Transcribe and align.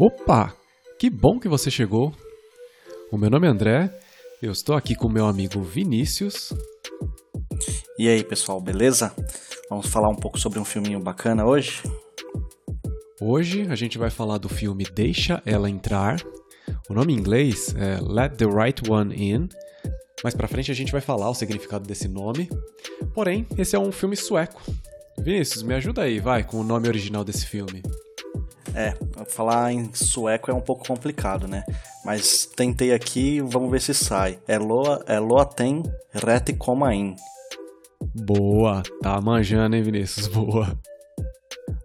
Opa! 0.00 0.56
Que 0.98 1.10
bom 1.10 1.38
que 1.38 1.46
você 1.46 1.70
chegou! 1.70 2.10
O 3.12 3.18
meu 3.18 3.28
nome 3.28 3.46
é 3.46 3.50
André, 3.50 3.94
eu 4.40 4.50
estou 4.50 4.74
aqui 4.74 4.94
com 4.94 5.10
meu 5.10 5.26
amigo 5.26 5.60
Vinícius. 5.60 6.54
E 7.98 8.08
aí 8.08 8.24
pessoal, 8.24 8.62
beleza? 8.62 9.14
Vamos 9.68 9.88
falar 9.88 10.08
um 10.08 10.16
pouco 10.16 10.40
sobre 10.40 10.58
um 10.58 10.64
filminho 10.64 10.98
bacana 11.00 11.44
hoje? 11.44 11.82
Hoje 13.20 13.66
a 13.68 13.74
gente 13.74 13.98
vai 13.98 14.08
falar 14.08 14.38
do 14.38 14.48
filme 14.48 14.84
Deixa 14.84 15.42
Ela 15.44 15.68
Entrar. 15.68 16.16
O 16.88 16.94
nome 16.94 17.12
em 17.12 17.18
inglês 17.18 17.74
é 17.76 18.00
Let 18.00 18.38
the 18.38 18.46
Right 18.46 18.90
One 18.90 19.14
In. 19.14 19.50
Mais 20.24 20.34
pra 20.34 20.48
frente 20.48 20.70
a 20.70 20.74
gente 20.74 20.92
vai 20.92 21.02
falar 21.02 21.28
o 21.28 21.34
significado 21.34 21.86
desse 21.86 22.08
nome. 22.08 22.48
Porém, 23.12 23.46
esse 23.58 23.76
é 23.76 23.78
um 23.78 23.92
filme 23.92 24.16
sueco. 24.16 24.62
Vinícius, 25.18 25.62
me 25.62 25.74
ajuda 25.74 26.00
aí, 26.00 26.20
vai, 26.20 26.42
com 26.42 26.56
o 26.56 26.64
nome 26.64 26.88
original 26.88 27.22
desse 27.22 27.44
filme. 27.44 27.82
É, 28.74 28.94
falar 29.30 29.72
em 29.72 29.92
sueco 29.94 30.50
é 30.50 30.54
um 30.54 30.60
pouco 30.60 30.86
complicado, 30.86 31.46
né? 31.46 31.64
Mas 32.04 32.46
tentei 32.46 32.92
aqui, 32.92 33.40
vamos 33.40 33.70
ver 33.70 33.80
se 33.80 33.94
sai. 33.94 34.38
É 34.46 34.58
Loa, 34.58 35.02
é 35.06 35.18
Loa 35.18 35.44
tem 35.44 35.82
rete 36.12 36.56
in. 36.94 37.16
Boa, 38.14 38.82
tá 39.02 39.20
manjando, 39.20 39.76
hein, 39.76 39.82
Vinícius? 39.82 40.26
Boa. 40.28 40.78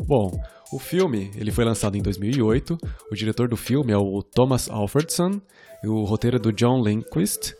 Bom, 0.07 0.31
o 0.71 0.79
filme 0.79 1.31
ele 1.35 1.51
foi 1.51 1.65
lançado 1.65 1.95
em 1.95 2.01
2008. 2.01 2.77
O 3.11 3.15
diretor 3.15 3.47
do 3.47 3.57
filme 3.57 3.91
é 3.91 3.97
o 3.97 4.21
Thomas 4.21 4.69
Alfredson. 4.69 5.41
O 5.83 6.03
roteiro 6.03 6.37
é 6.37 6.39
do 6.39 6.51
John 6.51 6.81
Lindquist 6.81 7.53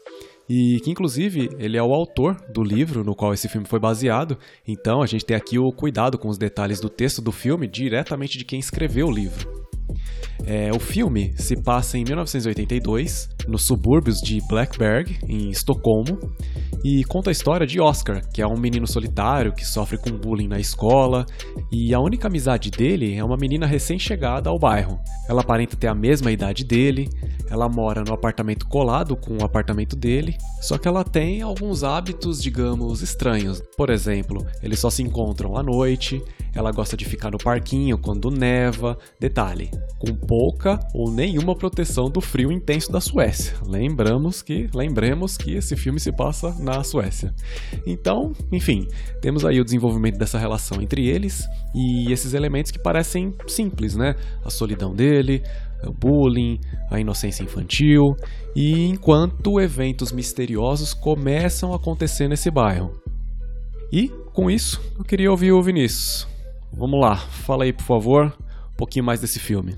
e 0.48 0.80
que 0.82 0.92
inclusive 0.92 1.50
ele 1.58 1.78
é 1.78 1.84
o 1.84 1.94
autor 1.94 2.36
do 2.50 2.64
livro 2.64 3.04
no 3.04 3.16
qual 3.16 3.34
esse 3.34 3.50
filme 3.50 3.68
foi 3.68 3.80
baseado. 3.80 4.38
Então 4.68 5.02
a 5.02 5.08
gente 5.08 5.26
tem 5.26 5.36
aqui 5.36 5.58
o 5.60 5.72
cuidado 5.72 6.18
com 6.18 6.28
os 6.28 6.38
detalhes 6.38 6.80
do 6.80 6.90
texto 6.90 7.22
do 7.22 7.32
filme 7.32 7.68
diretamente 7.68 8.38
de 8.38 8.46
quem 8.46 8.60
escreveu 8.60 9.08
o 9.08 9.12
livro. 9.12 9.65
É, 10.46 10.70
o 10.72 10.80
filme 10.80 11.34
se 11.38 11.55
passa 11.55 11.98
em 11.98 12.04
1982, 12.04 13.30
nos 13.48 13.64
subúrbios 13.64 14.20
de 14.20 14.42
Blackberg, 14.48 15.18
em 15.27 15.50
Estocolmo, 15.50 16.20
e 16.84 17.04
conta 17.05 17.30
a 17.30 17.32
história 17.32 17.66
de 17.66 17.80
Oscar, 17.80 18.22
que 18.32 18.42
é 18.42 18.48
um 18.48 18.58
menino 18.58 18.86
solitário 18.86 19.54
que 19.54 19.66
sofre 19.66 19.98
com 19.98 20.12
bullying 20.12 20.48
na 20.48 20.60
escola, 20.60 21.26
e 21.72 21.94
a 21.94 22.00
única 22.00 22.27
amizade 22.27 22.70
dele 22.70 23.16
é 23.16 23.24
uma 23.24 23.38
menina 23.38 23.66
recém-chegada 23.66 24.50
ao 24.50 24.60
bairro. 24.60 25.00
Ela 25.27 25.42
aparenta 25.42 25.76
ter 25.76 25.88
a 25.88 25.96
mesma 25.96 26.32
idade 26.32 26.64
dele, 26.64 27.10
ela 27.49 27.68
mora 27.68 28.04
no 28.04 28.14
apartamento 28.14 28.68
colado 28.68 29.16
com 29.16 29.38
o 29.38 29.44
apartamento 29.44 29.96
dele, 29.96 30.38
só 30.62 30.77
que 30.77 30.88
ela 30.88 31.04
tem 31.04 31.42
alguns 31.42 31.84
hábitos, 31.84 32.42
digamos, 32.42 33.02
estranhos. 33.02 33.64
Por 33.76 33.90
exemplo, 33.90 34.46
eles 34.62 34.80
só 34.80 34.90
se 34.90 35.02
encontram 35.02 35.58
à 35.58 35.64
noite, 35.64 36.24
ela 36.56 36.72
gosta 36.72 36.96
de 36.96 37.04
ficar 37.04 37.30
no 37.30 37.38
parquinho 37.38 37.98
quando 37.98 38.32
neva. 38.32 38.98
Detalhe, 39.20 39.70
com 40.00 40.16
pouca 40.16 40.80
ou 40.94 41.12
nenhuma 41.12 41.54
proteção 41.54 42.10
do 42.10 42.22
frio 42.22 42.50
intenso 42.50 42.90
da 42.92 43.02
Suécia. 43.02 43.58
Lembramos 43.68 44.42
que, 44.42 44.70
lembremos 44.74 45.36
que 45.38 45.54
esse 45.54 45.76
filme 45.76 46.00
se 46.00 46.14
passa 46.14 46.56
na 46.58 46.82
Suécia. 46.82 47.34
Então, 47.86 48.32
enfim, 48.54 48.88
temos 49.22 49.46
aí 49.46 49.60
o 49.60 49.66
desenvolvimento 49.66 50.18
dessa 50.18 50.40
relação 50.40 50.82
entre 50.82 51.08
eles 51.08 51.46
e 51.76 52.12
esses 52.12 52.34
elementos 52.34 52.72
que 52.72 52.80
parecem 52.80 53.34
simples, 53.48 53.96
né? 53.96 54.16
A 54.44 54.50
solidão 54.50 54.94
dele, 54.96 55.44
o 55.86 55.92
bullying, 55.92 56.60
a 56.90 57.00
inocência 57.00 57.44
infantil, 57.44 58.16
e 58.56 58.86
enquanto 58.86 59.60
eventos 59.60 60.14
misteriosos 60.14 60.94
começam 60.94 61.74
a 61.74 61.76
acontecer 61.76 62.30
nesse 62.30 62.50
bairro. 62.50 62.92
E, 63.92 64.08
com 64.34 64.50
isso, 64.50 64.81
eu 64.98 65.03
queria 65.03 65.30
ouvir 65.30 65.52
o 65.52 65.62
Vinícius. 65.62 66.34
Vamos 66.72 67.00
lá, 67.00 67.18
fala 67.18 67.63
aí, 67.63 67.74
por 67.74 67.84
favor, 67.84 68.38
um 68.74 68.75
pouquinho 68.75 69.06
mais 69.06 69.22
desse 69.22 69.40
filme. 69.40 69.78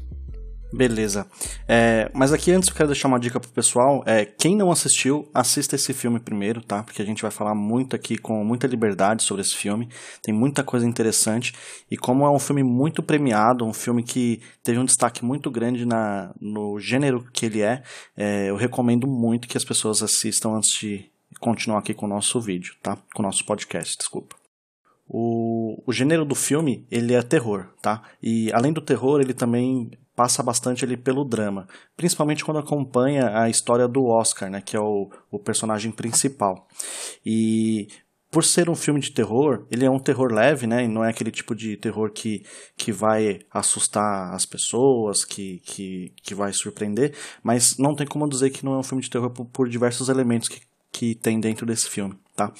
Beleza. 0.72 1.26
É, 1.68 2.12
mas 2.14 2.34
aqui 2.34 2.52
antes 2.52 2.68
eu 2.68 2.76
quero 2.76 2.90
deixar 2.90 3.08
uma 3.08 3.20
dica 3.20 3.40
pro 3.40 3.50
pessoal. 3.50 4.04
É, 4.06 4.26
quem 4.26 4.56
não 4.56 4.70
assistiu, 4.70 5.30
assista 5.34 5.76
esse 5.76 5.94
filme 5.94 6.20
primeiro, 6.20 6.62
tá? 6.62 6.84
Porque 6.84 7.02
a 7.02 7.06
gente 7.06 7.22
vai 7.22 7.32
falar 7.32 7.56
muito 7.56 7.96
aqui 7.96 8.18
com 8.18 8.44
muita 8.44 8.68
liberdade 8.68 9.24
sobre 9.24 9.42
esse 9.42 9.56
filme. 9.56 9.88
Tem 10.22 10.34
muita 10.34 10.64
coisa 10.64 10.86
interessante. 10.86 11.54
E 11.90 11.96
como 11.96 12.26
é 12.26 12.30
um 12.30 12.40
filme 12.40 12.64
muito 12.64 13.02
premiado, 13.02 13.66
um 13.66 13.74
filme 13.74 14.04
que 14.04 14.42
teve 14.62 14.78
um 14.78 14.86
destaque 14.86 15.24
muito 15.24 15.50
grande 15.50 15.86
na, 15.86 16.34
no 16.40 16.80
gênero 16.80 17.26
que 17.32 17.46
ele 17.46 17.62
é, 17.62 17.82
é 18.16 18.50
eu 18.50 18.58
recomendo 18.58 19.08
muito 19.08 19.48
que 19.48 19.58
as 19.58 19.64
pessoas 19.64 20.04
assistam 20.04 20.50
antes 20.50 20.72
de 20.78 21.10
continuar 21.40 21.80
aqui 21.80 21.94
com 21.94 22.06
o 22.06 22.10
nosso 22.10 22.42
vídeo, 22.42 22.76
tá? 22.84 22.98
Com 23.14 23.22
o 23.22 23.26
nosso 23.26 23.46
podcast, 23.46 23.98
desculpa. 23.98 24.36
O, 25.10 25.82
o 25.86 25.94
gênero 25.94 26.26
do 26.26 26.36
filme, 26.36 26.86
ele 26.92 27.14
é 27.14 27.22
terror, 27.22 27.70
tá? 27.82 28.04
E 28.22 28.52
além 28.52 28.74
do 28.74 28.82
terror, 28.82 29.22
ele 29.22 29.34
também 29.34 29.92
passa 30.16 30.42
bastante 30.42 30.84
ali 30.84 30.98
pelo 30.98 31.24
drama, 31.24 31.68
principalmente 31.96 32.44
quando 32.44 32.60
acompanha 32.60 33.40
a 33.40 33.50
história 33.50 33.88
do 33.88 34.06
Oscar, 34.06 34.50
né, 34.50 34.62
que 34.62 34.76
é 34.76 34.80
o, 34.80 35.12
o 35.30 35.38
personagem 35.38 35.92
principal. 35.92 36.68
E 37.24 37.88
por 38.30 38.44
ser 38.44 38.70
um 38.70 38.76
filme 38.76 39.00
de 39.00 39.12
terror, 39.12 39.66
ele 39.72 39.86
é 39.86 39.90
um 39.90 40.00
terror 40.00 40.32
leve, 40.34 40.68
né? 40.68 40.84
E 40.84 40.88
não 40.88 41.04
é 41.04 41.10
aquele 41.10 41.32
tipo 41.32 41.56
de 41.56 41.78
terror 41.78 42.12
que, 42.12 42.44
que 42.76 42.92
vai 42.92 43.40
assustar 43.50 44.34
as 44.34 44.46
pessoas, 44.46 45.24
que, 45.24 45.60
que, 45.60 46.14
que 46.22 46.36
vai 46.36 46.52
surpreender, 46.52 47.16
mas 47.42 47.78
não 47.78 47.96
tem 47.96 48.06
como 48.06 48.28
dizer 48.28 48.50
que 48.50 48.66
não 48.66 48.74
é 48.74 48.78
um 48.78 48.84
filme 48.84 49.02
de 49.02 49.10
terror 49.10 49.30
por, 49.30 49.46
por 49.46 49.70
diversos 49.70 50.10
elementos 50.10 50.50
que, 50.50 50.60
que 50.92 51.16
tem 51.16 51.40
dentro 51.40 51.66
desse 51.66 51.90
filme, 51.90 52.16
tá? 52.36 52.52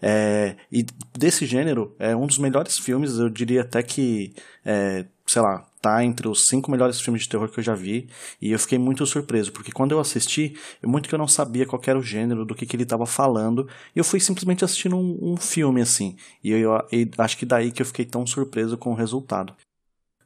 É, 0.00 0.56
e 0.70 0.84
desse 1.16 1.46
gênero, 1.46 1.94
é 1.98 2.14
um 2.14 2.26
dos 2.26 2.38
melhores 2.38 2.78
filmes, 2.78 3.18
eu 3.18 3.28
diria 3.28 3.62
até 3.62 3.82
que, 3.82 4.34
é, 4.64 5.06
sei 5.26 5.42
lá, 5.42 5.66
tá 5.80 6.04
entre 6.04 6.28
os 6.28 6.46
cinco 6.46 6.70
melhores 6.70 7.00
filmes 7.00 7.22
de 7.22 7.28
terror 7.28 7.48
que 7.48 7.58
eu 7.58 7.64
já 7.64 7.74
vi, 7.74 8.08
e 8.40 8.52
eu 8.52 8.58
fiquei 8.58 8.78
muito 8.78 9.04
surpreso, 9.06 9.52
porque 9.52 9.72
quando 9.72 9.92
eu 9.92 10.00
assisti, 10.00 10.54
muito 10.84 11.08
que 11.08 11.14
eu 11.14 11.18
não 11.18 11.28
sabia 11.28 11.66
qual 11.66 11.80
era 11.86 11.98
o 11.98 12.02
gênero, 12.02 12.44
do 12.44 12.54
que, 12.54 12.66
que 12.66 12.76
ele 12.76 12.82
estava 12.84 13.06
falando, 13.06 13.68
e 13.94 13.98
eu 13.98 14.04
fui 14.04 14.20
simplesmente 14.20 14.64
assistindo 14.64 14.96
um, 14.96 15.18
um 15.20 15.36
filme 15.36 15.80
assim, 15.80 16.16
e 16.42 16.50
eu, 16.50 16.58
eu, 16.60 16.80
eu 16.92 17.08
acho 17.18 17.36
que 17.36 17.46
daí 17.46 17.70
que 17.70 17.82
eu 17.82 17.86
fiquei 17.86 18.04
tão 18.04 18.26
surpreso 18.26 18.76
com 18.76 18.90
o 18.92 18.94
resultado 18.94 19.54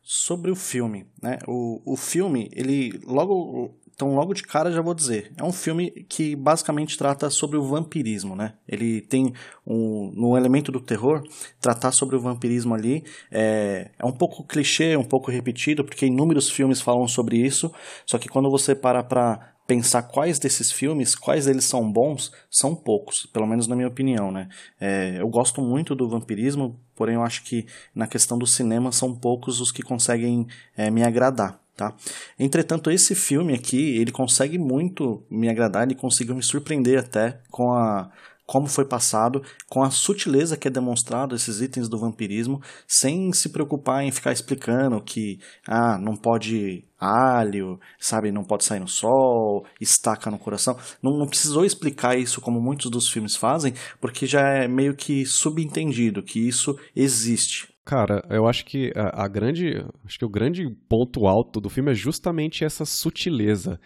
sobre 0.03 0.51
o 0.51 0.57
filme, 0.57 1.07
né? 1.23 1.39
O, 1.47 1.83
o 1.85 1.95
filme, 1.95 2.49
ele 2.55 2.99
logo 3.05 3.79
então, 3.99 4.15
logo 4.15 4.33
de 4.33 4.45
cara 4.45 4.71
já 4.71 4.81
vou 4.81 4.95
dizer, 4.95 5.33
é 5.37 5.43
um 5.43 5.51
filme 5.51 5.91
que 6.09 6.37
basicamente 6.37 6.97
trata 6.97 7.29
sobre 7.31 7.57
o 7.57 7.65
vampirismo, 7.65 8.37
né? 8.37 8.55
Ele 8.69 9.01
tem 9.01 9.33
um, 9.67 10.13
no 10.15 10.37
elemento 10.37 10.71
do 10.71 10.81
terror, 10.81 11.21
tratar 11.61 11.91
sobre 11.91 12.15
o 12.15 12.21
vampirismo 12.21 12.77
ali 12.77 13.03
é, 13.29 13.91
é 13.99 14.07
um 14.07 14.13
pouco 14.13 14.47
clichê, 14.47 14.97
um 14.97 15.03
pouco 15.03 15.33
repetido, 15.33 15.85
porque 15.85 16.07
inúmeros 16.07 16.49
filmes 16.49 16.81
falam 16.81 17.09
sobre 17.09 17.39
isso, 17.39 17.73
só 18.07 18.19
que 18.19 18.29
quando 18.29 18.49
você 18.49 18.73
para 18.73 19.03
para 19.03 19.53
pensar 19.67 20.05
quais 20.05 20.39
desses 20.39 20.71
filmes, 20.71 21.17
quais 21.17 21.47
deles 21.47 21.65
são 21.65 21.91
bons, 21.93 22.31
são 22.49 22.77
poucos, 22.77 23.27
pelo 23.33 23.49
menos 23.49 23.67
na 23.67 23.75
minha 23.75 23.89
opinião, 23.89 24.31
né? 24.31 24.49
É, 24.81 25.21
eu 25.21 25.29
gosto 25.29 25.61
muito 25.61 25.97
do 25.97 26.09
vampirismo, 26.09 26.79
porém 26.95 27.17
eu 27.17 27.23
acho 27.25 27.43
que 27.43 27.67
na 27.93 28.07
questão 28.07 28.39
do 28.39 28.47
cinema 28.47 28.93
são 28.93 29.13
poucos 29.13 29.61
os 29.61 29.73
que 29.73 29.83
conseguem 29.83 30.47
é, 30.77 30.89
me 30.89 31.03
agradar. 31.03 31.61
Tá? 31.79 31.95
Entretanto, 32.37 32.91
esse 32.91 33.15
filme 33.15 33.55
aqui, 33.55 33.97
ele 33.99 34.11
consegue 34.11 34.59
muito 34.59 35.23
me 35.31 35.49
agradar, 35.49 35.85
ele 35.85 35.95
conseguiu 35.95 36.35
me 36.35 36.43
surpreender 36.43 36.99
até 36.99 37.39
com 37.53 37.73
a 37.73 38.11
como 38.49 38.67
foi 38.67 38.87
passado, 38.87 39.43
com 39.69 39.83
a 39.83 39.91
sutileza 39.91 40.57
que 40.57 40.67
é 40.67 40.71
demonstrado 40.71 41.35
esses 41.35 41.61
itens 41.61 41.87
do 41.87 41.99
vampirismo, 41.99 42.63
sem 42.87 43.31
se 43.31 43.51
preocupar 43.51 44.03
em 44.03 44.11
ficar 44.11 44.33
explicando 44.33 45.03
que 45.03 45.39
ah, 45.67 45.99
não 46.01 46.17
pode 46.17 46.83
alho, 46.99 47.79
sabe, 48.01 48.33
não 48.33 48.43
pode 48.43 48.65
sair 48.65 48.81
no 48.81 48.89
sol, 48.89 49.67
estaca 49.79 50.31
no 50.31 50.39
coração. 50.39 50.79
Não, 51.03 51.19
não 51.19 51.27
precisou 51.27 51.63
explicar 51.63 52.19
isso 52.19 52.41
como 52.41 52.59
muitos 52.59 52.91
dos 52.91 53.11
filmes 53.11 53.37
fazem, 53.37 53.75
porque 54.01 54.27
já 54.27 54.41
é 54.41 54.67
meio 54.67 54.97
que 54.97 55.27
subentendido 55.27 56.23
que 56.23 56.41
isso 56.41 56.75
existe. 56.97 57.69
Cara, 57.85 58.23
eu 58.31 58.47
acho 58.47 58.65
que 58.65 58.93
a, 58.97 59.25
a, 59.25 59.29
grande. 59.29 59.85
Acho 60.07 60.19
que 60.19 60.25
o 60.25 60.31
grande 60.31 60.65
ponto 60.89 61.27
alto 61.27 61.61
do 61.61 61.69
filme 61.69 61.91
é 61.91 61.95
justamente 61.95 62.65
essa 62.65 62.87
sutileza. 62.87 63.79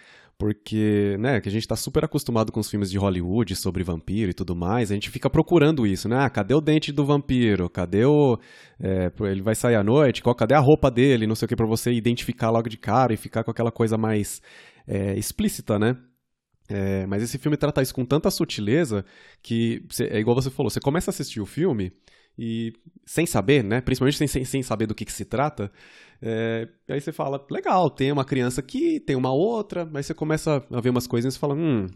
Porque, 0.42 1.16
né, 1.20 1.40
que 1.40 1.48
a 1.48 1.52
gente 1.52 1.68
tá 1.68 1.76
super 1.76 2.04
acostumado 2.04 2.50
com 2.50 2.58
os 2.58 2.68
filmes 2.68 2.90
de 2.90 2.98
Hollywood 2.98 3.54
sobre 3.54 3.84
vampiro 3.84 4.28
e 4.28 4.34
tudo 4.34 4.56
mais, 4.56 4.90
a 4.90 4.94
gente 4.94 5.08
fica 5.08 5.30
procurando 5.30 5.86
isso, 5.86 6.08
né? 6.08 6.16
Ah, 6.18 6.28
cadê 6.28 6.52
o 6.52 6.60
dente 6.60 6.90
do 6.90 7.06
vampiro? 7.06 7.70
Cadê 7.70 8.04
o. 8.04 8.36
É, 8.80 9.12
ele 9.20 9.40
vai 9.40 9.54
sair 9.54 9.76
à 9.76 9.84
noite? 9.84 10.20
Qual, 10.20 10.34
cadê 10.34 10.54
a 10.54 10.58
roupa 10.58 10.90
dele? 10.90 11.28
Não 11.28 11.36
sei 11.36 11.46
o 11.46 11.48
que, 11.48 11.54
pra 11.54 11.64
você 11.64 11.92
identificar 11.92 12.50
logo 12.50 12.68
de 12.68 12.76
cara 12.76 13.14
e 13.14 13.16
ficar 13.16 13.44
com 13.44 13.52
aquela 13.52 13.70
coisa 13.70 13.96
mais 13.96 14.42
é, 14.84 15.16
explícita, 15.16 15.78
né? 15.78 15.96
É, 16.68 17.06
mas 17.06 17.22
esse 17.22 17.38
filme 17.38 17.56
trata 17.56 17.80
isso 17.80 17.94
com 17.94 18.04
tanta 18.04 18.28
sutileza 18.28 19.04
que, 19.40 19.86
é 20.10 20.18
igual 20.18 20.34
você 20.34 20.50
falou, 20.50 20.70
você 20.70 20.80
começa 20.80 21.08
a 21.08 21.12
assistir 21.12 21.40
o 21.40 21.46
filme 21.46 21.92
e 22.36 22.72
sem 23.06 23.26
saber, 23.26 23.62
né? 23.62 23.80
Principalmente 23.80 24.18
sem, 24.18 24.26
sem, 24.26 24.44
sem 24.44 24.62
saber 24.64 24.88
do 24.88 24.94
que, 24.94 25.04
que 25.04 25.12
se 25.12 25.24
trata. 25.24 25.70
É, 26.22 26.68
aí 26.88 27.00
você 27.00 27.12
fala, 27.12 27.44
legal, 27.50 27.90
tem 27.90 28.12
uma 28.12 28.24
criança 28.24 28.60
aqui, 28.60 29.00
tem 29.00 29.16
uma 29.16 29.32
outra, 29.32 29.84
mas 29.84 30.06
você 30.06 30.14
começa 30.14 30.64
a 30.70 30.80
ver 30.80 30.90
umas 30.90 31.06
coisinhas 31.06 31.34
e 31.34 31.38
fala, 31.38 31.54
hum, 31.54 31.88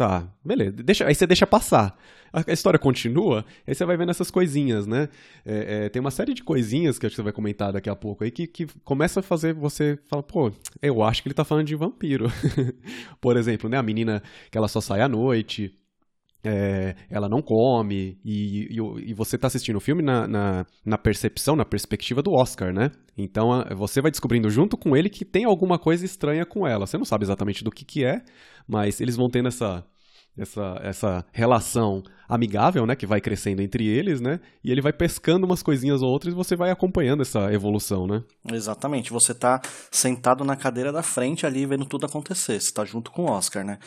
Tá, 0.00 0.26
beleza. 0.42 0.82
Deixa, 0.82 1.06
aí 1.06 1.14
você 1.14 1.26
deixa 1.26 1.46
passar. 1.46 1.94
A, 2.32 2.42
a 2.48 2.52
história 2.54 2.78
continua, 2.78 3.44
aí 3.66 3.74
você 3.74 3.84
vai 3.84 3.98
vendo 3.98 4.08
essas 4.08 4.30
coisinhas, 4.30 4.86
né? 4.86 5.10
É, 5.44 5.84
é, 5.84 5.88
tem 5.90 6.00
uma 6.00 6.10
série 6.10 6.32
de 6.32 6.42
coisinhas 6.42 6.98
que 6.98 7.04
acho 7.04 7.12
que 7.12 7.16
você 7.16 7.22
vai 7.22 7.34
comentar 7.34 7.70
daqui 7.70 7.90
a 7.90 7.94
pouco 7.94 8.24
aí 8.24 8.30
que, 8.30 8.46
que 8.46 8.66
começa 8.82 9.20
a 9.20 9.22
fazer 9.22 9.52
você 9.52 9.98
falar, 10.08 10.22
pô, 10.22 10.50
eu 10.80 11.02
acho 11.02 11.22
que 11.22 11.28
ele 11.28 11.34
tá 11.34 11.44
falando 11.44 11.66
de 11.66 11.76
vampiro. 11.76 12.28
Por 13.20 13.36
exemplo, 13.36 13.68
né? 13.68 13.76
A 13.76 13.82
menina 13.82 14.22
que 14.50 14.56
ela 14.56 14.68
só 14.68 14.80
sai 14.80 15.02
à 15.02 15.08
noite. 15.08 15.78
É, 16.42 16.94
ela 17.10 17.28
não 17.28 17.42
come, 17.42 18.18
e, 18.24 18.68
e, 18.70 19.10
e 19.10 19.14
você 19.14 19.36
está 19.36 19.46
assistindo 19.46 19.76
o 19.76 19.80
filme 19.80 20.02
na, 20.02 20.26
na, 20.26 20.66
na, 20.84 20.96
percepção, 20.96 21.54
na 21.54 21.66
perspectiva 21.66 22.22
do 22.22 22.32
Oscar, 22.32 22.72
né? 22.72 22.90
Então 23.16 23.64
você 23.76 24.00
vai 24.00 24.10
descobrindo 24.10 24.48
junto 24.48 24.76
com 24.76 24.96
ele 24.96 25.10
que 25.10 25.24
tem 25.24 25.44
alguma 25.44 25.78
coisa 25.78 26.04
estranha 26.04 26.46
com 26.46 26.66
ela. 26.66 26.86
Você 26.86 26.96
não 26.96 27.04
sabe 27.04 27.24
exatamente 27.24 27.62
do 27.62 27.70
que, 27.70 27.84
que 27.84 28.04
é, 28.04 28.22
mas 28.66 29.00
eles 29.00 29.16
vão 29.16 29.28
tendo 29.28 29.48
essa, 29.48 29.84
essa, 30.36 30.80
essa 30.82 31.24
relação 31.32 32.02
amigável, 32.28 32.86
né, 32.86 32.94
que 32.94 33.06
vai 33.06 33.20
crescendo 33.20 33.60
entre 33.60 33.86
eles, 33.86 34.20
né, 34.20 34.38
e 34.62 34.70
ele 34.70 34.80
vai 34.80 34.92
pescando 34.92 35.44
umas 35.44 35.62
coisinhas 35.62 36.00
ou 36.00 36.08
outras 36.08 36.32
e 36.32 36.36
você 36.36 36.54
vai 36.54 36.70
acompanhando 36.70 37.22
essa 37.22 37.52
evolução, 37.52 38.06
né. 38.06 38.22
Exatamente, 38.52 39.10
você 39.10 39.34
tá 39.34 39.60
sentado 39.90 40.44
na 40.44 40.54
cadeira 40.54 40.92
da 40.92 41.02
frente 41.02 41.44
ali 41.44 41.66
vendo 41.66 41.84
tudo 41.84 42.06
acontecer, 42.06 42.60
você 42.60 42.72
tá 42.72 42.84
junto 42.84 43.10
com 43.10 43.24
o 43.24 43.30
Oscar, 43.30 43.64
né, 43.64 43.78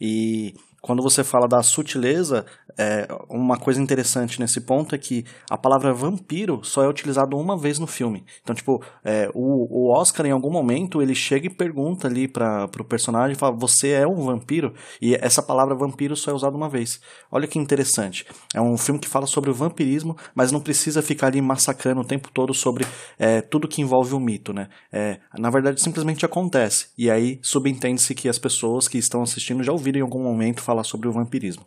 e 0.00 0.54
quando 0.80 1.02
você 1.02 1.24
fala 1.24 1.48
da 1.48 1.62
sutileza, 1.62 2.44
é, 2.78 3.08
uma 3.28 3.58
coisa 3.58 3.82
interessante 3.82 4.38
nesse 4.38 4.60
ponto 4.60 4.94
é 4.94 4.98
que 4.98 5.24
a 5.50 5.58
palavra 5.58 5.92
vampiro 5.92 6.60
só 6.62 6.84
é 6.84 6.88
utilizada 6.88 7.34
uma 7.34 7.58
vez 7.58 7.78
no 7.78 7.86
filme. 7.86 8.24
Então, 8.40 8.54
tipo, 8.54 8.80
é, 9.04 9.28
o, 9.34 9.88
o, 9.88 9.98
Oscar, 9.98 10.24
em 10.26 10.30
algum 10.30 10.50
momento, 10.50 11.02
ele 11.02 11.14
chega 11.14 11.48
e 11.48 11.50
pergunta 11.50 12.06
ali 12.06 12.28
para 12.28 12.68
pro 12.68 12.84
personagem, 12.84 13.34
fala, 13.34 13.56
você 13.56 13.90
é 13.90 14.06
um 14.06 14.22
vampiro? 14.22 14.72
E 15.02 15.16
essa 15.16 15.42
palavra 15.42 15.74
vampiro 15.74 16.14
só 16.14 16.30
é 16.30 16.34
usada 16.34 16.56
uma 16.56 16.68
vez. 16.68 17.00
Olha 17.32 17.48
que 17.48 17.58
interessante. 17.58 18.24
É 18.54 18.60
um 18.60 18.76
filme 18.76 19.00
que 19.00 19.08
fala 19.08 19.26
sobre 19.26 19.50
o 19.50 19.54
vampirismo, 19.54 20.16
mas 20.34 20.52
não 20.52 20.60
precisa 20.60 21.02
ficar 21.02 21.28
ali 21.28 21.42
massacrando 21.42 22.00
o 22.00 22.06
tempo 22.06 22.30
todo 22.32 22.54
sobre 22.54 22.86
é, 23.18 23.40
tudo 23.40 23.66
que 23.66 23.82
envolve 23.82 24.14
o 24.14 24.20
mito, 24.20 24.52
né? 24.52 24.68
É, 24.92 25.18
na 25.36 25.50
verdade, 25.50 25.82
simplesmente 25.82 26.24
acontece. 26.24 26.88
E 26.96 27.10
aí, 27.10 27.40
subentende-se 27.42 28.14
que 28.14 28.28
as 28.28 28.38
pessoas 28.38 28.86
que 28.86 28.98
estão 28.98 29.22
assistindo 29.22 29.64
já 29.64 29.72
ouviram 29.72 29.98
em 29.98 30.02
algum 30.02 30.22
momento 30.22 30.62
falar 30.62 30.84
sobre 30.84 31.08
o 31.08 31.12
vampirismo. 31.12 31.66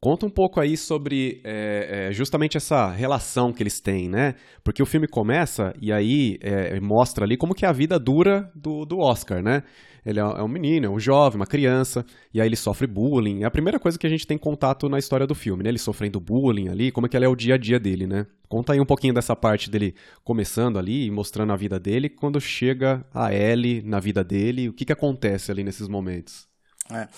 Conta 0.00 0.26
um 0.26 0.30
pouco 0.30 0.60
aí 0.60 0.76
sobre 0.76 1.40
é, 1.42 2.08
é, 2.08 2.12
justamente 2.12 2.56
essa 2.56 2.90
relação 2.90 3.52
que 3.52 3.62
eles 3.62 3.80
têm, 3.80 4.08
né? 4.08 4.34
Porque 4.62 4.82
o 4.82 4.86
filme 4.86 5.08
começa 5.08 5.74
e 5.80 5.90
aí 5.90 6.38
é, 6.42 6.78
mostra 6.80 7.24
ali 7.24 7.36
como 7.36 7.54
que 7.54 7.64
é 7.64 7.68
a 7.68 7.72
vida 7.72 7.98
dura 7.98 8.52
do, 8.54 8.84
do 8.84 8.98
Oscar, 8.98 9.42
né? 9.42 9.62
Ele 10.04 10.20
é, 10.20 10.22
é 10.22 10.42
um 10.42 10.48
menino, 10.48 10.86
é 10.86 10.88
um 10.88 11.00
jovem, 11.00 11.36
uma 11.36 11.46
criança, 11.46 12.04
e 12.32 12.40
aí 12.40 12.46
ele 12.46 12.54
sofre 12.56 12.86
bullying. 12.86 13.42
É 13.42 13.46
a 13.46 13.50
primeira 13.50 13.80
coisa 13.80 13.98
que 13.98 14.06
a 14.06 14.10
gente 14.10 14.26
tem 14.26 14.38
contato 14.38 14.88
na 14.88 14.98
história 14.98 15.26
do 15.26 15.34
filme, 15.34 15.64
né? 15.64 15.70
Ele 15.70 15.78
sofrendo 15.78 16.20
bullying 16.20 16.68
ali, 16.68 16.92
como 16.92 17.06
é 17.06 17.08
que 17.08 17.16
ele 17.16 17.24
é 17.24 17.28
o 17.28 17.34
dia 17.34 17.54
a 17.54 17.58
dia 17.58 17.80
dele, 17.80 18.06
né? 18.06 18.26
Conta 18.48 18.74
aí 18.74 18.80
um 18.80 18.86
pouquinho 18.86 19.14
dessa 19.14 19.34
parte 19.34 19.68
dele 19.70 19.94
começando 20.22 20.78
ali, 20.78 21.10
mostrando 21.10 21.52
a 21.52 21.56
vida 21.56 21.80
dele, 21.80 22.08
quando 22.08 22.40
chega 22.40 23.04
a 23.12 23.34
Ellie 23.34 23.82
na 23.82 23.98
vida 23.98 24.22
dele, 24.22 24.68
o 24.68 24.72
que, 24.74 24.84
que 24.84 24.92
acontece 24.92 25.50
ali 25.50 25.64
nesses 25.64 25.88
momentos. 25.88 26.46
É. 26.90 27.08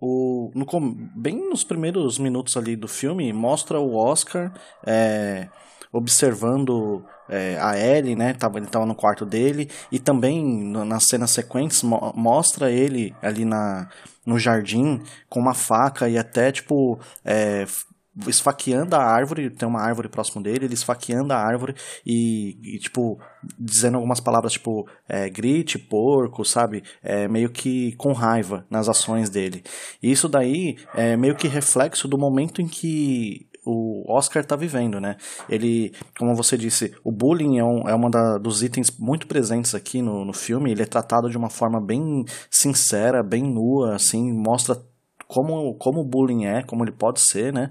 O, 0.00 0.50
no, 0.54 0.66
bem 1.14 1.48
nos 1.48 1.62
primeiros 1.62 2.18
minutos 2.18 2.56
ali 2.56 2.74
do 2.74 2.88
filme, 2.88 3.32
mostra 3.32 3.78
o 3.78 3.94
Oscar 3.94 4.52
é, 4.84 5.48
observando 5.92 7.04
é, 7.28 7.56
a 7.60 7.78
Ellie, 7.78 8.16
né? 8.16 8.34
Tava, 8.34 8.58
ele 8.58 8.66
estava 8.66 8.84
no 8.84 8.94
quarto 8.94 9.24
dele. 9.24 9.70
E 9.92 9.98
também 9.98 10.44
nas 10.44 11.04
cenas 11.04 11.30
sequentes 11.30 11.82
mo 11.82 12.12
mostra 12.16 12.70
ele 12.70 13.14
ali 13.22 13.44
na, 13.44 13.88
no 14.26 14.38
jardim 14.38 15.00
com 15.28 15.38
uma 15.38 15.54
faca 15.54 16.08
e 16.08 16.18
até 16.18 16.50
tipo 16.50 16.98
é, 17.24 17.66
esfaqueando 18.26 18.94
a 18.94 19.02
árvore, 19.02 19.50
tem 19.50 19.68
uma 19.68 19.80
árvore 19.80 20.08
próximo 20.08 20.42
dele, 20.42 20.66
ele 20.66 20.74
esfaqueando 20.74 21.32
a 21.32 21.38
árvore 21.38 21.74
e, 22.04 22.58
e 22.62 22.78
tipo, 22.78 23.18
dizendo 23.58 23.96
algumas 23.96 24.20
palavras 24.20 24.52
tipo 24.52 24.86
é, 25.08 25.28
grite, 25.30 25.78
porco, 25.78 26.44
sabe? 26.44 26.82
É, 27.02 27.26
meio 27.26 27.50
que 27.50 27.92
com 27.96 28.12
raiva 28.12 28.66
nas 28.68 28.88
ações 28.88 29.30
dele. 29.30 29.62
E 30.02 30.10
isso 30.10 30.28
daí 30.28 30.76
é 30.94 31.16
meio 31.16 31.34
que 31.34 31.48
reflexo 31.48 32.06
do 32.06 32.18
momento 32.18 32.60
em 32.60 32.68
que 32.68 33.48
o 33.64 34.04
Oscar 34.12 34.42
está 34.42 34.56
vivendo, 34.56 35.00
né? 35.00 35.16
Ele, 35.48 35.92
como 36.18 36.34
você 36.34 36.58
disse, 36.58 36.92
o 37.04 37.12
bullying 37.12 37.58
é, 37.58 37.64
um, 37.64 37.88
é 37.88 37.94
uma 37.94 38.10
da, 38.10 38.36
dos 38.36 38.62
itens 38.62 38.90
muito 38.98 39.26
presentes 39.26 39.74
aqui 39.74 40.02
no, 40.02 40.24
no 40.24 40.32
filme. 40.32 40.70
Ele 40.70 40.82
é 40.82 40.86
tratado 40.86 41.30
de 41.30 41.36
uma 41.36 41.48
forma 41.48 41.80
bem 41.80 42.24
sincera, 42.50 43.22
bem 43.22 43.42
nua, 43.42 43.94
assim, 43.94 44.32
mostra 44.32 44.82
como, 45.32 45.74
como 45.76 46.00
o 46.00 46.04
bullying 46.04 46.44
é, 46.44 46.62
como 46.62 46.84
ele 46.84 46.92
pode 46.92 47.20
ser, 47.20 47.52
né? 47.52 47.70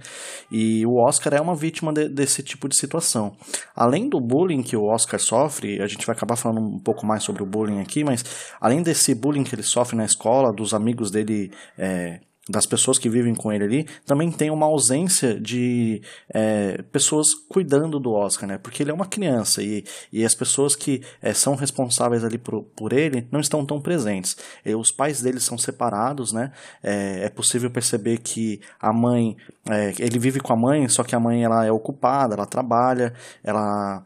E 0.51 0.83
o 0.85 0.95
Oscar 0.95 1.35
é 1.35 1.39
uma 1.41 1.55
vítima 1.55 1.93
de, 1.93 2.09
desse 2.09 2.41
tipo 2.41 2.67
de 2.67 2.75
situação. 2.75 3.33
Além 3.75 4.09
do 4.09 4.19
bullying 4.19 4.63
que 4.63 4.75
o 4.75 4.85
Oscar 4.85 5.19
sofre, 5.19 5.79
a 5.79 5.85
gente 5.85 6.05
vai 6.05 6.15
acabar 6.15 6.35
falando 6.35 6.59
um 6.59 6.79
pouco 6.79 7.05
mais 7.05 7.23
sobre 7.23 7.43
o 7.43 7.45
bullying 7.45 7.79
aqui, 7.79 8.03
mas 8.03 8.25
além 8.59 8.81
desse 8.81 9.13
bullying 9.13 9.43
que 9.43 9.53
ele 9.53 9.61
sofre 9.61 9.95
na 9.95 10.05
escola, 10.05 10.51
dos 10.51 10.73
amigos 10.73 11.11
dele 11.11 11.51
é, 11.77 12.19
das 12.49 12.65
pessoas 12.65 12.97
que 12.97 13.07
vivem 13.07 13.35
com 13.35 13.51
ele 13.51 13.63
ali, 13.63 13.87
também 14.05 14.31
tem 14.31 14.49
uma 14.49 14.65
ausência 14.65 15.39
de 15.39 16.01
é, 16.33 16.81
pessoas 16.91 17.35
cuidando 17.35 17.99
do 17.99 18.11
Oscar, 18.13 18.49
né? 18.49 18.57
Porque 18.57 18.81
ele 18.81 18.89
é 18.89 18.93
uma 18.93 19.05
criança 19.05 19.61
e, 19.61 19.85
e 20.11 20.25
as 20.25 20.33
pessoas 20.33 20.75
que 20.75 21.03
é, 21.21 21.33
são 21.33 21.53
responsáveis 21.53 22.23
ali 22.23 22.39
por, 22.39 22.63
por 22.75 22.93
ele 22.93 23.27
não 23.31 23.39
estão 23.39 23.63
tão 23.63 23.79
presentes. 23.79 24.35
E 24.65 24.73
os 24.73 24.91
pais 24.91 25.21
dele 25.21 25.39
são 25.39 25.55
separados, 25.55 26.33
né? 26.33 26.51
É, 26.81 27.25
é 27.25 27.29
possível 27.29 27.69
perceber 27.69 28.17
que 28.17 28.59
a 28.79 28.91
mãe, 28.91 29.37
é, 29.69 29.93
ele 29.99 30.17
vive 30.17 30.39
com 30.39 30.51
a 30.51 30.57
mãe, 30.57 30.87
só 30.89 31.03
que 31.03 31.15
a 31.15 31.19
mãe 31.19 31.43
ela 31.43 31.63
é 31.63 31.71
ocupada, 31.71 32.33
ela 32.33 32.47
trabalha, 32.47 33.13
ela 33.43 34.03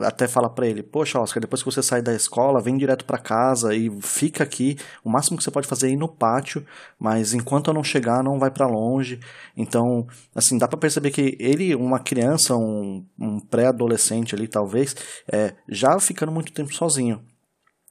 até 0.00 0.28
fala 0.28 0.50
para 0.50 0.66
ele, 0.66 0.82
poxa, 0.82 1.18
Oscar, 1.18 1.40
depois 1.40 1.62
que 1.62 1.70
você 1.70 1.82
sair 1.82 2.02
da 2.02 2.14
escola, 2.14 2.60
vem 2.60 2.76
direto 2.76 3.04
para 3.04 3.18
casa 3.18 3.74
e 3.74 3.90
fica 4.02 4.44
aqui. 4.44 4.76
O 5.02 5.08
máximo 5.08 5.38
que 5.38 5.44
você 5.44 5.50
pode 5.50 5.66
fazer 5.66 5.88
é 5.88 5.90
ir 5.92 5.96
no 5.96 6.08
pátio, 6.08 6.64
mas 6.98 7.32
enquanto 7.32 7.68
eu 7.68 7.74
não 7.74 7.82
chegar, 7.82 8.22
não 8.22 8.38
vai 8.38 8.50
para 8.50 8.66
longe. 8.66 9.18
Então, 9.56 10.06
assim, 10.34 10.58
dá 10.58 10.68
para 10.68 10.78
perceber 10.78 11.10
que 11.10 11.36
ele, 11.40 11.74
uma 11.74 11.98
criança, 11.98 12.54
um, 12.54 13.04
um 13.18 13.40
pré-adolescente 13.40 14.34
ali, 14.34 14.46
talvez, 14.46 14.94
é, 15.32 15.54
já 15.68 15.98
ficando 15.98 16.32
muito 16.32 16.52
tempo 16.52 16.74
sozinho. 16.74 17.22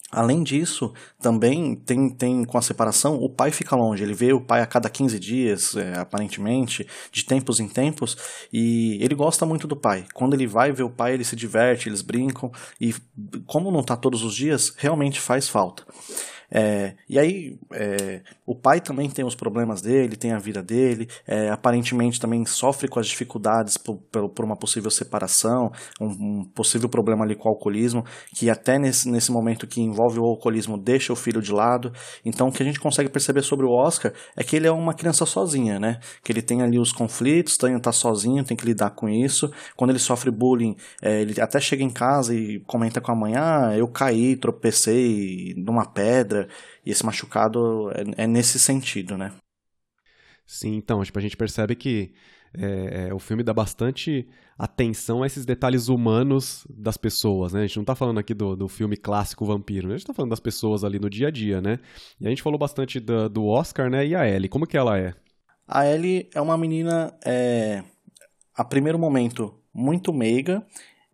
Além 0.10 0.42
disso, 0.42 0.94
também 1.20 1.76
tem, 1.76 2.10
tem 2.10 2.46
com 2.46 2.58
a 2.58 2.62
separação, 2.62 3.16
o 3.16 3.30
pai 3.30 3.52
fica 3.52 3.76
longe, 3.76 4.02
ele 4.02 4.14
vê 4.14 4.32
o 4.32 4.40
pai 4.40 4.62
a 4.62 4.66
cada 4.66 4.90
15 4.90 5.20
dias, 5.20 5.76
é, 5.76 6.00
aparentemente, 6.00 6.88
de 7.12 7.26
tempos 7.26 7.60
em 7.60 7.68
tempos, 7.68 8.18
e 8.52 8.98
ele 9.04 9.14
gosta 9.14 9.46
muito 9.46 9.68
do 9.68 9.76
pai. 9.76 10.06
Quando 10.14 10.34
ele 10.34 10.48
vai 10.48 10.72
ver 10.72 10.84
o 10.84 10.90
pai, 10.90 11.14
ele 11.14 11.26
se 11.26 11.36
diverte, 11.36 11.90
eles 11.90 12.02
brincam, 12.02 12.50
e 12.80 12.96
como 13.46 13.70
não 13.70 13.82
está 13.82 13.98
todos 13.98 14.24
os 14.24 14.34
dias, 14.34 14.74
realmente 14.78 15.20
faz 15.20 15.50
falta. 15.50 15.84
É, 16.50 16.94
e 17.10 17.20
aí, 17.20 17.58
é, 17.74 18.22
o 18.46 18.56
pai 18.56 18.80
também 18.80 19.10
tem 19.10 19.26
os 19.26 19.36
problemas 19.36 19.82
dele, 19.82 20.16
tem 20.16 20.32
a 20.32 20.40
vida 20.40 20.64
dele, 20.64 21.08
é, 21.26 21.50
aparentemente 21.50 22.20
também 22.20 22.46
sofre 22.46 22.88
com 22.88 23.00
as 23.00 23.08
dificuldades 23.08 23.78
por, 23.78 23.98
por 23.98 24.46
uma 24.46 24.56
possível 24.56 24.90
separação, 24.90 25.72
um, 26.00 26.06
um, 26.08 26.46
possível 26.46 26.88
problema 26.88 27.26
ali 27.26 27.36
com 27.36 27.50
o 27.50 27.52
alcoolismo, 27.52 28.06
que 28.34 28.50
até 28.50 28.80
nesse, 28.80 29.10
nesse 29.10 29.32
momento 29.32 29.68
que 29.68 29.82
envolve 29.82 30.20
o 30.20 30.24
alcoolismo 30.26 30.78
deixa 30.78 31.12
o 31.12 31.16
filho 31.16 31.42
de 31.42 31.52
lado. 31.52 31.92
Então, 32.24 32.48
o 32.48 32.52
que 32.52 32.64
a 32.64 32.66
gente 32.66 32.80
consegue 32.80 33.10
perceber 33.10 33.42
sobre 33.42 33.66
o 33.66 33.72
Oscar 33.72 34.14
é 34.36 34.44
que 34.44 34.56
ele 34.56 34.68
é 34.68 34.72
uma 34.72 34.94
criança 34.94 35.26
sozinha, 35.26 35.80
né? 35.80 36.00
Que 36.24 36.32
ele 36.32 36.42
tem 36.42 36.62
ali 36.62 36.80
os 36.80 36.94
conflitos, 36.94 37.58
tem, 37.58 37.78
tá 37.80 37.92
sozinho, 37.92 38.44
tem 38.44 38.56
que 38.56 38.66
lidar 38.66 38.92
com 38.92 39.10
isso. 39.10 39.52
Quando 39.76 39.90
ele 39.90 40.00
sofre 40.00 40.32
bullying, 40.32 40.76
é, 41.02 41.22
ele 41.22 41.40
até 41.42 41.60
chega 41.60 41.84
em 41.84 41.90
casa 41.90 42.34
e 42.34 42.60
comenta 42.62 43.02
com 43.02 43.12
a 43.12 43.16
mãe: 43.16 43.36
Ah, 43.36 43.74
eu 43.76 43.88
caí, 43.88 44.36
tropecei 44.38 45.54
numa 45.58 45.86
pedra 45.86 46.37
e 46.86 46.92
esse 46.92 47.06
machucado 47.06 47.92
é, 47.92 48.24
é 48.24 48.28
nesse 48.28 48.60
sentido, 48.60 49.18
né? 49.18 49.34
Sim, 50.46 50.76
então, 50.76 51.04
tipo, 51.04 51.20
a 51.20 51.22
gente 51.22 51.36
percebe 51.36 51.76
que 51.76 52.14
é, 52.54 53.08
é, 53.10 53.14
o 53.14 53.20
filme 53.20 53.44
dá 53.44 53.54
bastante 53.54 54.28
atenção 54.58 55.22
a 55.22 55.28
esses 55.28 55.46
detalhes 55.46 55.90
humanos 55.90 56.66
das 56.70 56.98
pessoas, 56.98 57.54
né? 57.54 57.60
A 57.60 57.68
gente 57.68 57.76
não 57.76 57.84
está 57.84 57.96
falando 57.96 58.20
aqui 58.20 58.34
do, 58.34 58.56
do 58.56 58.68
filme 58.68 58.96
clássico 58.96 59.46
vampiro, 59.46 59.88
né? 59.88 59.94
a 59.94 59.98
gente 59.98 60.04
está 60.04 60.14
falando 60.14 60.32
das 60.32 60.40
pessoas 60.40 60.84
ali 60.84 61.00
no 61.00 61.10
dia 61.10 61.28
a 61.28 61.32
dia, 61.32 61.62
né? 61.62 61.80
E 62.20 62.26
a 62.26 62.30
gente 62.30 62.42
falou 62.42 62.58
bastante 62.58 63.00
do, 63.00 63.30
do 63.30 63.46
Oscar, 63.46 63.90
né? 63.90 64.06
E 64.08 64.16
a 64.16 64.28
Ellie, 64.28 64.50
como 64.50 64.66
que 64.66 64.78
ela 64.78 64.98
é? 64.98 65.14
A 65.68 65.86
Ellie 65.86 66.30
é 66.34 66.42
uma 66.42 66.58
menina, 66.58 67.14
é, 67.26 67.84
a 68.56 68.64
primeiro 68.64 68.98
momento, 68.98 69.54
muito 69.74 70.14
meiga 70.14 70.66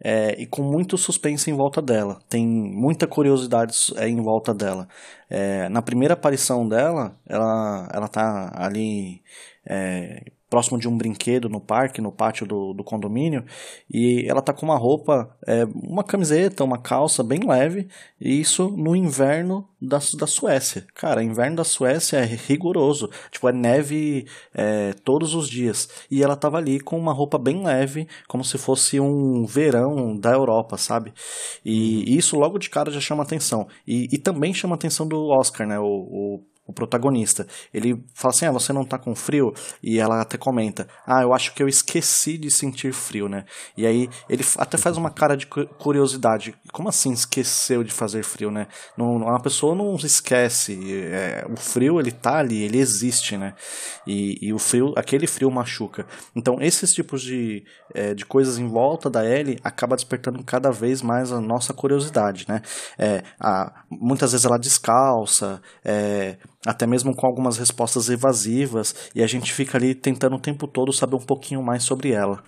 é, 0.03 0.41
e 0.41 0.45
com 0.45 0.61
muito 0.61 0.97
suspense 0.97 1.49
em 1.49 1.53
volta 1.53 1.81
dela. 1.81 2.19
Tem 2.27 2.45
muita 2.45 3.07
curiosidade 3.07 3.73
é, 3.95 4.07
em 4.07 4.21
volta 4.21 4.53
dela. 4.53 4.87
É, 5.29 5.69
na 5.69 5.81
primeira 5.81 6.13
aparição 6.13 6.67
dela, 6.67 7.15
ela, 7.25 7.89
ela 7.93 8.07
tá 8.09 8.51
ali 8.55 9.21
é, 9.65 10.32
próximo 10.53 10.77
de 10.77 10.87
um 10.87 10.95
brinquedo 10.95 11.49
no 11.49 11.59
parque, 11.59 11.99
no 11.99 12.11
pátio 12.11 12.45
do, 12.45 12.73
do 12.75 12.83
condomínio, 12.83 13.43
e 13.91 14.23
ela 14.29 14.39
tá 14.39 14.53
com 14.53 14.67
uma 14.67 14.77
roupa, 14.77 15.35
é, 15.47 15.65
uma 15.73 16.03
camiseta, 16.03 16.63
uma 16.63 16.77
calça 16.77 17.23
bem 17.23 17.39
leve, 17.43 17.87
e 18.21 18.39
isso 18.39 18.69
no 18.69 18.95
inverno 18.95 19.67
da, 19.81 19.97
da 20.15 20.27
Suécia. 20.27 20.85
Cara, 20.93 21.23
inverno 21.23 21.55
da 21.55 21.63
Suécia 21.63 22.17
é 22.17 22.25
rigoroso, 22.25 23.09
tipo, 23.31 23.49
é 23.49 23.51
neve 23.51 24.27
é, 24.53 24.93
todos 25.03 25.33
os 25.33 25.49
dias. 25.49 25.89
E 26.11 26.21
ela 26.21 26.35
tava 26.35 26.57
ali 26.57 26.79
com 26.79 26.99
uma 26.99 27.13
roupa 27.13 27.39
bem 27.39 27.63
leve, 27.65 28.07
como 28.27 28.43
se 28.43 28.59
fosse 28.59 28.99
um 28.99 29.47
verão 29.47 30.15
da 30.15 30.33
Europa, 30.33 30.77
sabe? 30.77 31.11
E, 31.65 32.13
e 32.13 32.15
isso 32.15 32.37
logo 32.37 32.59
de 32.59 32.69
cara 32.69 32.91
já 32.91 32.99
chama 32.99 33.23
atenção. 33.23 33.67
E, 33.87 34.07
e 34.11 34.19
também 34.19 34.53
chama 34.53 34.75
atenção 34.75 35.07
do 35.07 35.29
Oscar, 35.29 35.65
né? 35.65 35.79
O, 35.79 35.85
o 35.87 36.52
o 36.65 36.71
protagonista. 36.71 37.45
Ele 37.73 38.03
fala 38.13 38.33
assim: 38.33 38.45
ah, 38.45 38.51
você 38.51 38.71
não 38.71 38.85
tá 38.85 38.97
com 38.97 39.15
frio? 39.15 39.53
E 39.81 39.99
ela 39.99 40.21
até 40.21 40.37
comenta: 40.37 40.87
ah, 41.05 41.21
eu 41.21 41.33
acho 41.33 41.53
que 41.53 41.61
eu 41.61 41.67
esqueci 41.67 42.37
de 42.37 42.49
sentir 42.49 42.93
frio, 42.93 43.27
né? 43.27 43.45
E 43.75 43.85
aí 43.85 44.09
ele 44.29 44.43
até 44.57 44.77
faz 44.77 44.97
uma 44.97 45.09
cara 45.09 45.35
de 45.35 45.45
curiosidade: 45.45 46.55
como 46.71 46.89
assim 46.89 47.11
esqueceu 47.11 47.83
de 47.83 47.91
fazer 47.91 48.23
frio, 48.23 48.49
né? 48.49 48.67
Não, 48.97 49.17
uma 49.17 49.41
pessoa 49.41 49.75
não 49.75 49.95
esquece. 49.95 50.79
É, 51.11 51.45
o 51.49 51.57
frio, 51.57 51.99
ele 51.99 52.11
tá 52.11 52.37
ali, 52.37 52.63
ele 52.63 52.79
existe, 52.79 53.37
né? 53.37 53.53
E, 54.07 54.37
e, 54.41 54.53
o 54.53 54.59
frio, 54.59 54.93
aquele 54.95 55.27
frio 55.27 55.51
machuca. 55.51 56.05
Então, 56.35 56.57
esses 56.61 56.93
tipos 56.93 57.21
de, 57.21 57.63
é, 57.93 58.13
de 58.13 58.25
coisas 58.25 58.57
em 58.57 58.67
volta 58.67 59.09
da 59.09 59.25
Ellie 59.25 59.59
acaba 59.63 59.95
despertando 59.95 60.43
cada 60.43 60.71
vez 60.71 61.01
mais 61.01 61.31
a 61.31 61.41
nossa 61.41 61.73
curiosidade, 61.73 62.45
né? 62.47 62.61
É, 62.97 63.23
a, 63.39 63.83
muitas 63.89 64.31
vezes 64.31 64.45
ela 64.45 64.57
descalça, 64.57 65.61
é, 65.83 66.37
até 66.65 66.87
mesmo 66.87 67.15
com 67.15 67.25
algumas 67.25 67.57
respostas 67.57 68.09
evasivas, 68.09 69.11
e 69.15 69.21
a 69.21 69.27
gente 69.27 69.51
fica 69.51 69.77
ali 69.77 69.93
tentando 69.93 70.35
o 70.35 70.39
tempo 70.39 70.67
todo 70.67 70.93
saber 70.93 71.15
um 71.15 71.25
pouquinho 71.25 71.61
mais 71.61 71.83
sobre 71.83 72.11
ela. 72.11 72.43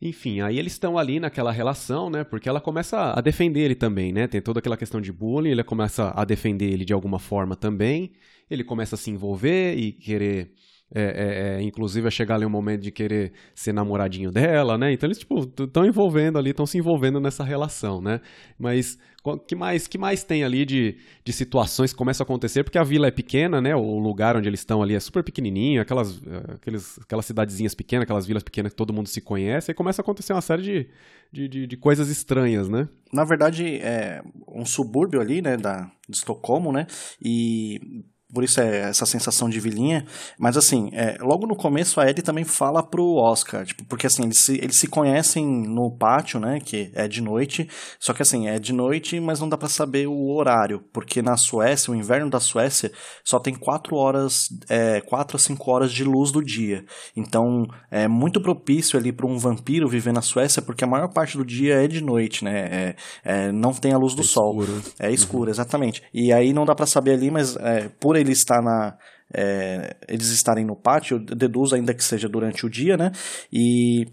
Enfim, 0.00 0.40
aí 0.40 0.58
eles 0.58 0.72
estão 0.72 0.98
ali 0.98 1.18
naquela 1.18 1.50
relação, 1.50 2.10
né? 2.10 2.24
Porque 2.24 2.48
ela 2.48 2.60
começa 2.60 3.12
a 3.16 3.20
defender 3.20 3.60
ele 3.60 3.74
também, 3.74 4.12
né? 4.12 4.26
Tem 4.26 4.42
toda 4.42 4.58
aquela 4.58 4.76
questão 4.76 5.00
de 5.00 5.10
bullying, 5.12 5.50
ele 5.50 5.64
começa 5.64 6.12
a 6.14 6.24
defender 6.24 6.70
ele 6.70 6.84
de 6.84 6.92
alguma 6.92 7.18
forma 7.18 7.56
também. 7.56 8.12
Ele 8.50 8.62
começa 8.62 8.96
a 8.96 8.98
se 8.98 9.10
envolver 9.10 9.74
e 9.76 9.92
querer 9.92 10.52
é, 10.94 11.02
é, 11.02 11.56
é, 11.58 11.62
inclusive 11.62 12.06
a 12.06 12.10
chegar 12.10 12.36
ali 12.36 12.44
um 12.44 12.50
momento 12.50 12.82
de 12.82 12.92
querer 12.92 13.32
ser 13.54 13.72
namoradinho 13.72 14.30
dela, 14.30 14.78
né? 14.78 14.92
Então 14.92 15.06
eles 15.06 15.18
tipo 15.18 15.40
estão 15.40 15.84
envolvendo 15.84 16.38
ali, 16.38 16.50
estão 16.50 16.66
se 16.66 16.78
envolvendo 16.78 17.18
nessa 17.18 17.42
relação, 17.42 18.00
né? 18.00 18.20
Mas 18.58 18.98
que 19.46 19.56
mais 19.56 19.86
que 19.86 19.96
mais 19.96 20.22
tem 20.22 20.44
ali 20.44 20.66
de, 20.66 20.96
de 21.24 21.32
situações 21.32 21.92
que 21.92 21.98
começam 21.98 22.24
a 22.24 22.26
acontecer 22.26 22.62
porque 22.62 22.76
a 22.76 22.84
vila 22.84 23.06
é 23.06 23.10
pequena, 23.10 23.60
né? 23.60 23.74
O 23.74 23.98
lugar 23.98 24.36
onde 24.36 24.48
eles 24.48 24.60
estão 24.60 24.82
ali 24.82 24.94
é 24.94 25.00
super 25.00 25.24
pequenininho, 25.24 25.80
aquelas 25.80 26.20
aqueles, 26.54 26.98
aquelas 26.98 27.24
cidadezinhas 27.24 27.74
pequenas, 27.74 28.02
aquelas 28.02 28.26
vilas 28.26 28.42
pequenas 28.42 28.72
que 28.72 28.76
todo 28.76 28.92
mundo 28.92 29.08
se 29.08 29.20
conhece, 29.20 29.70
e 29.70 29.74
começa 29.74 30.02
a 30.02 30.04
acontecer 30.04 30.32
uma 30.34 30.42
série 30.42 30.62
de, 30.62 30.88
de, 31.32 31.48
de, 31.48 31.66
de 31.66 31.76
coisas 31.76 32.08
estranhas, 32.10 32.68
né? 32.68 32.88
Na 33.12 33.24
verdade 33.24 33.76
é 33.76 34.22
um 34.48 34.66
subúrbio 34.66 35.20
ali, 35.20 35.40
né? 35.40 35.56
Da 35.56 35.90
de 36.08 36.16
Estocolmo, 36.16 36.70
né? 36.70 36.86
E 37.22 38.04
por 38.34 38.42
isso 38.42 38.60
é 38.60 38.80
essa 38.90 39.06
sensação 39.06 39.48
de 39.48 39.60
vilinha. 39.60 40.04
Mas 40.38 40.56
assim, 40.56 40.90
é, 40.92 41.16
logo 41.20 41.46
no 41.46 41.56
começo 41.56 42.00
a 42.00 42.04
Ellie 42.04 42.22
também 42.22 42.44
fala 42.44 42.82
pro 42.82 43.14
Oscar, 43.14 43.64
tipo, 43.64 43.84
porque 43.84 44.06
assim, 44.06 44.24
eles 44.24 44.40
se, 44.40 44.56
eles 44.56 44.76
se 44.76 44.88
conhecem 44.88 45.46
no 45.46 45.96
pátio, 45.96 46.40
né, 46.40 46.58
que 46.60 46.90
é 46.94 47.06
de 47.06 47.22
noite, 47.22 47.68
só 47.98 48.12
que 48.12 48.22
assim, 48.22 48.48
é 48.48 48.58
de 48.58 48.72
noite, 48.72 49.20
mas 49.20 49.40
não 49.40 49.48
dá 49.48 49.56
para 49.56 49.68
saber 49.68 50.08
o 50.08 50.34
horário, 50.34 50.82
porque 50.92 51.22
na 51.22 51.36
Suécia, 51.36 51.92
o 51.92 51.96
inverno 51.96 52.28
da 52.28 52.40
Suécia, 52.40 52.90
só 53.24 53.38
tem 53.38 53.54
4 53.54 53.96
horas, 53.96 54.48
é, 54.68 55.00
4 55.00 55.36
a 55.36 55.40
5 55.40 55.70
horas 55.70 55.92
de 55.92 56.02
luz 56.02 56.32
do 56.32 56.42
dia. 56.42 56.84
Então, 57.16 57.64
é 57.90 58.08
muito 58.08 58.40
propício 58.40 58.98
ali 58.98 59.12
para 59.12 59.26
um 59.26 59.38
vampiro 59.38 59.88
viver 59.88 60.12
na 60.12 60.22
Suécia, 60.22 60.60
porque 60.60 60.84
a 60.84 60.88
maior 60.88 61.08
parte 61.12 61.38
do 61.38 61.44
dia 61.44 61.84
é 61.84 61.86
de 61.86 62.02
noite, 62.02 62.44
né, 62.44 62.68
é, 62.70 62.96
é 63.24 63.52
não 63.52 63.72
tem 63.72 63.92
a 63.92 63.98
luz 63.98 64.14
do 64.14 64.22
é 64.22 64.24
sol. 64.24 64.60
Escuro. 64.60 64.82
É 64.98 65.10
escuro, 65.12 65.44
uhum. 65.44 65.50
exatamente. 65.50 66.02
E 66.12 66.32
aí 66.32 66.52
não 66.52 66.64
dá 66.64 66.74
para 66.74 66.86
saber 66.86 67.12
ali, 67.12 67.30
mas 67.30 67.56
é, 67.56 67.88
por 68.00 68.16
ele 68.24 68.32
estar 68.32 68.62
na. 68.62 68.96
É, 69.32 69.96
eles 70.06 70.28
estarem 70.28 70.64
no 70.64 70.76
pátio, 70.76 71.16
eu 71.16 71.36
deduzo 71.36 71.74
ainda 71.74 71.94
que 71.94 72.04
seja 72.04 72.28
durante 72.28 72.64
o 72.66 72.70
dia, 72.70 72.96
né? 72.96 73.10
E 73.52 74.06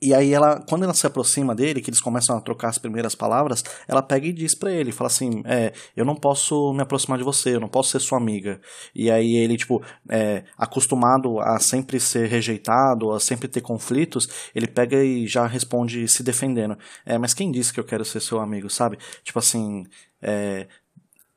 e 0.00 0.14
aí 0.14 0.32
ela, 0.32 0.60
quando 0.60 0.84
ela 0.84 0.94
se 0.94 1.06
aproxima 1.06 1.54
dele, 1.56 1.80
que 1.80 1.90
eles 1.90 2.00
começam 2.00 2.36
a 2.36 2.40
trocar 2.40 2.68
as 2.68 2.78
primeiras 2.78 3.16
palavras, 3.16 3.64
ela 3.88 4.00
pega 4.00 4.26
e 4.28 4.32
diz 4.32 4.54
para 4.54 4.70
ele, 4.70 4.92
fala 4.92 5.08
assim, 5.08 5.42
é, 5.44 5.72
eu 5.96 6.04
não 6.04 6.14
posso 6.14 6.72
me 6.72 6.82
aproximar 6.82 7.18
de 7.18 7.24
você, 7.24 7.56
eu 7.56 7.60
não 7.60 7.68
posso 7.68 7.90
ser 7.90 8.00
sua 8.00 8.16
amiga. 8.18 8.60
E 8.94 9.10
aí 9.10 9.34
ele, 9.34 9.56
tipo, 9.56 9.82
é, 10.08 10.44
acostumado 10.56 11.40
a 11.40 11.58
sempre 11.58 11.98
ser 11.98 12.28
rejeitado, 12.28 13.10
a 13.10 13.18
sempre 13.18 13.48
ter 13.48 13.60
conflitos, 13.60 14.28
ele 14.54 14.68
pega 14.68 15.02
e 15.02 15.26
já 15.26 15.46
responde 15.46 16.06
se 16.06 16.22
defendendo. 16.22 16.78
É, 17.04 17.18
mas 17.18 17.34
quem 17.34 17.50
disse 17.50 17.72
que 17.72 17.80
eu 17.80 17.84
quero 17.84 18.04
ser 18.04 18.20
seu 18.20 18.38
amigo, 18.38 18.70
sabe? 18.70 18.98
Tipo 19.24 19.40
assim, 19.40 19.84
é, 20.22 20.68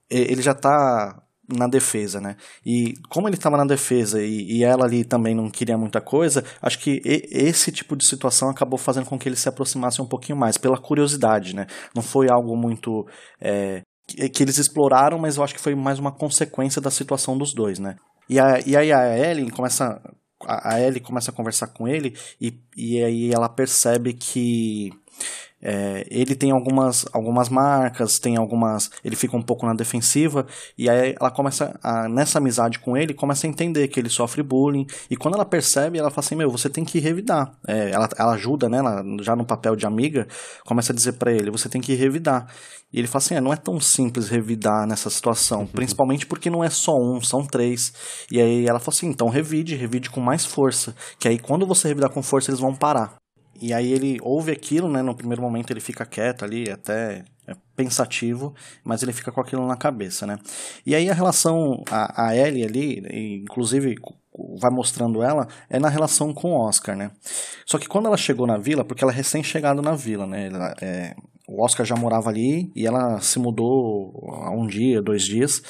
ele 0.08 0.42
já 0.42 0.54
tá 0.54 1.20
na 1.58 1.67
defesa, 1.67 2.20
né? 2.20 2.36
E 2.65 2.93
como 3.10 3.27
ele 3.27 3.36
estava 3.36 3.58
na 3.58 3.65
defesa 3.65 4.22
e, 4.22 4.58
e, 4.58 4.63
ela 4.63 4.86
ali 4.86 5.03
também 5.03 5.36
não 5.36 5.50
queria 5.50 5.77
muita 5.77 6.01
coisa, 6.01 6.43
acho 6.62 6.79
que 6.79 7.01
e, 7.05 7.27
esse 7.31 7.72
tipo 7.72 7.96
de 7.96 8.05
situação 8.05 8.50
acabou 8.50 8.77
fazendo 8.77 9.05
com 9.05 9.17
que 9.17 9.27
ele 9.27 9.36
se 9.36 9.50
aproximasse 9.50 10.01
um 10.01 10.08
pouquinho 10.08 10.38
mais, 10.38 10.58
pela 10.58 10.77
curiosidade, 10.77 11.55
né? 11.55 11.67
Não 11.96 12.01
foi 12.01 12.27
algo 12.29 12.55
muito. 12.55 13.05
É, 13.39 13.81
que, 14.08 14.29
que 14.29 14.43
eles 14.43 14.58
exploraram, 14.58 15.17
mas 15.20 15.38
eu 15.38 15.43
acho 15.43 15.53
que 15.53 15.62
foi 15.62 15.75
mais 15.75 16.00
uma 16.00 16.12
consequência 16.12 16.81
da 16.81 16.91
situação 16.91 17.38
dos 17.38 17.53
dois, 17.53 17.79
né? 17.79 17.96
E, 18.29 18.39
a, 18.39 18.60
e 18.65 18.75
aí 18.75 18.91
a 18.91 19.17
Ellen 19.17 19.50
começa. 19.50 20.01
A, 20.43 20.74
a 20.74 20.81
Ellie 20.81 21.00
começa 21.00 21.29
a 21.29 21.34
conversar 21.34 21.67
com 21.67 21.88
ele 21.88 22.17
e, 22.39 22.60
e 22.75 23.03
aí 23.03 23.31
ela 23.31 23.48
percebe 23.48 24.13
que 24.13 24.89
é, 25.62 26.06
ele 26.10 26.36
tem 26.36 26.51
algumas, 26.51 27.06
algumas 27.13 27.48
marcas, 27.50 28.18
tem 28.20 28.38
algumas. 28.38 28.89
Ele 29.03 29.15
fica 29.15 29.38
um 29.38 29.41
pouco 29.41 29.65
na 29.65 29.74
defensiva, 29.74 30.46
e 30.77 30.89
aí 30.89 31.15
ela 31.20 31.30
começa, 31.30 31.77
a, 31.84 32.10
nessa 32.10 32.39
amizade 32.39 32.80
com 32.80 32.98
ele, 32.98 33.13
começa 33.13 33.46
a 33.46 33.50
entender 33.50 33.88
que 33.88 34.00
ele 34.00 34.10
sofre 34.10 34.41
bullying. 34.41 34.88
E 35.10 35.15
quando 35.15 35.36
ela 35.36 35.46
percebe, 35.46 36.00
ela 36.00 36.10
fala 36.10 36.25
assim: 36.25 36.36
Meu, 36.36 36.50
você 36.50 36.70
tem 36.70 36.84
que 36.84 37.00
revidar. 37.00 37.51
É, 37.68 37.91
ela, 37.91 38.10
ela 38.18 38.34
ajuda, 38.34 38.68
né? 38.68 38.77
Ela, 38.80 39.03
já 39.22 39.36
no 39.36 39.46
papel 39.46 39.75
de 39.75 39.86
amiga, 39.86 40.27
começa 40.65 40.91
a 40.91 40.96
dizer 40.96 41.13
para 41.13 41.32
ele: 41.32 41.51
Você 41.51 41.70
tem 41.70 41.82
que 41.82 41.94
revidar. 41.94 42.48
E 42.94 43.00
ele 43.00 43.08
fala 43.08 43.24
assim: 43.24 43.36
é, 43.36 43.41
não 43.41 43.53
é 43.53 43.56
tão 43.56 43.80
simples 43.80 44.30
revidar 44.30 44.86
nessa 44.86 45.10
situação, 45.10 45.62
uhum. 45.62 45.68
principalmente 45.68 46.25
porque 46.25 46.50
não 46.50 46.63
é 46.63 46.70
só 46.70 46.94
um, 46.98 47.22
são 47.22 47.46
três. 47.46 47.94
E 48.30 48.39
aí 48.41 48.65
ela 48.65 48.80
fala 48.80 48.96
assim: 48.96 49.08
então 49.08 49.30
revide, 49.30 49.75
revide 49.75 50.10
com 50.10 50.20
mais 50.20 50.46
força. 50.46 50.94
Que 51.18 51.27
aí 51.27 51.39
quando 51.39 51.65
você 51.65 51.88
revidar 51.88 52.10
com 52.10 52.22
força, 52.22 52.51
eles 52.51 52.60
vão 52.60 52.75
parar. 52.75 53.21
E 53.62 53.74
aí 53.74 53.91
ele 53.91 54.18
ouve 54.22 54.51
aquilo, 54.51 54.89
né? 54.89 55.01
No 55.01 55.15
primeiro 55.15 55.41
momento 55.41 55.72
ele 55.72 55.80
fica 55.80 56.06
quieto 56.06 56.44
ali, 56.44 56.70
até 56.70 57.24
é 57.48 57.56
pensativo, 57.75 58.53
mas 58.84 59.03
ele 59.03 59.13
fica 59.13 59.32
com 59.32 59.41
aquilo 59.41 59.68
na 59.68 59.77
cabeça, 59.77 60.25
né? 60.25 60.39
E 60.86 60.96
aí 60.96 61.10
a 61.10 61.13
relação, 61.13 61.84
a, 61.89 62.27
a 62.27 62.36
Ellie 62.36 62.65
ali, 62.65 63.41
inclusive 63.44 63.96
vai 64.60 64.72
mostrando 64.72 65.22
ela, 65.22 65.48
é 65.70 65.80
na 65.80 65.89
relação 65.89 66.34
com 66.34 66.51
o 66.53 66.60
Oscar, 66.60 66.96
né? 66.96 67.12
Só 67.65 67.77
que 67.77 67.88
quando 67.88 68.08
ela 68.08 68.18
chegou 68.18 68.48
na 68.48 68.58
vila, 68.58 68.84
porque 68.84 69.03
ela 69.03 69.13
é 69.13 69.15
recém-chegada 69.15 69.82
na 69.82 69.94
vila, 69.94 70.25
né? 70.25 70.48
Ela, 70.48 70.75
é, 70.82 71.15
o 71.51 71.63
Oscar 71.63 71.86
já 71.86 71.96
morava 71.96 72.29
ali 72.29 72.72
e 72.74 72.88
ela 72.88 73.20
se 73.20 73.38
mudou 73.38 74.13
há 74.29 74.51
um 74.51 74.65
dia, 74.65 75.01
dois 75.01 75.24
dias. 75.24 75.62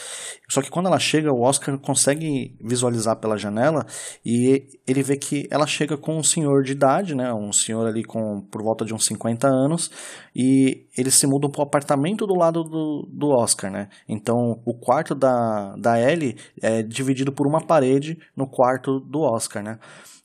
Só 0.47 0.61
que 0.61 0.69
quando 0.69 0.85
ela 0.85 0.99
chega, 0.99 1.33
o 1.33 1.41
Oscar 1.41 1.75
consegue 1.79 2.55
visualizar 2.61 3.15
pela 3.15 3.35
janela 3.35 3.85
e 4.23 4.63
ele 4.87 5.01
vê 5.01 5.17
que 5.17 5.47
ela 5.49 5.65
chega 5.65 5.97
com 5.97 6.17
um 6.17 6.23
senhor 6.23 6.61
de 6.63 6.73
idade, 6.73 7.15
né? 7.15 7.33
Um 7.33 7.51
senhor 7.51 7.87
ali 7.87 8.03
com 8.03 8.41
por 8.41 8.61
volta 8.61 8.85
de 8.85 8.93
uns 8.93 9.05
50 9.05 9.47
anos 9.47 9.89
e 10.35 10.85
eles 10.95 11.15
se 11.15 11.25
mudam 11.25 11.49
para 11.49 11.61
o 11.61 11.63
apartamento 11.63 12.27
do 12.27 12.35
lado 12.35 12.63
do, 12.63 13.07
do 13.11 13.29
Oscar, 13.29 13.71
né? 13.71 13.89
Então 14.07 14.61
o 14.63 14.75
quarto 14.75 15.15
da, 15.15 15.75
da 15.77 15.99
Ellie 15.99 16.35
é 16.61 16.83
dividido 16.83 17.31
por 17.31 17.47
uma 17.47 17.65
parede 17.65 18.19
no 18.35 18.47
quarto 18.47 18.99
do 18.99 19.21
Oscar, 19.21 19.63
né? 19.63 19.79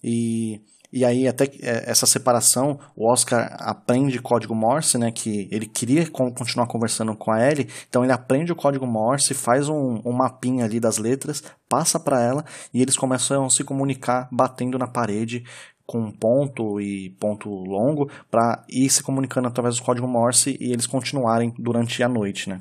E 0.04 0.60
e 0.92 1.04
aí, 1.04 1.26
até 1.26 1.44
é, 1.60 1.90
essa 1.90 2.06
separação, 2.06 2.78
o 2.94 3.10
Oscar 3.10 3.54
aprende 3.58 4.18
código 4.20 4.54
Morse, 4.54 4.98
né? 4.98 5.10
Que 5.10 5.48
ele 5.50 5.66
queria 5.66 6.08
continuar 6.10 6.66
conversando 6.66 7.14
com 7.14 7.30
a 7.30 7.44
Ellie, 7.46 7.68
então 7.88 8.04
ele 8.04 8.12
aprende 8.12 8.52
o 8.52 8.56
código 8.56 8.86
Morse, 8.86 9.34
faz 9.34 9.68
um, 9.68 10.00
um 10.04 10.12
mapinha 10.12 10.64
ali 10.64 10.80
das 10.80 10.98
letras, 10.98 11.42
passa 11.68 11.98
para 11.98 12.22
ela 12.22 12.44
e 12.72 12.80
eles 12.82 12.96
começam 12.96 13.46
a 13.46 13.50
se 13.50 13.64
comunicar 13.64 14.28
batendo 14.30 14.78
na 14.78 14.86
parede 14.86 15.44
com 15.86 16.10
ponto 16.10 16.80
e 16.80 17.10
ponto 17.10 17.48
longo 17.48 18.10
para 18.30 18.64
ir 18.68 18.90
se 18.90 19.02
comunicando 19.02 19.46
através 19.46 19.76
do 19.76 19.82
código 19.82 20.08
Morse 20.08 20.56
e 20.60 20.72
eles 20.72 20.86
continuarem 20.86 21.54
durante 21.58 22.02
a 22.02 22.08
noite, 22.08 22.48
né? 22.48 22.60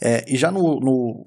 É, 0.00 0.24
e 0.28 0.36
já 0.36 0.50
no, 0.50 0.80
no, 0.80 1.26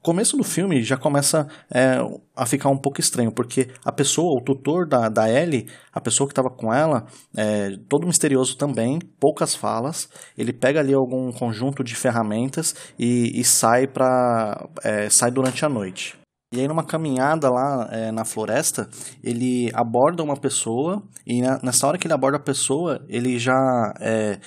começo 0.00 0.36
do 0.36 0.44
filme 0.44 0.82
já 0.82 0.96
começa 0.96 1.46
é, 1.72 1.98
a 2.36 2.46
ficar 2.46 2.68
um 2.70 2.78
pouco 2.78 3.00
estranho, 3.00 3.32
porque 3.32 3.68
a 3.84 3.92
pessoa, 3.92 4.38
o 4.38 4.44
tutor 4.44 4.86
da, 4.86 5.08
da 5.08 5.30
Ellie, 5.30 5.66
a 5.92 6.00
pessoa 6.00 6.26
que 6.26 6.32
estava 6.32 6.50
com 6.50 6.72
ela, 6.72 7.06
é, 7.36 7.76
todo 7.88 8.06
misterioso 8.06 8.56
também, 8.56 8.98
poucas 9.20 9.54
falas, 9.54 10.08
ele 10.36 10.52
pega 10.52 10.80
ali 10.80 10.94
algum 10.94 11.30
conjunto 11.32 11.82
de 11.84 11.94
ferramentas 11.94 12.74
e, 12.98 13.38
e 13.40 13.44
sai 13.44 13.86
para 13.86 14.68
é, 14.82 15.08
sai 15.08 15.30
durante 15.30 15.64
a 15.64 15.68
noite. 15.68 16.22
E 16.52 16.60
aí, 16.60 16.68
numa 16.68 16.84
caminhada 16.84 17.48
lá 17.48 17.88
é, 17.90 18.12
na 18.12 18.26
floresta, 18.26 18.86
ele 19.24 19.70
aborda 19.72 20.22
uma 20.22 20.36
pessoa, 20.36 21.02
e 21.26 21.40
nessa 21.62 21.86
hora 21.86 21.96
que 21.96 22.06
ele 22.06 22.12
aborda 22.12 22.36
a 22.36 22.42
pessoa, 22.42 23.02
ele 23.08 23.38
já 23.38 23.54
é, 23.98 24.38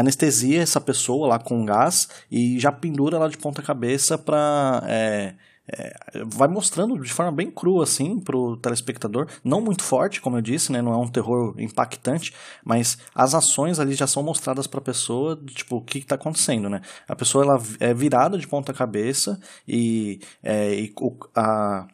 anestesia 0.00 0.62
essa 0.62 0.80
pessoa 0.80 1.28
lá 1.28 1.38
com 1.38 1.64
gás 1.64 2.08
e 2.30 2.58
já 2.58 2.72
pendura 2.72 3.16
ela 3.16 3.28
de 3.28 3.38
ponta 3.38 3.62
cabeça 3.62 4.16
pra. 4.18 4.82
É, 4.86 5.34
é, 5.68 5.94
vai 6.26 6.48
mostrando 6.48 6.98
de 6.98 7.12
forma 7.12 7.30
bem 7.30 7.50
crua 7.50 7.84
assim 7.84 8.18
pro 8.18 8.56
telespectador, 8.56 9.28
não 9.44 9.60
muito 9.60 9.84
forte, 9.84 10.20
como 10.20 10.36
eu 10.36 10.42
disse, 10.42 10.72
né, 10.72 10.82
não 10.82 10.92
é 10.92 10.96
um 10.96 11.08
terror 11.08 11.54
impactante, 11.56 12.34
mas 12.64 12.98
as 13.14 13.32
ações 13.32 13.78
ali 13.78 13.94
já 13.94 14.06
são 14.06 14.22
mostradas 14.22 14.66
para 14.66 14.80
a 14.80 14.82
pessoa, 14.82 15.40
tipo, 15.46 15.76
o 15.76 15.80
que 15.80 15.98
está 15.98 16.16
acontecendo, 16.16 16.68
né? 16.68 16.80
A 17.06 17.14
pessoa 17.14 17.44
ela 17.44 17.62
é 17.78 17.94
virada 17.94 18.36
de 18.36 18.48
ponta 18.48 18.72
cabeça 18.72 19.40
e, 19.66 20.20
é, 20.42 20.74
e 20.74 20.92
o, 21.00 21.16
a, 21.34 21.86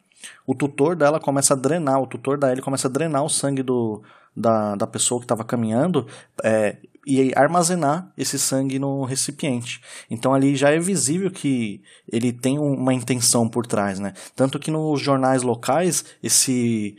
o 0.47 0.55
tutor 0.55 0.95
dela 0.95 1.19
começa 1.19 1.53
a 1.53 1.57
drenar, 1.57 2.01
o 2.01 2.07
tutor 2.07 2.37
da 2.37 2.49
Ellie 2.51 2.63
começa 2.63 2.87
a 2.87 2.91
drenar 2.91 3.23
o 3.23 3.29
sangue 3.29 3.61
do, 3.61 4.01
da, 4.35 4.75
da 4.75 4.87
pessoa 4.87 5.19
que 5.19 5.25
estava 5.25 5.43
caminhando 5.43 6.07
é, 6.43 6.77
e 7.05 7.31
armazenar 7.35 8.11
esse 8.17 8.37
sangue 8.37 8.79
no 8.79 9.03
recipiente. 9.03 9.81
Então 10.09 10.33
ali 10.33 10.55
já 10.55 10.69
é 10.71 10.79
visível 10.79 11.31
que 11.31 11.81
ele 12.11 12.31
tem 12.31 12.59
uma 12.59 12.93
intenção 12.93 13.47
por 13.47 13.65
trás, 13.65 13.99
né? 13.99 14.13
Tanto 14.35 14.59
que 14.59 14.71
nos 14.71 15.01
jornais 15.01 15.41
locais 15.43 16.05
esse 16.21 16.97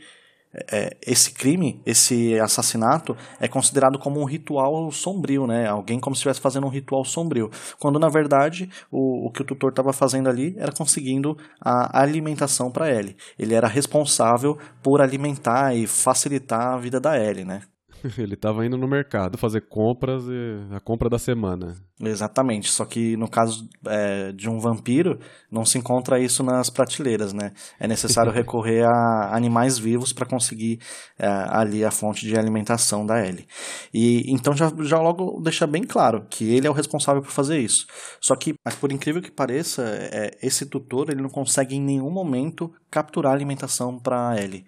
é, 0.53 0.97
esse 1.05 1.31
crime, 1.31 1.81
esse 1.85 2.37
assassinato, 2.39 3.15
é 3.39 3.47
considerado 3.47 3.97
como 3.97 4.19
um 4.19 4.25
ritual 4.25 4.91
sombrio, 4.91 5.47
né? 5.47 5.67
Alguém 5.67 5.99
como 5.99 6.15
se 6.15 6.19
estivesse 6.19 6.41
fazendo 6.41 6.67
um 6.67 6.69
ritual 6.69 7.05
sombrio. 7.05 7.49
Quando, 7.79 7.97
na 7.99 8.09
verdade, 8.09 8.69
o, 8.91 9.27
o 9.27 9.31
que 9.31 9.41
o 9.41 9.45
tutor 9.45 9.69
estava 9.69 9.93
fazendo 9.93 10.29
ali 10.29 10.55
era 10.57 10.71
conseguindo 10.71 11.37
a 11.59 12.01
alimentação 12.01 12.69
para 12.71 12.91
Ellie. 12.91 13.15
Ele 13.39 13.53
era 13.53 13.67
responsável 13.67 14.57
por 14.83 15.01
alimentar 15.01 15.75
e 15.75 15.87
facilitar 15.87 16.73
a 16.73 16.77
vida 16.77 16.99
da 16.99 17.17
Ellie, 17.17 17.45
né? 17.45 17.61
Ele 18.17 18.33
estava 18.33 18.65
indo 18.65 18.77
no 18.77 18.87
mercado 18.87 19.37
fazer 19.37 19.61
compras 19.67 20.23
e 20.27 20.75
a 20.75 20.79
compra 20.79 21.09
da 21.09 21.19
semana. 21.19 21.75
Exatamente, 21.99 22.71
só 22.71 22.83
que 22.83 23.15
no 23.15 23.29
caso 23.29 23.69
é, 23.85 24.31
de 24.31 24.49
um 24.49 24.57
vampiro, 24.59 25.19
não 25.51 25.63
se 25.63 25.77
encontra 25.77 26.19
isso 26.19 26.43
nas 26.43 26.69
prateleiras, 26.69 27.31
né? 27.31 27.51
É 27.79 27.87
necessário 27.87 28.31
recorrer 28.33 28.83
a 28.83 29.35
animais 29.35 29.77
vivos 29.77 30.11
para 30.11 30.25
conseguir 30.25 30.79
é, 31.19 31.27
ali 31.27 31.85
a 31.85 31.91
fonte 31.91 32.25
de 32.25 32.35
alimentação 32.37 33.05
da 33.05 33.23
Ellie. 33.23 33.47
E 33.93 34.31
então 34.31 34.55
já, 34.55 34.71
já 34.81 34.99
logo 34.99 35.39
deixa 35.41 35.67
bem 35.67 35.83
claro 35.83 36.25
que 36.29 36.55
ele 36.55 36.65
é 36.65 36.69
o 36.69 36.73
responsável 36.73 37.21
por 37.21 37.31
fazer 37.31 37.59
isso. 37.59 37.85
Só 38.19 38.35
que, 38.35 38.55
por 38.79 38.91
incrível 38.91 39.21
que 39.21 39.31
pareça, 39.31 39.83
é, 39.85 40.31
esse 40.41 40.65
tutor 40.65 41.09
ele 41.09 41.21
não 41.21 41.29
consegue 41.29 41.75
em 41.75 41.81
nenhum 41.81 42.09
momento 42.09 42.71
capturar 42.89 43.33
alimentação 43.33 43.99
para 43.99 44.35
Ellie. 44.41 44.65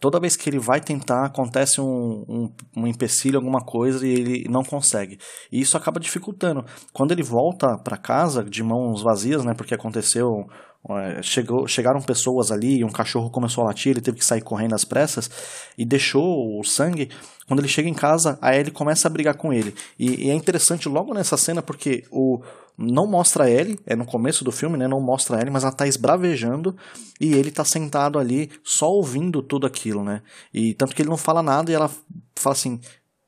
Toda 0.00 0.18
vez 0.18 0.34
que 0.34 0.48
ele 0.48 0.58
vai 0.58 0.80
tentar, 0.80 1.26
acontece 1.26 1.80
um, 1.80 2.24
um, 2.26 2.52
um 2.76 2.86
empecilho, 2.86 3.36
alguma 3.36 3.60
coisa, 3.60 4.06
e 4.06 4.10
ele 4.10 4.48
não 4.48 4.64
consegue. 4.64 5.18
E 5.52 5.60
isso 5.60 5.76
acaba 5.76 6.00
dificultando. 6.00 6.64
Quando 6.92 7.12
ele 7.12 7.22
volta 7.22 7.76
para 7.76 7.98
casa 7.98 8.42
de 8.42 8.62
mãos 8.62 9.02
vazias, 9.02 9.44
né, 9.44 9.52
porque 9.54 9.74
aconteceu 9.74 10.46
é, 10.88 11.22
Chegou, 11.22 11.68
chegaram 11.68 12.00
pessoas 12.00 12.50
ali, 12.50 12.82
um 12.82 12.90
cachorro 12.90 13.30
começou 13.30 13.62
a 13.62 13.66
latir, 13.66 13.90
ele 13.90 14.00
teve 14.00 14.16
que 14.16 14.24
sair 14.24 14.40
correndo 14.40 14.74
às 14.74 14.84
pressas 14.84 15.30
e 15.76 15.84
deixou 15.84 16.58
o 16.58 16.64
sangue. 16.64 17.10
Quando 17.46 17.60
ele 17.60 17.68
chega 17.68 17.88
em 17.88 17.94
casa, 17.94 18.38
a 18.40 18.56
Ellie 18.56 18.70
começa 18.70 19.06
a 19.06 19.10
brigar 19.10 19.36
com 19.36 19.52
ele. 19.52 19.74
E, 19.98 20.26
e 20.26 20.30
é 20.30 20.34
interessante 20.34 20.88
logo 20.88 21.12
nessa 21.12 21.36
cena 21.36 21.60
porque 21.60 22.04
o, 22.10 22.40
não 22.76 23.06
mostra 23.06 23.44
a 23.44 23.50
Ellie, 23.50 23.78
é 23.86 23.94
no 23.94 24.06
começo 24.06 24.42
do 24.44 24.50
filme, 24.50 24.76
né? 24.76 24.88
Não 24.88 25.00
mostra 25.00 25.36
a 25.36 25.40
Ellie, 25.40 25.52
mas 25.52 25.62
ela 25.62 25.72
tá 25.72 25.86
esbravejando 25.86 26.76
e 27.20 27.34
ele 27.34 27.50
tá 27.50 27.64
sentado 27.64 28.18
ali 28.18 28.50
só 28.64 28.90
ouvindo 28.90 29.42
tudo 29.42 29.66
aquilo, 29.66 30.02
né? 30.02 30.22
E 30.52 30.74
tanto 30.74 30.94
que 30.94 31.02
ele 31.02 31.10
não 31.10 31.16
fala 31.16 31.42
nada 31.42 31.70
e 31.70 31.74
ela 31.74 31.90
fala 32.36 32.54
assim: 32.54 32.80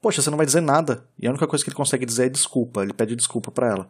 Poxa, 0.02 0.20
você 0.20 0.30
não 0.30 0.36
vai 0.36 0.44
dizer 0.44 0.60
nada. 0.60 1.06
E 1.16 1.28
a 1.28 1.30
única 1.30 1.46
coisa 1.46 1.64
que 1.64 1.70
ele 1.70 1.76
consegue 1.76 2.04
dizer 2.04 2.26
é 2.26 2.28
desculpa. 2.28 2.82
Ele 2.82 2.92
pede 2.92 3.14
desculpa 3.14 3.52
para 3.52 3.68
ela. 3.68 3.88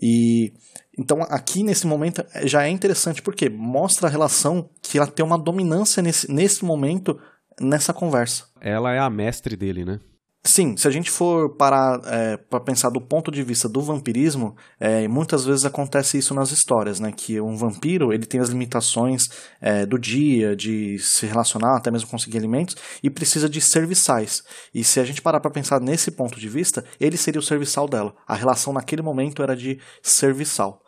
E 0.00 0.54
então 0.98 1.20
aqui 1.28 1.62
nesse 1.62 1.86
momento 1.86 2.24
já 2.44 2.64
é 2.64 2.70
interessante 2.70 3.20
porque 3.20 3.50
mostra 3.50 4.08
a 4.08 4.10
relação 4.10 4.70
que 4.80 4.96
ela 4.96 5.06
tem 5.06 5.24
uma 5.24 5.38
dominância 5.38 6.02
nesse, 6.02 6.30
nesse 6.32 6.64
momento 6.64 7.18
nessa 7.60 7.92
conversa. 7.92 8.46
Ela 8.60 8.94
é 8.94 8.98
a 8.98 9.10
mestre 9.10 9.54
dele, 9.54 9.84
né? 9.84 10.00
Sim, 10.44 10.76
se 10.76 10.88
a 10.88 10.90
gente 10.90 11.08
for 11.08 11.50
parar 11.50 12.00
é, 12.04 12.36
para 12.36 12.58
pensar 12.58 12.90
do 12.90 13.00
ponto 13.00 13.30
de 13.30 13.44
vista 13.44 13.68
do 13.68 13.80
vampirismo, 13.80 14.56
é, 14.80 15.06
muitas 15.06 15.44
vezes 15.44 15.64
acontece 15.64 16.18
isso 16.18 16.34
nas 16.34 16.50
histórias, 16.50 16.98
né? 16.98 17.12
Que 17.12 17.40
um 17.40 17.56
vampiro 17.56 18.12
ele 18.12 18.26
tem 18.26 18.40
as 18.40 18.48
limitações 18.48 19.28
é, 19.60 19.86
do 19.86 19.96
dia, 19.96 20.56
de 20.56 20.98
se 20.98 21.26
relacionar, 21.26 21.76
até 21.76 21.92
mesmo 21.92 22.10
conseguir 22.10 22.38
alimentos, 22.38 22.76
e 23.04 23.08
precisa 23.08 23.48
de 23.48 23.60
serviçais. 23.60 24.42
E 24.74 24.82
se 24.82 24.98
a 24.98 25.04
gente 25.04 25.22
parar 25.22 25.38
para 25.38 25.50
pensar 25.50 25.80
nesse 25.80 26.10
ponto 26.10 26.40
de 26.40 26.48
vista, 26.48 26.84
ele 26.98 27.16
seria 27.16 27.38
o 27.38 27.44
serviçal 27.44 27.86
dela. 27.86 28.12
A 28.26 28.34
relação 28.34 28.72
naquele 28.72 29.00
momento 29.00 29.44
era 29.44 29.54
de 29.54 29.78
serviçal. 30.02 30.82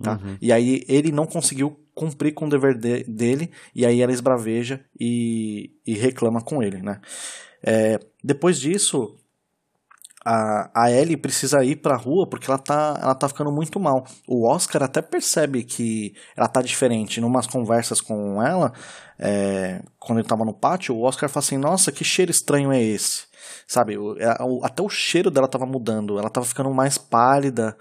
Tá? 0.00 0.12
Uhum. 0.12 0.38
E 0.40 0.52
aí 0.52 0.84
ele 0.88 1.10
não 1.10 1.26
conseguiu 1.26 1.76
cumprir 2.00 2.32
com 2.32 2.46
o 2.46 2.48
dever 2.48 2.78
de, 2.78 3.04
dele, 3.04 3.50
e 3.74 3.84
aí 3.84 4.00
ela 4.00 4.10
esbraveja 4.10 4.82
e, 4.98 5.70
e 5.86 5.92
reclama 5.92 6.40
com 6.40 6.62
ele, 6.62 6.80
né? 6.80 6.98
É, 7.62 8.00
depois 8.24 8.58
disso, 8.58 9.18
a, 10.24 10.70
a 10.74 10.90
Ellie 10.90 11.18
precisa 11.18 11.62
ir 11.62 11.76
pra 11.76 11.96
rua 11.96 12.26
porque 12.26 12.50
ela 12.50 12.58
tá, 12.58 12.98
ela 13.02 13.14
tá 13.14 13.28
ficando 13.28 13.52
muito 13.52 13.78
mal. 13.78 14.06
O 14.26 14.48
Oscar 14.48 14.82
até 14.82 15.02
percebe 15.02 15.62
que 15.62 16.14
ela 16.34 16.48
tá 16.48 16.62
diferente. 16.62 17.20
Numas 17.20 17.46
conversas 17.46 18.00
com 18.00 18.42
ela, 18.42 18.72
é, 19.18 19.82
quando 19.98 20.20
ele 20.20 20.28
tava 20.28 20.46
no 20.46 20.54
pátio, 20.54 20.96
o 20.96 21.02
Oscar 21.02 21.28
fala 21.28 21.44
assim: 21.44 21.58
Nossa, 21.58 21.92
que 21.92 22.02
cheiro 22.02 22.30
estranho 22.30 22.72
é 22.72 22.82
esse? 22.82 23.24
Sabe, 23.66 23.94
é, 24.18 24.36
até 24.62 24.82
o 24.82 24.88
cheiro 24.88 25.30
dela 25.30 25.46
tava 25.46 25.66
mudando. 25.66 26.18
Ela 26.18 26.30
tava 26.30 26.46
ficando 26.46 26.72
mais 26.72 26.96
pálida. 26.96 27.76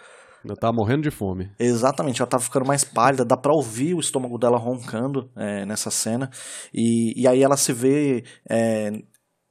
Eu 0.45 0.55
tava 0.55 0.73
morrendo 0.73 1.03
de 1.03 1.11
fome. 1.11 1.51
Exatamente, 1.59 2.21
ela 2.21 2.29
tava 2.29 2.43
ficando 2.43 2.65
mais 2.65 2.83
pálida, 2.83 3.25
dá 3.25 3.35
pra 3.35 3.53
ouvir 3.53 3.93
o 3.93 3.99
estômago 3.99 4.37
dela 4.37 4.57
roncando 4.57 5.29
é, 5.35 5.65
nessa 5.65 5.91
cena. 5.91 6.29
E, 6.73 7.13
e 7.21 7.27
aí 7.27 7.43
ela 7.43 7.57
se 7.57 7.73
vê 7.73 8.23
é, 8.49 8.91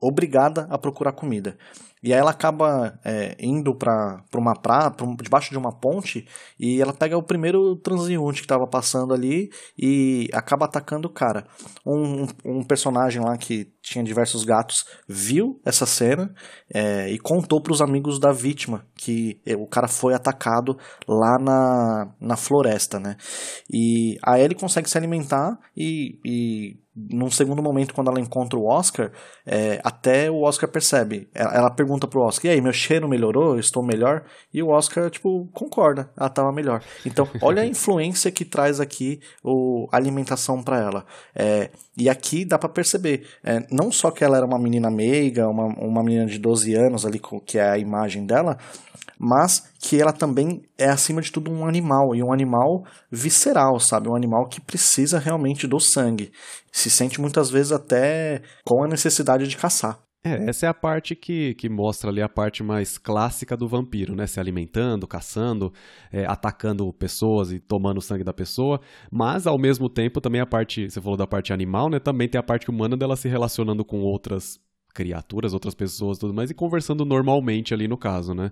obrigada 0.00 0.66
a 0.70 0.78
procurar 0.78 1.12
comida. 1.12 1.56
E 2.02 2.12
aí 2.12 2.18
ela 2.18 2.30
acaba 2.30 2.98
é, 3.04 3.36
indo 3.40 3.74
para 3.74 4.22
uma 4.34 4.54
praia, 4.54 4.90
pra, 4.90 5.06
debaixo 5.22 5.50
de 5.50 5.58
uma 5.58 5.72
ponte, 5.72 6.26
e 6.58 6.80
ela 6.80 6.92
pega 6.92 7.16
o 7.16 7.22
primeiro 7.22 7.76
transeunte 7.76 8.40
que 8.40 8.44
estava 8.44 8.66
passando 8.66 9.14
ali 9.14 9.50
e 9.76 10.28
acaba 10.32 10.66
atacando 10.66 11.08
o 11.08 11.12
cara. 11.12 11.46
Um, 11.84 12.26
um 12.44 12.62
personagem 12.62 13.22
lá 13.22 13.36
que 13.36 13.72
tinha 13.82 14.04
diversos 14.04 14.44
gatos 14.44 14.84
viu 15.08 15.60
essa 15.64 15.86
cena 15.86 16.34
é, 16.72 17.10
e 17.10 17.18
contou 17.18 17.60
para 17.60 17.72
os 17.72 17.80
amigos 17.80 18.18
da 18.18 18.32
vítima 18.32 18.84
que 18.94 19.40
é, 19.46 19.56
o 19.56 19.66
cara 19.66 19.88
foi 19.88 20.12
atacado 20.12 20.76
lá 21.06 21.38
na, 21.38 22.12
na 22.20 22.36
floresta, 22.36 22.98
né? 22.98 23.16
E 23.70 24.18
aí 24.22 24.42
ele 24.42 24.54
consegue 24.54 24.90
se 24.90 24.98
alimentar 24.98 25.58
e, 25.76 26.18
e 26.24 26.76
num 27.10 27.30
segundo 27.30 27.62
momento, 27.62 27.94
quando 27.94 28.10
ela 28.10 28.20
encontra 28.20 28.58
o 28.58 28.66
Oscar, 28.66 29.12
é, 29.46 29.80
até 29.84 30.30
o 30.30 30.42
Oscar 30.42 30.68
percebe. 30.68 31.28
Ela, 31.34 31.54
ela 31.54 31.70
pergunta 31.70 32.06
pro 32.06 32.22
Oscar: 32.22 32.50
e 32.50 32.54
aí, 32.54 32.60
meu 32.60 32.72
cheiro 32.72 33.08
melhorou? 33.08 33.58
Estou 33.58 33.82
melhor? 33.82 34.24
E 34.52 34.62
o 34.62 34.68
Oscar, 34.68 35.10
tipo, 35.10 35.48
concorda, 35.52 36.10
ela 36.16 36.28
estava 36.28 36.52
melhor. 36.52 36.82
Então, 37.06 37.28
olha 37.40 37.62
a 37.62 37.66
influência 37.66 38.30
que 38.30 38.44
traz 38.44 38.80
aqui 38.80 39.20
o, 39.42 39.88
a 39.92 39.96
alimentação 39.96 40.62
para 40.62 40.80
ela. 40.80 41.06
É, 41.34 41.70
e 41.96 42.08
aqui 42.08 42.44
dá 42.44 42.58
para 42.58 42.68
perceber, 42.68 43.26
é, 43.44 43.66
não 43.70 43.90
só 43.90 44.10
que 44.10 44.24
ela 44.24 44.36
era 44.36 44.46
uma 44.46 44.58
menina 44.58 44.90
meiga, 44.90 45.48
uma, 45.48 45.66
uma 45.66 46.02
menina 46.02 46.26
de 46.26 46.38
12 46.38 46.74
anos 46.74 47.04
ali, 47.04 47.20
que 47.44 47.58
é 47.58 47.70
a 47.70 47.78
imagem 47.78 48.24
dela, 48.24 48.56
mas 49.18 49.68
que 49.78 50.00
ela 50.00 50.12
também 50.12 50.62
é, 50.76 50.88
acima 50.88 51.20
de 51.20 51.32
tudo, 51.32 51.50
um 51.50 51.66
animal, 51.66 52.14
e 52.14 52.22
um 52.22 52.32
animal 52.32 52.84
visceral, 53.10 53.80
sabe? 53.80 54.08
Um 54.08 54.14
animal 54.14 54.46
que 54.46 54.60
precisa 54.60 55.18
realmente 55.18 55.66
do 55.66 55.80
sangue. 55.80 56.30
Se 56.70 56.88
sente 56.88 57.20
muitas 57.20 57.50
vezes 57.50 57.72
até 57.72 58.42
com 58.64 58.84
a 58.84 58.88
necessidade 58.88 59.48
de 59.48 59.56
caçar. 59.56 59.98
É, 60.24 60.50
essa 60.50 60.66
é 60.66 60.68
a 60.68 60.74
parte 60.74 61.14
que, 61.14 61.54
que 61.54 61.68
mostra 61.68 62.10
ali 62.10 62.20
a 62.20 62.28
parte 62.28 62.62
mais 62.62 62.98
clássica 62.98 63.56
do 63.56 63.68
vampiro, 63.68 64.16
né? 64.16 64.26
Se 64.26 64.40
alimentando, 64.40 65.06
caçando, 65.06 65.72
é, 66.12 66.24
atacando 66.26 66.92
pessoas 66.92 67.52
e 67.52 67.60
tomando 67.60 67.98
o 67.98 68.02
sangue 68.02 68.24
da 68.24 68.32
pessoa. 68.32 68.80
Mas, 69.10 69.46
ao 69.46 69.56
mesmo 69.56 69.88
tempo, 69.88 70.20
também 70.20 70.40
a 70.40 70.46
parte, 70.46 70.90
você 70.90 71.00
falou 71.00 71.16
da 71.16 71.26
parte 71.26 71.52
animal, 71.52 71.88
né? 71.88 72.00
Também 72.00 72.28
tem 72.28 72.38
a 72.38 72.42
parte 72.42 72.68
humana 72.68 72.96
dela 72.96 73.16
se 73.16 73.28
relacionando 73.28 73.84
com 73.84 74.00
outras 74.00 74.60
criaturas, 74.92 75.54
outras 75.54 75.74
pessoas 75.74 76.18
tudo 76.18 76.34
mais, 76.34 76.50
e 76.50 76.54
conversando 76.54 77.04
normalmente 77.04 77.72
ali 77.72 77.86
no 77.86 77.96
caso, 77.96 78.34
né? 78.34 78.50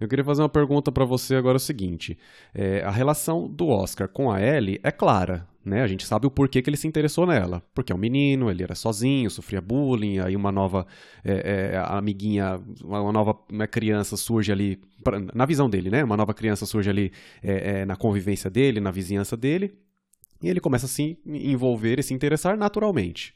Eu 0.00 0.06
queria 0.06 0.24
fazer 0.24 0.42
uma 0.42 0.48
pergunta 0.48 0.92
para 0.92 1.04
você 1.04 1.34
agora 1.34 1.56
é 1.56 1.58
o 1.58 1.60
seguinte: 1.60 2.16
é, 2.54 2.82
a 2.82 2.90
relação 2.90 3.48
do 3.48 3.68
Oscar 3.68 4.08
com 4.08 4.30
a 4.30 4.40
Ellie 4.40 4.80
é 4.82 4.90
clara, 4.92 5.46
né? 5.64 5.82
A 5.82 5.86
gente 5.86 6.06
sabe 6.06 6.26
o 6.26 6.30
porquê 6.30 6.62
que 6.62 6.70
ele 6.70 6.76
se 6.76 6.86
interessou 6.86 7.26
nela, 7.26 7.62
porque 7.74 7.92
é 7.92 7.94
um 7.94 7.98
menino, 7.98 8.50
ele 8.50 8.62
era 8.62 8.74
sozinho, 8.74 9.30
sofria 9.30 9.60
bullying, 9.60 10.18
aí 10.18 10.36
uma 10.36 10.52
nova 10.52 10.86
é, 11.24 11.72
é, 11.74 11.78
amiguinha, 11.78 12.60
uma 12.82 13.12
nova 13.12 13.34
criança 13.68 14.16
surge 14.16 14.52
ali, 14.52 14.80
na 15.34 15.44
visão 15.44 15.68
dele, 15.68 15.90
né? 15.90 16.04
Uma 16.04 16.16
nova 16.16 16.32
criança 16.32 16.64
surge 16.64 16.88
ali 16.88 17.12
é, 17.42 17.80
é, 17.80 17.84
na 17.84 17.96
convivência 17.96 18.48
dele, 18.48 18.80
na 18.80 18.90
vizinhança 18.90 19.36
dele. 19.36 19.74
E 20.40 20.48
ele 20.48 20.60
começa 20.60 20.86
a 20.86 20.88
se 20.88 21.18
envolver 21.26 21.98
e 21.98 22.02
se 22.02 22.14
interessar 22.14 22.56
naturalmente. 22.56 23.34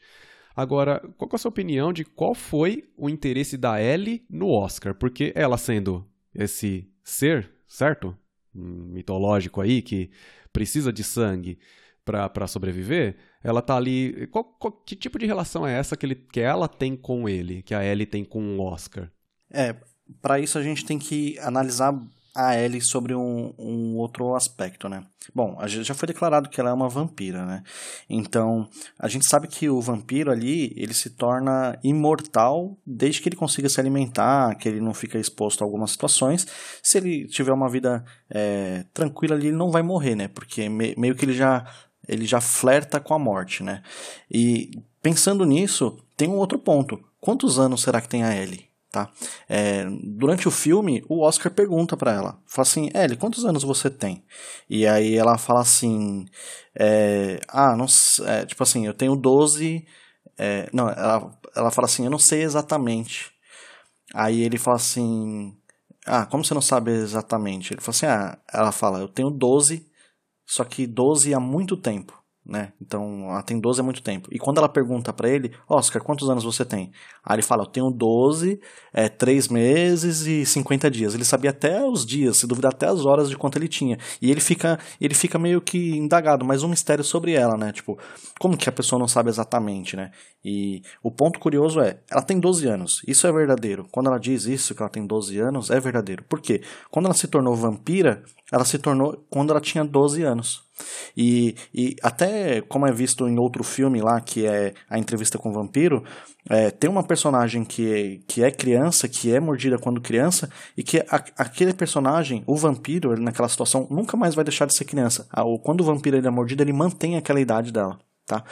Agora, 0.54 1.00
qual 1.16 1.28
é 1.32 1.34
a 1.34 1.38
sua 1.38 1.48
opinião 1.48 1.92
de 1.92 2.04
qual 2.04 2.34
foi 2.34 2.84
o 2.96 3.08
interesse 3.08 3.56
da 3.56 3.82
Ellie 3.82 4.22
no 4.30 4.50
Oscar? 4.50 4.94
Porque 4.94 5.32
ela 5.34 5.56
sendo 5.56 6.06
esse 6.34 6.90
ser, 7.02 7.50
certo? 7.66 8.16
Mitológico 8.54 9.60
aí, 9.60 9.82
que 9.82 10.10
precisa 10.52 10.92
de 10.92 11.02
sangue 11.02 11.58
para 12.04 12.46
sobreviver, 12.46 13.16
ela 13.42 13.62
tá 13.62 13.76
ali. 13.76 14.26
Qual, 14.28 14.44
qual, 14.44 14.72
que 14.72 14.96
tipo 14.96 15.18
de 15.18 15.26
relação 15.26 15.66
é 15.66 15.78
essa 15.78 15.96
que, 15.96 16.06
ele, 16.06 16.14
que 16.14 16.40
ela 16.40 16.68
tem 16.68 16.96
com 16.96 17.28
ele, 17.28 17.62
que 17.62 17.74
a 17.74 17.84
Ellie 17.84 18.06
tem 18.06 18.24
com 18.24 18.58
o 18.58 18.60
Oscar? 18.60 19.10
É, 19.50 19.76
para 20.20 20.40
isso 20.40 20.58
a 20.58 20.62
gente 20.62 20.84
tem 20.84 20.98
que 20.98 21.38
analisar 21.38 21.92
a 22.34 22.58
Ellie 22.58 22.80
sobre 22.80 23.14
um, 23.14 23.52
um, 23.58 23.96
outro 23.96 24.34
aspecto, 24.34 24.88
né? 24.88 25.04
Bom, 25.34 25.58
já 25.66 25.94
foi 25.94 26.06
declarado 26.06 26.48
que 26.48 26.60
ela 26.60 26.70
é 26.70 26.72
uma 26.72 26.88
vampira, 26.88 27.44
né? 27.44 27.62
Então, 28.08 28.68
a 28.98 29.06
gente 29.06 29.28
sabe 29.28 29.46
que 29.46 29.68
o 29.68 29.80
vampiro 29.80 30.30
ali, 30.30 30.72
ele 30.76 30.94
se 30.94 31.10
torna 31.10 31.78
imortal 31.84 32.76
desde 32.86 33.20
que 33.20 33.28
ele 33.28 33.36
consiga 33.36 33.68
se 33.68 33.78
alimentar, 33.78 34.54
que 34.56 34.68
ele 34.68 34.80
não 34.80 34.94
fica 34.94 35.18
exposto 35.18 35.62
a 35.62 35.64
algumas 35.64 35.90
situações. 35.90 36.46
Se 36.82 36.98
ele 36.98 37.26
tiver 37.28 37.52
uma 37.52 37.68
vida 37.68 38.02
é, 38.30 38.84
tranquila 38.94 39.34
ali, 39.34 39.48
ele 39.48 39.56
não 39.56 39.70
vai 39.70 39.82
morrer, 39.82 40.14
né? 40.14 40.28
Porque 40.28 40.68
me, 40.68 40.94
meio 40.96 41.14
que 41.14 41.26
ele 41.26 41.34
já, 41.34 41.66
ele 42.08 42.24
já 42.24 42.40
flerta 42.40 42.98
com 42.98 43.12
a 43.12 43.18
morte, 43.18 43.62
né? 43.62 43.82
E 44.30 44.70
pensando 45.02 45.44
nisso, 45.44 45.98
tem 46.16 46.28
um 46.28 46.38
outro 46.38 46.58
ponto. 46.58 46.98
Quantos 47.20 47.58
anos 47.58 47.82
será 47.82 48.00
que 48.00 48.08
tem 48.08 48.24
a 48.24 48.34
Ellie? 48.34 48.71
Tá? 48.92 49.10
É, 49.48 49.86
durante 50.02 50.46
o 50.46 50.50
filme, 50.50 51.02
o 51.08 51.24
Oscar 51.24 51.50
pergunta 51.50 51.96
para 51.96 52.12
ela, 52.12 52.38
fala 52.46 52.62
assim, 52.68 52.90
Ellie, 52.94 53.16
quantos 53.16 53.42
anos 53.46 53.62
você 53.62 53.88
tem? 53.88 54.22
E 54.68 54.86
aí 54.86 55.16
ela 55.16 55.38
fala 55.38 55.62
assim, 55.62 56.26
é, 56.78 57.40
ah, 57.48 57.74
não, 57.74 57.86
é, 58.26 58.44
tipo 58.44 58.62
assim, 58.62 58.86
eu 58.86 58.92
tenho 58.92 59.16
12, 59.16 59.86
é, 60.36 60.68
não, 60.74 60.90
ela, 60.90 61.40
ela 61.56 61.70
fala 61.70 61.86
assim, 61.86 62.04
eu 62.04 62.10
não 62.10 62.18
sei 62.18 62.42
exatamente. 62.42 63.32
Aí 64.12 64.42
ele 64.42 64.58
fala 64.58 64.76
assim, 64.76 65.56
ah, 66.06 66.26
como 66.26 66.44
você 66.44 66.52
não 66.52 66.60
sabe 66.60 66.90
exatamente? 66.90 67.72
Ele 67.72 67.80
fala 67.80 67.96
assim, 67.96 68.06
ah, 68.06 68.38
ela 68.52 68.72
fala, 68.72 68.98
eu 68.98 69.08
tenho 69.08 69.30
12, 69.30 69.90
só 70.46 70.64
que 70.64 70.86
12 70.86 71.32
há 71.32 71.40
muito 71.40 71.78
tempo 71.78 72.21
né? 72.44 72.72
Então, 72.80 73.30
ela 73.30 73.42
tem 73.42 73.58
12 73.60 73.80
há 73.80 73.84
muito 73.84 74.02
tempo. 74.02 74.28
E 74.32 74.38
quando 74.38 74.58
ela 74.58 74.68
pergunta 74.68 75.12
para 75.12 75.28
ele, 75.28 75.52
Oscar, 75.68 76.02
quantos 76.02 76.28
anos 76.28 76.42
você 76.42 76.64
tem? 76.64 76.90
Aí 77.24 77.36
ele 77.36 77.42
fala, 77.42 77.62
eu 77.62 77.66
tenho 77.66 77.90
12, 77.90 78.60
é, 78.92 79.08
3 79.08 79.48
meses 79.48 80.26
e 80.26 80.44
50 80.44 80.90
dias. 80.90 81.14
Ele 81.14 81.24
sabia 81.24 81.50
até 81.50 81.84
os 81.84 82.04
dias, 82.04 82.38
se 82.38 82.46
duvidar 82.46 82.72
até 82.72 82.86
as 82.86 83.06
horas 83.06 83.30
de 83.30 83.36
quanto 83.36 83.58
ele 83.58 83.68
tinha. 83.68 83.96
E 84.20 84.30
ele 84.30 84.40
fica, 84.40 84.78
ele 85.00 85.14
fica 85.14 85.38
meio 85.38 85.60
que 85.60 85.96
indagado, 85.96 86.44
mas 86.44 86.64
um 86.64 86.68
mistério 86.68 87.04
sobre 87.04 87.32
ela, 87.32 87.56
né? 87.56 87.72
Tipo, 87.72 87.96
como 88.40 88.56
que 88.56 88.68
a 88.68 88.72
pessoa 88.72 88.98
não 88.98 89.06
sabe 89.06 89.30
exatamente, 89.30 89.96
né? 89.96 90.10
E 90.44 90.82
o 91.02 91.10
ponto 91.10 91.38
curioso 91.38 91.80
é, 91.80 91.98
ela 92.10 92.22
tem 92.22 92.40
12 92.40 92.66
anos. 92.66 93.02
Isso 93.06 93.26
é 93.26 93.32
verdadeiro. 93.32 93.86
Quando 93.92 94.08
ela 94.08 94.18
diz 94.18 94.44
isso, 94.46 94.74
que 94.74 94.82
ela 94.82 94.90
tem 94.90 95.06
12 95.06 95.38
anos, 95.38 95.70
é 95.70 95.78
verdadeiro. 95.78 96.24
Por 96.28 96.40
quê? 96.40 96.62
Quando 96.90 97.06
ela 97.06 97.14
se 97.14 97.28
tornou 97.28 97.54
vampira, 97.54 98.22
ela 98.50 98.64
se 98.64 98.78
tornou 98.78 99.24
quando 99.30 99.50
ela 99.50 99.60
tinha 99.60 99.84
12 99.84 100.22
anos. 100.22 100.62
E, 101.16 101.54
e 101.72 101.96
até 102.02 102.60
como 102.62 102.86
é 102.86 102.92
visto 102.92 103.28
em 103.28 103.38
outro 103.38 103.62
filme 103.62 104.00
lá, 104.00 104.20
que 104.20 104.46
é 104.46 104.74
A 104.90 104.98
Entrevista 104.98 105.38
com 105.38 105.50
o 105.50 105.52
Vampiro, 105.52 106.02
é, 106.48 106.70
tem 106.70 106.90
uma 106.90 107.04
personagem 107.04 107.64
que, 107.64 108.22
que 108.26 108.42
é 108.42 108.50
criança, 108.50 109.08
que 109.08 109.32
é 109.32 109.38
mordida 109.38 109.78
quando 109.78 110.00
criança, 110.00 110.50
e 110.76 110.82
que 110.82 110.98
a, 111.08 111.24
aquele 111.38 111.72
personagem, 111.72 112.42
o 112.46 112.56
vampiro, 112.56 113.12
ele 113.12 113.22
naquela 113.22 113.48
situação, 113.48 113.86
nunca 113.90 114.16
mais 114.16 114.34
vai 114.34 114.44
deixar 114.44 114.66
de 114.66 114.76
ser 114.76 114.84
criança. 114.84 115.26
ou 115.36 115.58
quando 115.58 115.82
o 115.82 115.84
vampiro 115.84 116.16
ele 116.16 116.26
é 116.26 116.30
mordido, 116.30 116.62
ele 116.62 116.72
mantém 116.72 117.16
aquela 117.16 117.40
idade 117.40 117.70
dela. 117.70 117.98
Tá? 118.26 118.44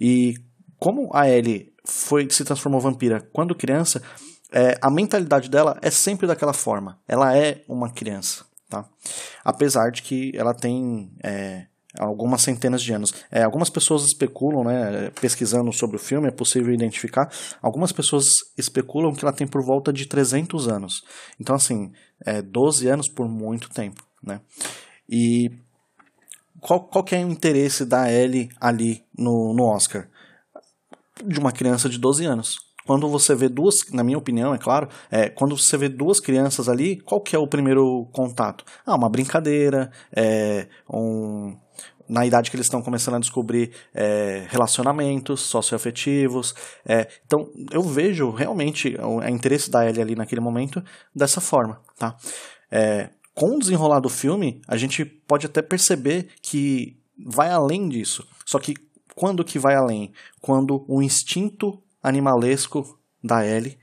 E 0.00 0.34
como 0.78 1.10
a 1.14 1.28
Ellie 1.28 1.72
foi, 1.84 2.28
se 2.30 2.44
transformou 2.44 2.80
vampira 2.80 3.20
quando 3.32 3.54
criança, 3.54 4.02
é, 4.52 4.78
a 4.80 4.90
mentalidade 4.90 5.48
dela 5.48 5.78
é 5.82 5.90
sempre 5.90 6.26
daquela 6.26 6.52
forma. 6.52 6.98
Ela 7.06 7.36
é 7.36 7.62
uma 7.68 7.90
criança. 7.90 8.44
Tá? 8.68 8.84
Apesar 9.44 9.90
de 9.90 10.02
que 10.02 10.32
ela 10.34 10.54
tem 10.54 11.10
é, 11.24 11.66
algumas 11.98 12.42
centenas 12.42 12.82
de 12.82 12.92
anos. 12.92 13.14
É, 13.30 13.42
algumas 13.42 13.70
pessoas 13.70 14.04
especulam, 14.04 14.64
né, 14.64 15.10
pesquisando 15.20 15.72
sobre 15.72 15.96
o 15.96 16.00
filme, 16.00 16.28
é 16.28 16.30
possível 16.32 16.72
identificar, 16.72 17.30
algumas 17.62 17.92
pessoas 17.92 18.26
especulam 18.56 19.14
que 19.14 19.24
ela 19.24 19.32
tem 19.32 19.46
por 19.46 19.64
volta 19.64 19.92
de 19.92 20.06
300 20.06 20.68
anos. 20.68 21.02
Então, 21.40 21.56
assim, 21.56 21.92
é 22.24 22.42
12 22.42 22.88
anos 22.88 23.08
por 23.08 23.28
muito 23.28 23.70
tempo, 23.70 24.02
né? 24.22 24.40
E 25.08 25.50
qual, 26.60 26.84
qual 26.84 27.04
que 27.04 27.14
é 27.14 27.24
o 27.24 27.30
interesse 27.30 27.84
da 27.84 28.12
Ellie 28.12 28.50
ali 28.60 29.02
no, 29.16 29.54
no 29.54 29.64
Oscar? 29.64 30.08
De 31.24 31.38
uma 31.38 31.52
criança 31.52 31.88
de 31.88 31.98
12 31.98 32.24
anos 32.24 32.68
quando 32.88 33.06
você 33.06 33.34
vê 33.34 33.50
duas, 33.50 33.84
na 33.92 34.02
minha 34.02 34.16
opinião, 34.16 34.54
é 34.54 34.56
claro, 34.56 34.88
é, 35.10 35.28
quando 35.28 35.54
você 35.54 35.76
vê 35.76 35.90
duas 35.90 36.20
crianças 36.20 36.70
ali, 36.70 36.96
qual 36.96 37.20
que 37.20 37.36
é 37.36 37.38
o 37.38 37.46
primeiro 37.46 38.08
contato? 38.12 38.64
Ah, 38.86 38.94
uma 38.94 39.10
brincadeira, 39.10 39.92
é, 40.10 40.68
um, 40.90 41.54
na 42.08 42.24
idade 42.24 42.50
que 42.50 42.56
eles 42.56 42.64
estão 42.64 42.80
começando 42.80 43.16
a 43.16 43.18
descobrir 43.18 43.72
é, 43.94 44.46
relacionamentos 44.48 45.42
socioafetivos. 45.42 46.54
É, 46.86 47.06
então, 47.26 47.50
eu 47.70 47.82
vejo 47.82 48.30
realmente 48.30 48.96
o, 48.98 49.18
o, 49.18 49.28
interesse 49.28 49.70
da 49.70 49.86
Ellie 49.86 50.00
ali 50.00 50.16
naquele 50.16 50.40
momento 50.40 50.82
dessa 51.14 51.42
forma, 51.42 51.82
tá? 51.98 52.16
É, 52.70 53.10
com 53.34 53.56
o 53.56 53.58
desenrolar 53.58 54.00
do 54.00 54.08
filme, 54.08 54.62
a 54.66 54.78
gente 54.78 55.04
pode 55.04 55.44
até 55.44 55.60
perceber 55.60 56.28
que 56.40 56.96
vai 57.18 57.50
além 57.50 57.86
disso. 57.86 58.26
Só 58.46 58.58
que 58.58 58.74
quando 59.18 59.44
que 59.44 59.58
vai 59.58 59.74
além? 59.74 60.12
Quando 60.40 60.84
o 60.86 61.02
instinto 61.02 61.82
animalesco 62.00 62.96
da 63.22 63.44
Ellie, 63.44 63.76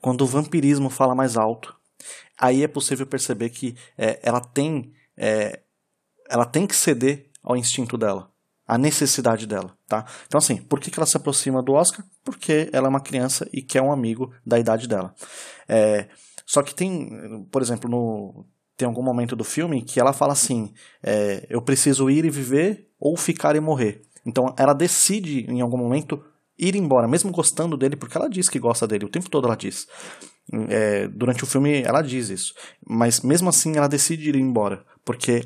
quando 0.00 0.22
o 0.22 0.26
vampirismo 0.26 0.90
fala 0.90 1.14
mais 1.14 1.36
alto, 1.36 1.76
aí 2.36 2.64
é 2.64 2.66
possível 2.66 3.06
perceber 3.06 3.50
que 3.50 3.76
é, 3.96 4.18
ela 4.20 4.40
tem 4.40 4.92
é, 5.16 5.60
ela 6.28 6.44
tem 6.44 6.66
que 6.66 6.74
ceder 6.74 7.30
ao 7.40 7.56
instinto 7.56 7.96
dela, 7.96 8.32
à 8.66 8.76
necessidade 8.76 9.46
dela, 9.46 9.76
tá? 9.86 10.04
Então 10.26 10.38
assim, 10.38 10.56
por 10.56 10.80
que, 10.80 10.90
que 10.90 10.98
ela 10.98 11.06
se 11.06 11.16
aproxima 11.16 11.62
do 11.62 11.74
Oscar? 11.74 12.04
Porque 12.24 12.68
ela 12.72 12.88
é 12.88 12.90
uma 12.90 13.00
criança 13.00 13.48
e 13.52 13.62
quer 13.62 13.82
um 13.82 13.92
amigo 13.92 14.34
da 14.44 14.58
idade 14.58 14.88
dela. 14.88 15.14
É, 15.68 16.08
só 16.44 16.64
que 16.64 16.74
tem, 16.74 17.46
por 17.52 17.62
exemplo, 17.62 17.88
no 17.88 18.44
tem 18.76 18.86
algum 18.86 19.02
momento 19.02 19.36
do 19.36 19.44
filme 19.44 19.82
que 19.82 20.00
ela 20.00 20.12
fala 20.12 20.32
assim: 20.32 20.72
é, 21.00 21.46
eu 21.48 21.62
preciso 21.62 22.10
ir 22.10 22.24
e 22.24 22.30
viver 22.30 22.88
ou 22.98 23.16
ficar 23.16 23.54
e 23.54 23.60
morrer. 23.60 24.02
Então 24.24 24.54
ela 24.58 24.72
decide 24.72 25.46
em 25.48 25.60
algum 25.60 25.76
momento 25.76 26.22
ir 26.58 26.76
embora, 26.76 27.08
mesmo 27.08 27.30
gostando 27.30 27.76
dele, 27.76 27.96
porque 27.96 28.16
ela 28.16 28.28
diz 28.28 28.48
que 28.48 28.58
gosta 28.58 28.86
dele, 28.86 29.06
o 29.06 29.08
tempo 29.08 29.30
todo 29.30 29.46
ela 29.46 29.56
diz. 29.56 29.86
É, 30.68 31.08
durante 31.08 31.44
o 31.44 31.46
filme 31.46 31.82
ela 31.82 32.02
diz 32.02 32.28
isso. 32.28 32.54
Mas 32.86 33.20
mesmo 33.20 33.48
assim 33.48 33.76
ela 33.76 33.88
decide 33.88 34.28
ir 34.28 34.36
embora, 34.36 34.84
porque 35.04 35.44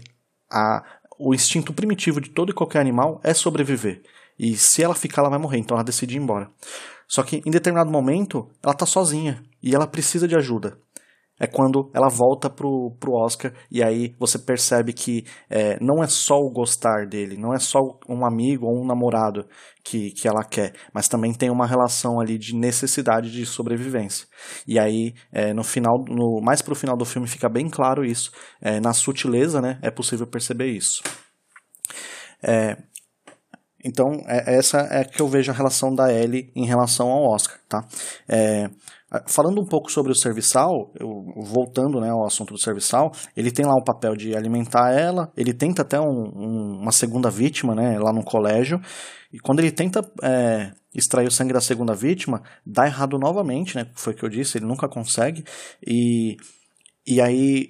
a, 0.50 0.82
o 1.18 1.34
instinto 1.34 1.72
primitivo 1.72 2.20
de 2.20 2.30
todo 2.30 2.50
e 2.50 2.54
qualquer 2.54 2.80
animal 2.80 3.20
é 3.22 3.32
sobreviver. 3.32 4.02
E 4.38 4.56
se 4.56 4.82
ela 4.82 4.94
ficar, 4.94 5.22
ela 5.22 5.30
vai 5.30 5.38
morrer, 5.38 5.58
então 5.58 5.76
ela 5.76 5.84
decide 5.84 6.16
ir 6.16 6.18
embora. 6.18 6.50
Só 7.06 7.22
que 7.22 7.42
em 7.46 7.50
determinado 7.50 7.90
momento, 7.90 8.50
ela 8.62 8.74
tá 8.74 8.86
sozinha 8.86 9.44
e 9.62 9.74
ela 9.74 9.86
precisa 9.86 10.26
de 10.26 10.34
ajuda 10.34 10.76
é 11.38 11.46
quando 11.46 11.90
ela 11.92 12.08
volta 12.08 12.48
pro, 12.48 12.94
pro 13.00 13.14
Oscar 13.14 13.52
e 13.70 13.82
aí 13.82 14.14
você 14.18 14.38
percebe 14.38 14.92
que 14.92 15.24
é, 15.50 15.78
não 15.80 16.02
é 16.02 16.06
só 16.06 16.36
o 16.36 16.50
gostar 16.50 17.06
dele, 17.08 17.36
não 17.36 17.52
é 17.52 17.58
só 17.58 17.78
um 18.08 18.24
amigo 18.24 18.66
ou 18.66 18.82
um 18.82 18.86
namorado 18.86 19.46
que, 19.82 20.12
que 20.12 20.28
ela 20.28 20.44
quer, 20.44 20.74
mas 20.92 21.08
também 21.08 21.34
tem 21.34 21.50
uma 21.50 21.66
relação 21.66 22.20
ali 22.20 22.38
de 22.38 22.54
necessidade 22.54 23.30
de 23.30 23.44
sobrevivência. 23.44 24.26
E 24.66 24.78
aí, 24.78 25.12
é, 25.32 25.52
no 25.52 25.64
final, 25.64 26.04
no, 26.08 26.40
mais 26.40 26.62
pro 26.62 26.74
final 26.74 26.96
do 26.96 27.04
filme 27.04 27.28
fica 27.28 27.48
bem 27.48 27.68
claro 27.68 28.04
isso. 28.04 28.30
É, 28.60 28.80
na 28.80 28.92
sutileza, 28.92 29.60
né, 29.60 29.78
é 29.82 29.90
possível 29.90 30.26
perceber 30.26 30.68
isso. 30.68 31.02
É, 32.42 32.76
então, 33.84 34.06
é, 34.26 34.56
essa 34.56 34.78
é 34.90 35.04
que 35.04 35.20
eu 35.20 35.28
vejo 35.28 35.52
a 35.52 35.54
relação 35.54 35.94
da 35.94 36.10
Ellie 36.10 36.50
em 36.56 36.66
relação 36.66 37.10
ao 37.10 37.30
Oscar, 37.30 37.58
tá? 37.68 37.84
Ah, 39.14 39.22
falando 39.28 39.60
um 39.60 39.64
pouco 39.64 39.92
sobre 39.92 40.10
o 40.10 40.14
serviçal, 40.14 40.90
eu, 40.98 41.08
voltando 41.36 42.00
né, 42.00 42.10
ao 42.10 42.26
assunto 42.26 42.52
do 42.52 42.58
serviçal, 42.58 43.12
ele 43.36 43.52
tem 43.52 43.64
lá 43.64 43.74
o 43.76 43.84
papel 43.84 44.16
de 44.16 44.36
alimentar 44.36 44.90
ela, 44.90 45.30
ele 45.36 45.54
tenta 45.54 45.82
até 45.82 46.00
um, 46.00 46.32
um, 46.34 46.80
uma 46.80 46.90
segunda 46.90 47.30
vítima 47.30 47.76
né, 47.76 47.96
lá 47.96 48.12
no 48.12 48.24
colégio, 48.24 48.80
e 49.32 49.38
quando 49.38 49.60
ele 49.60 49.70
tenta 49.70 50.00
é, 50.20 50.72
extrair 50.92 51.28
o 51.28 51.30
sangue 51.30 51.52
da 51.52 51.60
segunda 51.60 51.94
vítima, 51.94 52.42
dá 52.66 52.86
errado 52.86 53.16
novamente, 53.16 53.76
né, 53.76 53.86
foi 53.94 54.14
o 54.14 54.16
que 54.16 54.24
eu 54.24 54.28
disse, 54.28 54.58
ele 54.58 54.66
nunca 54.66 54.88
consegue, 54.88 55.44
e, 55.86 56.36
e 57.06 57.20
aí 57.20 57.68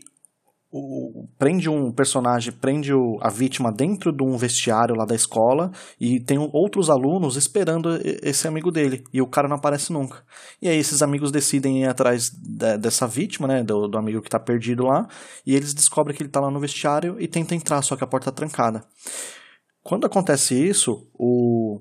o, 0.77 1.29
prende 1.39 1.71
um 1.71 1.93
personagem, 1.93 2.53
prende 2.53 2.93
o, 2.93 3.17
a 3.21 3.31
vítima 3.31 3.71
dentro 3.71 4.11
de 4.11 4.25
um 4.25 4.37
vestiário 4.37 4.97
lá 4.97 5.05
da 5.05 5.15
escola 5.15 5.71
e 6.01 6.19
tem 6.19 6.37
outros 6.53 6.91
alunos 6.91 7.37
esperando 7.37 7.97
esse 8.03 8.49
amigo 8.49 8.73
dele 8.73 9.05
e 9.13 9.23
o 9.23 9.27
cara 9.29 9.47
não 9.47 9.55
aparece 9.55 9.93
nunca. 9.93 10.25
E 10.61 10.69
aí 10.69 10.77
esses 10.77 11.01
amigos 11.01 11.31
decidem 11.31 11.83
ir 11.83 11.89
atrás 11.89 12.29
de, 12.29 12.77
dessa 12.77 13.07
vítima, 13.07 13.47
né, 13.47 13.63
do, 13.63 13.87
do 13.87 13.97
amigo 13.97 14.21
que 14.21 14.27
está 14.27 14.41
perdido 14.41 14.83
lá, 14.83 15.07
e 15.47 15.55
eles 15.55 15.73
descobrem 15.73 16.17
que 16.17 16.25
ele 16.25 16.29
está 16.29 16.41
lá 16.41 16.51
no 16.51 16.59
vestiário 16.59 17.21
e 17.21 17.29
tenta 17.29 17.55
entrar, 17.55 17.81
só 17.83 17.95
que 17.95 18.03
a 18.03 18.07
porta 18.09 18.31
está 18.31 18.37
trancada. 18.37 18.85
Quando 19.81 20.07
acontece 20.07 20.57
isso, 20.57 21.07
o, 21.15 21.81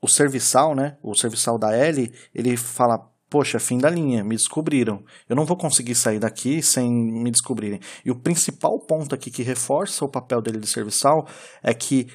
o 0.00 0.08
serviçal, 0.08 0.74
né, 0.74 0.96
o 1.02 1.14
serviçal 1.14 1.58
da 1.58 1.76
Ellie, 1.76 2.10
ele 2.34 2.56
fala, 2.56 3.06
poxa, 3.34 3.58
fim 3.58 3.78
da 3.78 3.90
linha, 3.90 4.22
me 4.22 4.36
descobriram. 4.36 5.02
Eu 5.28 5.34
não 5.34 5.44
vou 5.44 5.56
conseguir 5.56 5.96
sair 5.96 6.20
daqui 6.20 6.62
sem 6.62 6.88
me 6.88 7.32
descobrirem. 7.32 7.80
E 8.04 8.10
o 8.12 8.14
principal 8.14 8.78
ponto 8.78 9.12
aqui 9.12 9.28
que 9.28 9.42
reforça 9.42 10.04
o 10.04 10.08
papel 10.08 10.40
dele 10.40 10.60
de 10.60 10.68
serviçal 10.68 11.26
é 11.60 11.74
que 11.74 12.06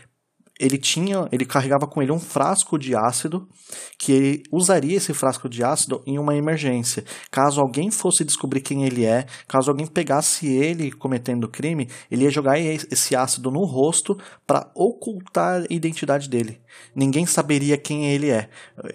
ele 0.57 0.77
tinha, 0.77 1.27
ele 1.29 1.45
carregava 1.45 1.85
com 1.87 2.01
ele 2.01 2.13
um 2.13 2.19
frasco 2.19 2.79
de 2.79 2.95
ácido, 2.95 3.49
que 3.97 4.13
ele 4.13 4.43
usaria 4.49 4.95
esse 4.95 5.13
frasco 5.13 5.49
de 5.49 5.61
ácido 5.61 6.01
em 6.07 6.17
uma 6.17 6.33
emergência. 6.33 7.03
Caso 7.29 7.59
alguém 7.59 7.91
fosse 7.91 8.23
descobrir 8.23 8.61
quem 8.61 8.85
ele 8.85 9.03
é, 9.03 9.25
caso 9.45 9.69
alguém 9.69 9.87
pegasse 9.87 10.47
ele 10.47 10.89
cometendo 10.89 11.49
crime, 11.49 11.89
ele 12.09 12.23
ia 12.23 12.31
jogar 12.31 12.57
esse 12.57 13.13
ácido 13.13 13.51
no 13.51 13.65
rosto 13.65 14.17
para 14.47 14.71
ocultar 14.73 15.63
a 15.63 15.65
identidade 15.69 16.29
dele. 16.29 16.61
Ninguém 16.95 17.25
saberia 17.25 17.77
quem 17.77 18.09
ele 18.09 18.29
é. 18.29 18.49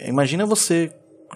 Imagina 0.07 0.47
você 0.47 0.91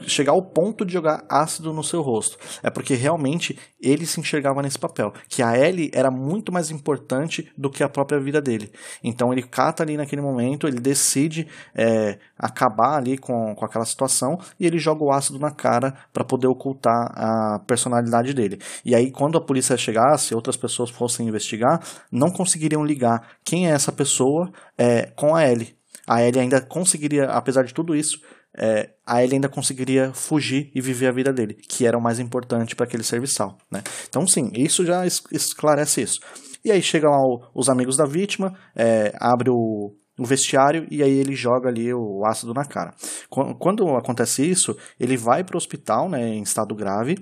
chegar 0.07 0.33
ao 0.33 0.42
ponto 0.42 0.85
de 0.85 0.92
jogar 0.92 1.24
ácido 1.29 1.72
no 1.72 1.83
seu 1.83 2.01
rosto. 2.01 2.38
É 2.62 2.70
porque 2.70 2.94
realmente 2.94 3.59
ele 3.81 4.07
se 4.07 4.20
enxergava 4.20 4.62
nesse 4.62 4.79
papel. 4.79 5.12
Que 5.29 5.42
a 5.42 5.57
Ellie 5.59 5.90
era 5.92 6.11
muito 6.11 6.53
mais 6.53 6.70
importante 6.70 7.51
do 7.57 7.70
que 7.70 7.83
a 7.83 7.88
própria 7.88 8.20
vida 8.20 8.40
dele. 8.40 8.70
Então 9.03 9.33
ele 9.33 9.42
cata 9.42 9.83
ali 9.83 9.96
naquele 9.96 10.22
momento, 10.22 10.66
ele 10.66 10.81
decide 10.81 11.46
é, 11.74 12.18
acabar 12.38 12.96
ali 12.96 13.18
com, 13.18 13.55
com 13.55 13.64
aquela 13.64 13.85
situação 13.85 14.38
e 14.59 14.66
ele 14.66 14.79
joga 14.79 15.05
o 15.05 15.12
ácido 15.12 15.38
na 15.38 15.51
cara 15.51 15.94
para 16.12 16.24
poder 16.24 16.46
ocultar 16.46 17.12
a 17.14 17.59
personalidade 17.66 18.33
dele. 18.35 18.59
E 18.85 18.94
aí, 18.94 19.11
quando 19.11 19.38
a 19.38 19.44
polícia 19.44 19.77
chegasse, 19.77 20.35
outras 20.35 20.57
pessoas 20.57 20.90
fossem 20.90 21.27
investigar, 21.27 21.81
não 22.11 22.31
conseguiriam 22.31 22.85
ligar 22.85 23.37
quem 23.44 23.68
é 23.68 23.70
essa 23.70 23.92
pessoa 23.92 24.51
é, 24.77 25.07
com 25.16 25.35
a 25.35 25.46
Ellie. 25.46 25.77
A 26.07 26.22
Ellie 26.22 26.40
ainda 26.40 26.61
conseguiria, 26.61 27.27
apesar 27.27 27.64
de 27.64 27.74
tudo 27.74 27.94
isso, 27.94 28.20
é, 28.59 28.90
a 29.07 29.23
Ellie 29.23 29.37
ainda 29.37 29.49
conseguiria 29.49 30.12
fugir 30.12 30.71
e 30.75 30.81
viver 30.81 31.07
a 31.07 31.12
vida 31.12 31.33
dele, 31.33 31.55
que 31.55 31.87
era 31.87 31.97
o 31.97 32.03
mais 32.03 32.18
importante 32.18 32.75
para 32.75 32.85
aquele 32.85 33.05
serviçal. 33.05 33.57
Né? 33.71 33.83
Então, 34.09 34.27
sim, 34.27 34.51
isso 34.53 34.85
já 34.85 35.07
esclarece 35.07 36.03
isso. 36.03 36.21
E 36.64 36.73
aí 36.73 36.83
chegam 36.83 37.11
lá 37.11 37.49
os 37.55 37.68
amigos 37.68 37.97
da 37.97 38.05
vítima, 38.05 38.53
é, 38.75 39.14
abre 39.21 39.49
o, 39.49 39.94
o 40.18 40.25
vestiário 40.27 40.87
e 40.90 41.03
aí 41.05 41.12
ele 41.12 41.37
joga 41.37 41.68
ali 41.68 41.94
o 41.94 42.27
ácido 42.27 42.53
na 42.53 42.64
cara. 42.64 42.92
Quando 43.31 43.97
acontece 43.97 44.44
isso, 44.44 44.77
ele 44.99 45.16
vai 45.16 45.44
para 45.44 45.55
o 45.55 45.59
hospital 45.59 46.09
né, 46.09 46.29
em 46.29 46.42
estado 46.42 46.75
grave. 46.75 47.16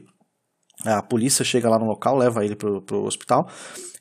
A 0.85 1.03
polícia 1.03 1.45
chega 1.45 1.69
lá 1.69 1.79
no 1.79 1.87
local, 1.87 2.17
leva 2.17 2.45
ele 2.45 2.57
para 2.57 2.97
o 2.97 3.05
hospital. 3.05 3.49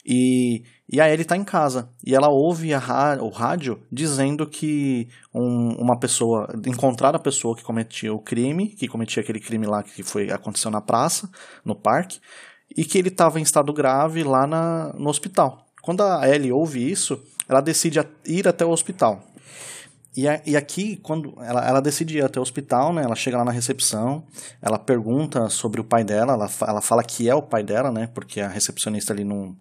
E, 0.06 0.64
e 0.88 1.02
a 1.02 1.10
Ellie 1.10 1.24
está 1.24 1.36
em 1.36 1.44
casa. 1.44 1.90
E 2.06 2.14
ela 2.14 2.30
ouve 2.30 2.74
a, 2.74 2.80
o 3.20 3.30
rádio 3.30 3.82
dizendo 3.92 4.46
que 4.46 5.10
um, 5.34 5.70
uma 5.76 5.98
pessoa. 5.98 6.48
encontrar 6.66 7.16
a 7.16 7.20
pessoa 7.20 7.56
que 7.56 7.64
cometia 7.64 8.14
o 8.14 8.20
crime, 8.20 8.68
que 8.70 8.88
cometia 8.88 9.24
aquele 9.24 9.40
crime 9.40 9.66
lá 9.66 9.82
que 9.82 10.04
foi 10.04 10.30
aconteceu 10.30 10.70
na 10.70 10.82
praça, 10.82 11.28
no 11.64 11.76
parque, 11.76 12.20
e 12.78 12.86
que 12.86 13.00
ele 13.00 13.08
estava 13.08 13.40
em 13.40 13.44
estado 13.44 13.74
grave 13.74 14.24
lá 14.24 14.46
na, 14.46 14.94
no 14.94 15.10
hospital. 15.10 15.66
Quando 15.82 16.02
a 16.02 16.28
Ellie 16.30 16.52
ouve 16.52 16.92
isso, 16.92 17.20
ela 17.50 17.62
decide 17.62 18.00
ir 18.26 18.48
até 18.48 18.64
o 18.64 18.70
hospital. 18.70 19.24
E, 20.16 20.30
a, 20.30 20.42
e 20.46 20.56
aqui, 20.56 20.96
quando 20.98 21.34
ela, 21.42 21.68
ela 21.68 21.82
decide 21.82 22.18
ir 22.18 22.24
até 22.24 22.40
o 22.40 22.42
hospital, 22.42 22.94
né, 22.94 23.04
ela 23.04 23.16
chega 23.16 23.38
lá 23.38 23.44
na 23.44 23.52
recepção, 23.52 24.24
ela 24.62 24.80
pergunta 24.80 25.50
sobre 25.50 25.82
o 25.82 25.84
pai 25.84 26.06
dela, 26.06 26.34
ela, 26.34 26.50
ela 26.62 26.82
fala 26.82 27.04
que 27.04 27.30
é 27.30 27.36
o 27.36 27.42
pai 27.42 27.64
dela, 27.64 27.92
né, 27.92 28.08
porque 28.14 28.40
a 28.40 28.48
recepcionista 28.48 29.12
ali 29.12 29.26
não 29.26 29.56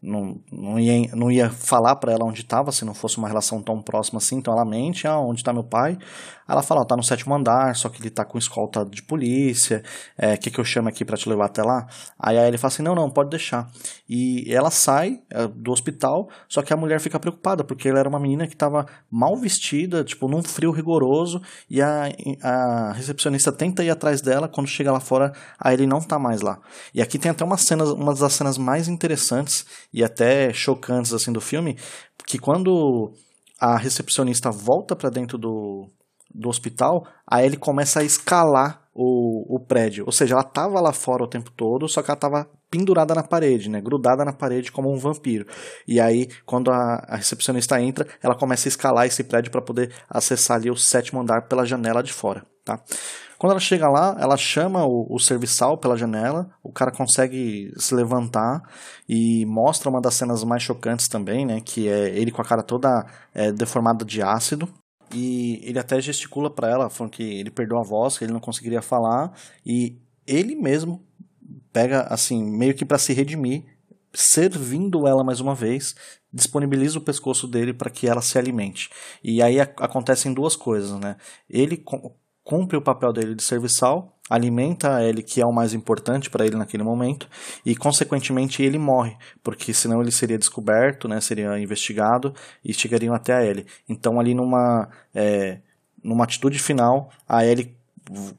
não, 0.00 0.40
não, 0.52 0.78
ia, 0.78 1.10
não 1.14 1.30
ia 1.30 1.50
falar 1.50 1.96
para 1.96 2.12
ela 2.12 2.24
onde 2.24 2.42
estava 2.42 2.70
se 2.70 2.84
não 2.84 2.94
fosse 2.94 3.18
uma 3.18 3.26
relação 3.26 3.60
tão 3.60 3.82
próxima 3.82 4.18
assim. 4.18 4.36
Então 4.36 4.54
ela 4.54 4.64
mente: 4.64 5.08
ah, 5.08 5.18
onde 5.18 5.40
está 5.40 5.52
meu 5.52 5.64
pai? 5.64 5.98
Ela 6.46 6.62
fala: 6.62 6.82
está 6.82 6.96
no 6.96 7.02
sétimo 7.02 7.34
andar, 7.34 7.74
só 7.74 7.88
que 7.88 8.00
ele 8.00 8.06
está 8.08 8.24
com 8.24 8.38
escolta 8.38 8.84
de 8.84 9.02
polícia. 9.02 9.82
O 10.16 10.24
é, 10.24 10.36
que, 10.36 10.52
que 10.52 10.60
eu 10.60 10.64
chamo 10.64 10.88
aqui 10.88 11.04
para 11.04 11.16
te 11.16 11.28
levar 11.28 11.46
até 11.46 11.64
lá? 11.64 11.88
Aí, 12.16 12.38
aí 12.38 12.46
ele 12.46 12.56
fala 12.56 12.72
assim: 12.72 12.82
não, 12.82 12.94
não, 12.94 13.10
pode 13.10 13.30
deixar. 13.30 13.68
E 14.08 14.44
ela 14.54 14.70
sai 14.70 15.20
é, 15.30 15.48
do 15.48 15.72
hospital, 15.72 16.28
só 16.48 16.62
que 16.62 16.72
a 16.72 16.76
mulher 16.76 17.00
fica 17.00 17.18
preocupada 17.18 17.64
porque 17.64 17.88
ela 17.88 17.98
era 17.98 18.08
uma 18.08 18.20
menina 18.20 18.46
que 18.46 18.54
estava 18.54 18.86
mal 19.10 19.36
vestida, 19.36 20.04
tipo, 20.04 20.28
num 20.28 20.44
frio 20.44 20.70
rigoroso. 20.70 21.42
E 21.68 21.82
a, 21.82 22.08
a 22.40 22.92
recepcionista 22.92 23.50
tenta 23.50 23.82
ir 23.82 23.90
atrás 23.90 24.20
dela. 24.20 24.48
Quando 24.48 24.68
chega 24.68 24.92
lá 24.92 25.00
fora, 25.00 25.32
aí 25.58 25.74
ele 25.74 25.88
não 25.88 25.98
está 25.98 26.20
mais 26.20 26.40
lá. 26.40 26.60
E 26.94 27.02
aqui 27.02 27.18
tem 27.18 27.32
até 27.32 27.44
uma, 27.44 27.56
cena, 27.56 27.84
uma 27.84 28.14
das 28.14 28.32
cenas 28.32 28.56
mais 28.56 28.86
interessantes 28.86 29.66
e 29.92 30.04
até 30.04 30.52
chocantes 30.52 31.12
assim 31.12 31.32
do 31.32 31.40
filme, 31.40 31.76
que 32.26 32.38
quando 32.38 33.12
a 33.60 33.76
recepcionista 33.76 34.50
volta 34.50 34.94
para 34.94 35.10
dentro 35.10 35.36
do, 35.36 35.88
do 36.32 36.48
hospital, 36.48 37.06
aí 37.26 37.44
ele 37.46 37.56
começa 37.56 38.00
a 38.00 38.04
escalar 38.04 38.88
o, 38.94 39.56
o 39.56 39.60
prédio. 39.60 40.04
Ou 40.06 40.12
seja, 40.12 40.34
ela 40.34 40.42
estava 40.42 40.80
lá 40.80 40.92
fora 40.92 41.22
o 41.22 41.28
tempo 41.28 41.50
todo, 41.52 41.88
só 41.88 42.02
que 42.02 42.10
ela 42.10 42.16
estava 42.16 42.50
pendurada 42.70 43.14
na 43.14 43.22
parede, 43.22 43.70
né? 43.70 43.80
Grudada 43.80 44.24
na 44.24 44.32
parede 44.32 44.70
como 44.70 44.92
um 44.92 44.98
vampiro. 44.98 45.46
E 45.86 46.00
aí, 46.00 46.28
quando 46.44 46.70
a, 46.70 47.04
a 47.08 47.16
recepcionista 47.16 47.80
entra, 47.80 48.06
ela 48.22 48.34
começa 48.34 48.68
a 48.68 48.70
escalar 48.70 49.06
esse 49.06 49.24
prédio 49.24 49.50
para 49.50 49.62
poder 49.62 49.92
acessar 50.08 50.56
ali 50.56 50.70
o 50.70 50.76
sétimo 50.76 51.20
andar 51.20 51.48
pela 51.48 51.64
janela 51.64 52.02
de 52.02 52.12
fora, 52.12 52.44
tá? 52.64 52.82
Quando 53.38 53.52
ela 53.52 53.60
chega 53.60 53.88
lá, 53.88 54.16
ela 54.18 54.36
chama 54.36 54.84
o, 54.84 55.06
o 55.14 55.18
serviçal 55.20 55.78
pela 55.78 55.96
janela, 55.96 56.50
o 56.60 56.72
cara 56.72 56.90
consegue 56.90 57.72
se 57.76 57.94
levantar 57.94 58.62
e 59.08 59.46
mostra 59.46 59.88
uma 59.88 60.00
das 60.00 60.14
cenas 60.14 60.42
mais 60.42 60.62
chocantes 60.62 61.06
também, 61.06 61.46
né? 61.46 61.60
Que 61.60 61.88
é 61.88 62.08
ele 62.18 62.32
com 62.32 62.42
a 62.42 62.44
cara 62.44 62.64
toda 62.64 63.06
é, 63.32 63.52
deformada 63.52 64.04
de 64.04 64.20
ácido. 64.20 64.68
E 65.14 65.60
ele 65.62 65.78
até 65.78 66.00
gesticula 66.00 66.50
para 66.50 66.68
ela, 66.68 66.90
falando 66.90 67.12
que 67.12 67.22
ele 67.22 67.50
perdeu 67.50 67.78
a 67.78 67.82
voz, 67.82 68.18
que 68.18 68.24
ele 68.24 68.32
não 68.32 68.40
conseguiria 68.40 68.82
falar. 68.82 69.32
E 69.64 69.96
ele 70.26 70.56
mesmo 70.56 71.02
pega, 71.72 72.02
assim, 72.02 72.44
meio 72.44 72.74
que 72.74 72.84
para 72.84 72.98
se 72.98 73.12
redimir, 73.12 73.64
servindo 74.12 75.06
ela 75.06 75.22
mais 75.22 75.40
uma 75.40 75.54
vez, 75.54 75.94
disponibiliza 76.32 76.98
o 76.98 77.02
pescoço 77.02 77.46
dele 77.46 77.72
para 77.72 77.88
que 77.88 78.06
ela 78.08 78.20
se 78.20 78.36
alimente. 78.36 78.90
E 79.22 79.40
aí 79.40 79.60
acontecem 79.60 80.34
duas 80.34 80.56
coisas, 80.56 80.98
né? 80.98 81.16
Ele 81.48 81.82
cumpre 82.48 82.78
o 82.78 82.80
papel 82.80 83.12
dele 83.12 83.34
de 83.34 83.42
serviçal, 83.42 84.16
alimenta 84.30 85.02
ele, 85.02 85.22
que 85.22 85.38
é 85.38 85.44
o 85.44 85.52
mais 85.52 85.74
importante 85.74 86.30
para 86.30 86.46
ele 86.46 86.56
naquele 86.56 86.82
momento, 86.82 87.28
e 87.64 87.76
consequentemente 87.76 88.62
ele 88.62 88.78
morre, 88.78 89.14
porque 89.44 89.74
senão 89.74 90.00
ele 90.00 90.10
seria 90.10 90.38
descoberto, 90.38 91.06
né, 91.06 91.20
seria 91.20 91.58
investigado 91.58 92.32
e 92.64 92.72
chegariam 92.72 93.14
até 93.14 93.34
a 93.34 93.44
ele. 93.44 93.66
Então 93.86 94.18
ali 94.18 94.32
numa, 94.32 94.88
é, 95.14 95.58
numa 96.02 96.24
atitude 96.24 96.58
final, 96.58 97.10
a 97.28 97.44
Ellie 97.44 97.76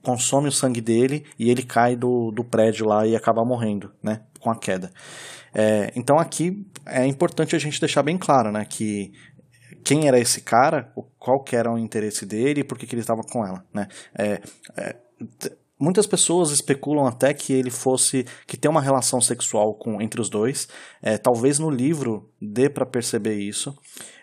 consome 0.01 0.47
o 0.47 0.51
sangue 0.51 0.81
dele 0.81 1.23
e 1.37 1.51
ele 1.51 1.61
cai 1.61 1.95
do, 1.95 2.31
do 2.31 2.43
prédio 2.43 2.87
lá 2.87 3.05
e 3.05 3.15
acaba 3.15 3.45
morrendo, 3.45 3.91
né, 4.01 4.21
com 4.39 4.49
a 4.49 4.55
queda. 4.55 4.89
É, 5.53 5.93
então 5.95 6.17
aqui 6.17 6.65
é 6.83 7.05
importante 7.05 7.55
a 7.55 7.59
gente 7.59 7.79
deixar 7.79 8.01
bem 8.01 8.17
claro, 8.17 8.51
né, 8.51 8.65
que 8.65 9.11
quem 9.83 10.07
era 10.07 10.19
esse 10.19 10.41
cara, 10.41 10.91
qual 11.17 11.43
que 11.43 11.55
era 11.55 11.71
o 11.71 11.77
interesse 11.77 12.25
dele 12.25 12.61
e 12.61 12.63
por 12.63 12.77
que, 12.77 12.85
que 12.85 12.95
ele 12.95 13.01
estava 13.01 13.21
com 13.23 13.45
ela, 13.45 13.63
né? 13.73 13.87
É, 14.17 14.41
é, 14.77 14.95
muitas 15.79 16.05
pessoas 16.05 16.51
especulam 16.51 17.07
até 17.07 17.33
que 17.33 17.53
ele 17.53 17.71
fosse 17.71 18.25
que 18.45 18.57
tem 18.57 18.69
uma 18.69 18.81
relação 18.81 19.21
sexual 19.21 19.73
com 19.75 20.01
entre 20.01 20.19
os 20.19 20.29
dois. 20.29 20.67
É, 21.01 21.17
talvez 21.17 21.57
no 21.57 21.69
livro 21.69 22.29
dê 22.41 22.69
para 22.69 22.85
perceber 22.85 23.35
isso. 23.35 23.73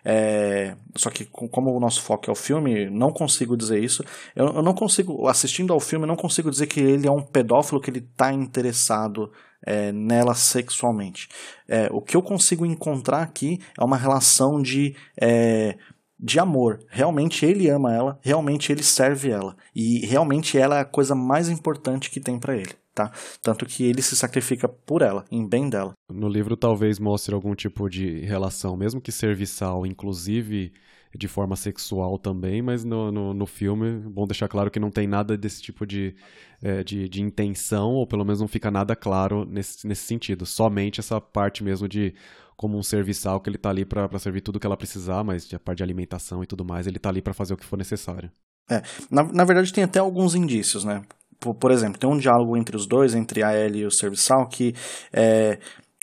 É, 0.04 0.76
só 0.94 1.10
que 1.10 1.24
como 1.24 1.74
o 1.74 1.80
nosso 1.80 2.02
foco 2.02 2.30
é 2.30 2.32
o 2.32 2.36
filme, 2.36 2.88
não 2.90 3.10
consigo 3.10 3.56
dizer 3.56 3.82
isso. 3.82 4.04
Eu, 4.36 4.46
eu 4.46 4.62
não 4.62 4.74
consigo, 4.74 5.26
assistindo 5.26 5.72
ao 5.72 5.80
filme, 5.80 6.06
não 6.06 6.14
consigo 6.14 6.50
dizer 6.50 6.66
que 6.66 6.80
ele 6.80 7.08
é 7.08 7.10
um 7.10 7.22
pedófilo 7.22 7.80
que 7.80 7.90
ele 7.90 7.98
está 7.98 8.32
interessado 8.32 9.32
é, 9.64 9.92
nela 9.92 10.34
sexualmente. 10.34 11.28
É, 11.68 11.88
o 11.92 12.00
que 12.00 12.16
eu 12.16 12.22
consigo 12.22 12.66
encontrar 12.66 13.22
aqui 13.22 13.60
é 13.78 13.84
uma 13.84 13.96
relação 13.96 14.60
de, 14.60 14.94
é, 15.20 15.76
de 16.18 16.38
amor. 16.38 16.80
Realmente 16.88 17.44
ele 17.44 17.68
ama 17.68 17.94
ela, 17.94 18.18
realmente 18.22 18.72
ele 18.72 18.82
serve 18.82 19.30
ela. 19.30 19.56
E 19.74 20.04
realmente 20.06 20.58
ela 20.58 20.78
é 20.78 20.80
a 20.80 20.84
coisa 20.84 21.14
mais 21.14 21.48
importante 21.48 22.10
que 22.10 22.20
tem 22.20 22.38
para 22.38 22.56
ele. 22.56 22.72
Tá? 22.94 23.12
Tanto 23.42 23.66
que 23.66 23.84
ele 23.84 24.00
se 24.00 24.16
sacrifica 24.16 24.66
por 24.66 25.02
ela, 25.02 25.26
em 25.30 25.46
bem 25.46 25.68
dela. 25.68 25.92
No 26.10 26.28
livro 26.28 26.56
talvez 26.56 26.98
mostre 26.98 27.34
algum 27.34 27.54
tipo 27.54 27.90
de 27.90 28.20
relação, 28.20 28.74
mesmo 28.74 29.02
que 29.02 29.12
serviçal, 29.12 29.84
inclusive 29.84 30.72
de 31.16 31.28
forma 31.28 31.56
sexual 31.56 32.18
também, 32.18 32.62
mas 32.62 32.84
no, 32.84 33.10
no, 33.10 33.34
no 33.34 33.46
filme, 33.46 34.00
bom 34.08 34.26
deixar 34.26 34.48
claro 34.48 34.70
que 34.70 34.80
não 34.80 34.90
tem 34.90 35.06
nada 35.06 35.36
desse 35.36 35.62
tipo 35.62 35.86
de, 35.86 36.14
é, 36.62 36.82
de, 36.82 37.08
de, 37.08 37.22
intenção, 37.22 37.90
ou 37.90 38.06
pelo 38.06 38.24
menos 38.24 38.40
não 38.40 38.48
fica 38.48 38.70
nada 38.70 38.94
claro 38.94 39.44
nesse, 39.44 39.86
nesse 39.86 40.02
sentido. 40.02 40.44
Somente 40.44 41.00
essa 41.00 41.20
parte 41.20 41.62
mesmo 41.64 41.88
de 41.88 42.14
como 42.56 42.78
um 42.78 42.82
serviçal 42.82 43.40
que 43.40 43.50
ele 43.50 43.56
está 43.56 43.70
ali 43.70 43.84
para 43.84 44.18
servir 44.18 44.40
tudo 44.40 44.58
que 44.58 44.66
ela 44.66 44.76
precisar, 44.76 45.22
mas 45.22 45.52
a 45.52 45.58
parte 45.58 45.78
de 45.78 45.82
alimentação 45.82 46.42
e 46.42 46.46
tudo 46.46 46.64
mais, 46.64 46.86
ele 46.86 46.96
está 46.96 47.10
ali 47.10 47.20
para 47.20 47.34
fazer 47.34 47.54
o 47.54 47.56
que 47.56 47.64
for 47.64 47.76
necessário. 47.76 48.30
É, 48.68 48.82
na, 49.10 49.22
na 49.24 49.44
verdade 49.44 49.72
tem 49.72 49.84
até 49.84 49.98
alguns 49.98 50.34
indícios, 50.34 50.84
né? 50.84 51.02
Por, 51.38 51.54
por, 51.54 51.70
exemplo, 51.70 51.98
tem 51.98 52.08
um 52.08 52.16
diálogo 52.16 52.56
entre 52.56 52.74
os 52.74 52.86
dois, 52.86 53.14
entre 53.14 53.42
a 53.42 53.54
Ellie 53.54 53.82
e 53.82 53.86
o 53.86 53.90
serviçal, 53.90 54.48
que 54.48 54.74
é, 55.12 55.58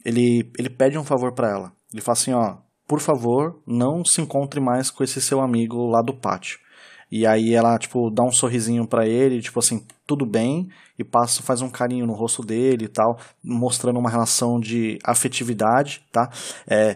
ele, 0.05 0.51
ele 0.57 0.69
pede 0.69 0.97
um 0.97 1.03
favor 1.03 1.33
para 1.33 1.49
ela. 1.49 1.73
Ele 1.91 2.01
fala 2.01 2.13
assim, 2.13 2.33
ó, 2.33 2.57
por 2.93 2.99
favor, 2.99 3.59
não 3.65 4.05
se 4.05 4.21
encontre 4.21 4.59
mais 4.59 4.91
com 4.91 5.03
esse 5.03 5.19
seu 5.19 5.41
amigo 5.41 5.87
lá 5.87 5.99
do 5.99 6.13
pátio. 6.13 6.59
E 7.11 7.25
aí 7.25 7.51
ela, 7.51 7.75
tipo, 7.79 8.11
dá 8.11 8.21
um 8.21 8.31
sorrisinho 8.31 8.85
para 8.85 9.07
ele, 9.07 9.41
tipo 9.41 9.57
assim, 9.57 9.83
tudo 10.05 10.27
bem, 10.27 10.69
e 10.99 11.03
passa, 11.03 11.41
faz 11.41 11.63
um 11.63 11.71
carinho 11.71 12.05
no 12.05 12.13
rosto 12.13 12.43
dele 12.43 12.85
e 12.85 12.87
tal, 12.87 13.17
mostrando 13.43 13.97
uma 13.97 14.11
relação 14.11 14.59
de 14.59 14.99
afetividade, 15.03 16.05
tá? 16.11 16.29
É, 16.67 16.95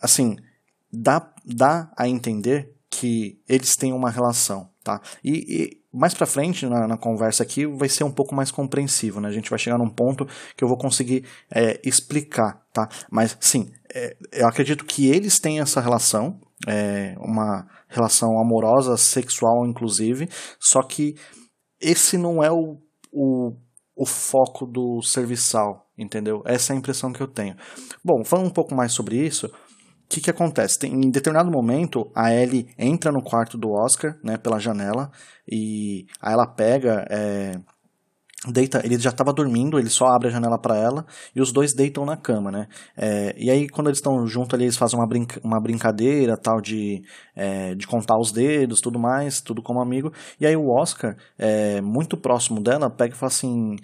assim, 0.00 0.36
dá, 0.90 1.30
dá 1.44 1.92
a 1.98 2.08
entender 2.08 2.74
que 2.88 3.38
eles 3.46 3.76
têm 3.76 3.92
uma 3.92 4.08
relação, 4.08 4.70
tá? 4.82 5.02
E, 5.22 5.32
e 5.32 5.79
mais 5.92 6.14
para 6.14 6.26
frente 6.26 6.66
na, 6.66 6.86
na, 6.86 6.96
conversa 6.96 7.42
aqui 7.42 7.66
vai 7.66 7.88
ser 7.88 8.04
um 8.04 8.12
pouco 8.12 8.34
mais 8.34 8.50
compreensivo, 8.50 9.20
né? 9.20 9.28
A 9.28 9.32
gente 9.32 9.50
vai 9.50 9.58
chegar 9.58 9.78
num 9.78 9.88
ponto 9.88 10.26
que 10.56 10.62
eu 10.62 10.68
vou 10.68 10.78
conseguir 10.78 11.24
é, 11.52 11.80
explicar, 11.84 12.62
tá? 12.72 12.88
Mas 13.10 13.36
sim, 13.40 13.70
é, 13.92 14.16
eu 14.32 14.46
acredito 14.46 14.84
que 14.84 15.08
eles 15.08 15.40
têm 15.40 15.60
essa 15.60 15.80
relação, 15.80 16.38
é, 16.66 17.14
uma 17.18 17.66
relação 17.88 18.38
amorosa, 18.40 18.96
sexual 18.96 19.66
inclusive, 19.66 20.28
só 20.58 20.82
que 20.82 21.16
esse 21.80 22.16
não 22.16 22.42
é 22.42 22.50
o, 22.52 22.76
o, 23.12 23.56
o 23.96 24.06
foco 24.06 24.66
do 24.66 25.02
serviçal, 25.02 25.86
entendeu? 25.98 26.42
Essa 26.46 26.72
é 26.72 26.76
a 26.76 26.78
impressão 26.78 27.12
que 27.12 27.20
eu 27.20 27.28
tenho. 27.28 27.56
Bom, 28.04 28.24
falando 28.24 28.46
um 28.46 28.52
pouco 28.52 28.74
mais 28.74 28.92
sobre 28.92 29.16
isso, 29.16 29.50
o 30.10 30.12
que, 30.12 30.20
que 30.20 30.30
acontece? 30.30 30.76
Tem, 30.76 30.92
em 30.92 31.08
determinado 31.08 31.52
momento, 31.52 32.10
a 32.12 32.34
Ellie 32.34 32.66
entra 32.76 33.12
no 33.12 33.22
quarto 33.22 33.56
do 33.56 33.70
Oscar, 33.70 34.18
né, 34.24 34.36
pela 34.36 34.58
janela, 34.58 35.12
e 35.48 36.04
aí 36.20 36.32
ela 36.32 36.48
pega 36.48 37.06
é, 37.08 37.60
deita, 38.48 38.80
ele 38.84 38.98
já 38.98 39.10
estava 39.10 39.32
dormindo, 39.32 39.78
ele 39.78 39.88
só 39.88 40.08
abre 40.08 40.26
a 40.26 40.30
janela 40.32 40.58
para 40.58 40.76
ela 40.76 41.06
e 41.32 41.40
os 41.40 41.52
dois 41.52 41.72
deitam 41.72 42.04
na 42.04 42.16
cama, 42.16 42.50
né? 42.50 42.66
É, 42.96 43.36
e 43.38 43.52
aí 43.52 43.68
quando 43.68 43.86
eles 43.86 43.98
estão 43.98 44.26
juntos 44.26 44.52
ali, 44.52 44.64
eles 44.64 44.76
fazem 44.76 44.98
uma, 44.98 45.06
brinca, 45.06 45.40
uma 45.44 45.60
brincadeira 45.60 46.36
tal 46.36 46.60
de, 46.60 47.04
é, 47.36 47.76
de 47.76 47.86
contar 47.86 48.18
os 48.18 48.32
dedos, 48.32 48.80
tudo 48.80 48.98
mais, 48.98 49.40
tudo 49.40 49.62
como 49.62 49.80
amigo. 49.80 50.12
E 50.40 50.46
aí 50.46 50.56
o 50.56 50.70
Oscar, 50.70 51.16
muito 51.84 52.16
próximo 52.16 52.60
dela, 52.60 52.90
pega 52.90 53.14
e 53.14 53.16
fala 53.16 53.30
assim, 53.30 53.76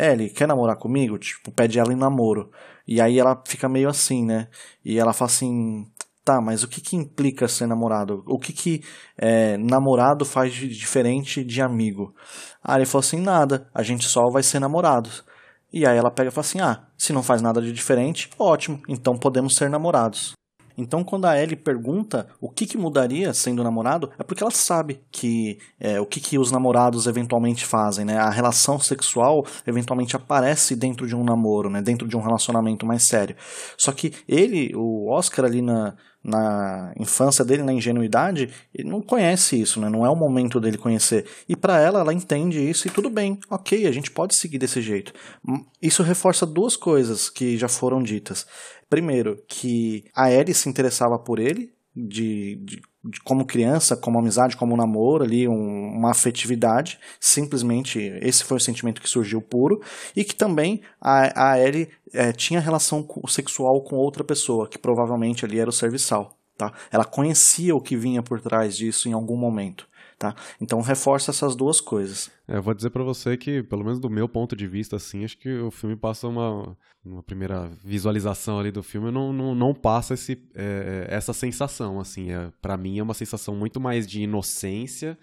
Ellie, 0.00 0.30
quer 0.30 0.48
namorar 0.48 0.74
comigo? 0.76 1.16
Tipo, 1.16 1.52
pede 1.52 1.78
ela 1.78 1.92
em 1.92 1.96
namoro. 1.96 2.50
E 2.86 3.00
aí 3.00 3.18
ela 3.18 3.42
fica 3.46 3.68
meio 3.68 3.88
assim, 3.88 4.24
né? 4.24 4.48
E 4.84 4.98
ela 4.98 5.12
fala 5.12 5.30
assim, 5.30 5.86
Tá, 6.24 6.40
mas 6.40 6.62
o 6.62 6.68
que, 6.68 6.80
que 6.80 6.96
implica 6.96 7.46
ser 7.46 7.66
namorado? 7.66 8.24
O 8.26 8.38
que, 8.38 8.50
que 8.50 8.82
é, 9.18 9.58
namorado 9.58 10.24
faz 10.24 10.54
de 10.54 10.68
diferente 10.68 11.44
de 11.44 11.60
amigo? 11.60 12.14
Aí 12.62 12.78
ele 12.78 12.86
falou 12.86 13.00
assim: 13.00 13.20
nada, 13.20 13.68
a 13.74 13.82
gente 13.82 14.08
só 14.08 14.30
vai 14.32 14.42
ser 14.42 14.58
namorados. 14.58 15.22
E 15.70 15.86
aí 15.86 15.98
ela 15.98 16.10
pega 16.10 16.30
e 16.30 16.32
fala 16.32 16.46
assim: 16.46 16.60
ah, 16.62 16.86
se 16.96 17.12
não 17.12 17.22
faz 17.22 17.42
nada 17.42 17.60
de 17.60 17.70
diferente, 17.72 18.30
ótimo, 18.38 18.80
então 18.88 19.18
podemos 19.18 19.54
ser 19.54 19.68
namorados. 19.68 20.32
Então, 20.76 21.04
quando 21.04 21.26
a 21.26 21.40
Ellie 21.40 21.56
pergunta 21.56 22.26
o 22.40 22.48
que, 22.48 22.66
que 22.66 22.76
mudaria 22.76 23.32
sendo 23.32 23.62
namorado, 23.62 24.10
é 24.18 24.22
porque 24.22 24.42
ela 24.42 24.50
sabe 24.50 25.00
que 25.10 25.58
é, 25.78 26.00
o 26.00 26.06
que, 26.06 26.20
que 26.20 26.38
os 26.38 26.50
namorados 26.50 27.06
eventualmente 27.06 27.64
fazem, 27.64 28.04
né? 28.04 28.18
A 28.18 28.30
relação 28.30 28.78
sexual 28.78 29.46
eventualmente 29.66 30.16
aparece 30.16 30.74
dentro 30.74 31.06
de 31.06 31.14
um 31.14 31.24
namoro, 31.24 31.70
né? 31.70 31.80
Dentro 31.80 32.08
de 32.08 32.16
um 32.16 32.20
relacionamento 32.20 32.84
mais 32.84 33.06
sério. 33.06 33.36
Só 33.78 33.92
que 33.92 34.12
ele, 34.28 34.74
o 34.74 35.10
Oscar 35.10 35.44
ali 35.44 35.62
na, 35.62 35.94
na 36.24 36.94
infância 36.98 37.44
dele, 37.44 37.62
na 37.62 37.72
ingenuidade, 37.72 38.48
ele 38.74 38.88
não 38.88 39.02
conhece 39.02 39.60
isso, 39.60 39.78
né? 39.78 39.90
Não 39.90 40.06
é 40.06 40.08
o 40.08 40.16
momento 40.16 40.58
dele 40.58 40.78
conhecer. 40.78 41.26
E 41.46 41.54
para 41.54 41.78
ela, 41.78 42.00
ela 42.00 42.14
entende 42.14 42.58
isso 42.58 42.88
e 42.88 42.90
tudo 42.90 43.10
bem, 43.10 43.38
ok, 43.50 43.86
a 43.86 43.92
gente 43.92 44.10
pode 44.10 44.34
seguir 44.34 44.56
desse 44.56 44.80
jeito. 44.80 45.12
Hum, 45.46 45.62
isso 45.82 46.02
reforça 46.02 46.46
duas 46.46 46.76
coisas 46.76 47.28
que 47.28 47.58
já 47.58 47.68
foram 47.68 48.02
ditas. 48.02 48.46
Primeiro, 48.94 49.42
que 49.48 50.04
a 50.14 50.30
Ellie 50.30 50.54
se 50.54 50.68
interessava 50.68 51.18
por 51.18 51.40
ele, 51.40 51.72
de, 51.96 52.54
de, 52.62 52.80
de, 53.04 53.20
como 53.24 53.44
criança, 53.44 53.96
como 53.96 54.20
amizade, 54.20 54.56
como 54.56 54.76
namoro 54.76 55.24
ali, 55.24 55.48
um, 55.48 55.88
uma 55.88 56.12
afetividade, 56.12 57.00
simplesmente 57.18 57.98
esse 58.22 58.44
foi 58.44 58.56
o 58.56 58.60
sentimento 58.60 59.02
que 59.02 59.10
surgiu 59.10 59.42
puro, 59.42 59.82
e 60.14 60.22
que 60.22 60.32
também 60.32 60.80
a, 61.00 61.54
a 61.54 61.58
Ellie 61.58 61.88
é, 62.12 62.30
tinha 62.30 62.60
relação 62.60 63.04
sexual 63.26 63.82
com 63.82 63.96
outra 63.96 64.22
pessoa, 64.22 64.68
que 64.68 64.78
provavelmente 64.78 65.44
ali 65.44 65.58
era 65.58 65.70
o 65.70 65.72
serviçal. 65.72 66.38
Tá? 66.56 66.72
Ela 66.90 67.04
conhecia 67.04 67.74
o 67.74 67.80
que 67.80 67.96
vinha 67.96 68.22
por 68.22 68.40
trás 68.40 68.76
disso 68.76 69.08
em 69.08 69.12
algum 69.12 69.36
momento. 69.36 69.88
Tá? 70.18 70.34
Então 70.60 70.80
reforça 70.80 71.30
essas 71.30 71.56
duas 71.56 71.80
coisas. 71.80 72.30
É, 72.46 72.56
eu 72.56 72.62
vou 72.62 72.72
dizer 72.72 72.90
para 72.90 73.02
você 73.02 73.36
que, 73.36 73.62
pelo 73.62 73.82
menos 73.82 73.98
do 73.98 74.08
meu 74.08 74.28
ponto 74.28 74.54
de 74.54 74.66
vista, 74.66 74.96
assim, 74.96 75.24
acho 75.24 75.36
que 75.36 75.52
o 75.58 75.70
filme 75.70 75.96
passa 75.96 76.28
uma, 76.28 76.76
uma 77.04 77.22
primeira 77.22 77.68
visualização 77.84 78.60
ali 78.60 78.70
do 78.70 78.82
filme, 78.82 79.10
não, 79.10 79.32
não, 79.32 79.54
não 79.54 79.74
passa 79.74 80.14
esse, 80.14 80.40
é, 80.54 81.08
essa 81.10 81.32
sensação, 81.32 81.98
assim, 81.98 82.30
é, 82.30 82.52
para 82.62 82.76
mim 82.76 82.98
é 82.98 83.02
uma 83.02 83.14
sensação 83.14 83.56
muito 83.56 83.80
mais 83.80 84.06
de 84.06 84.22
inocência 84.22 85.18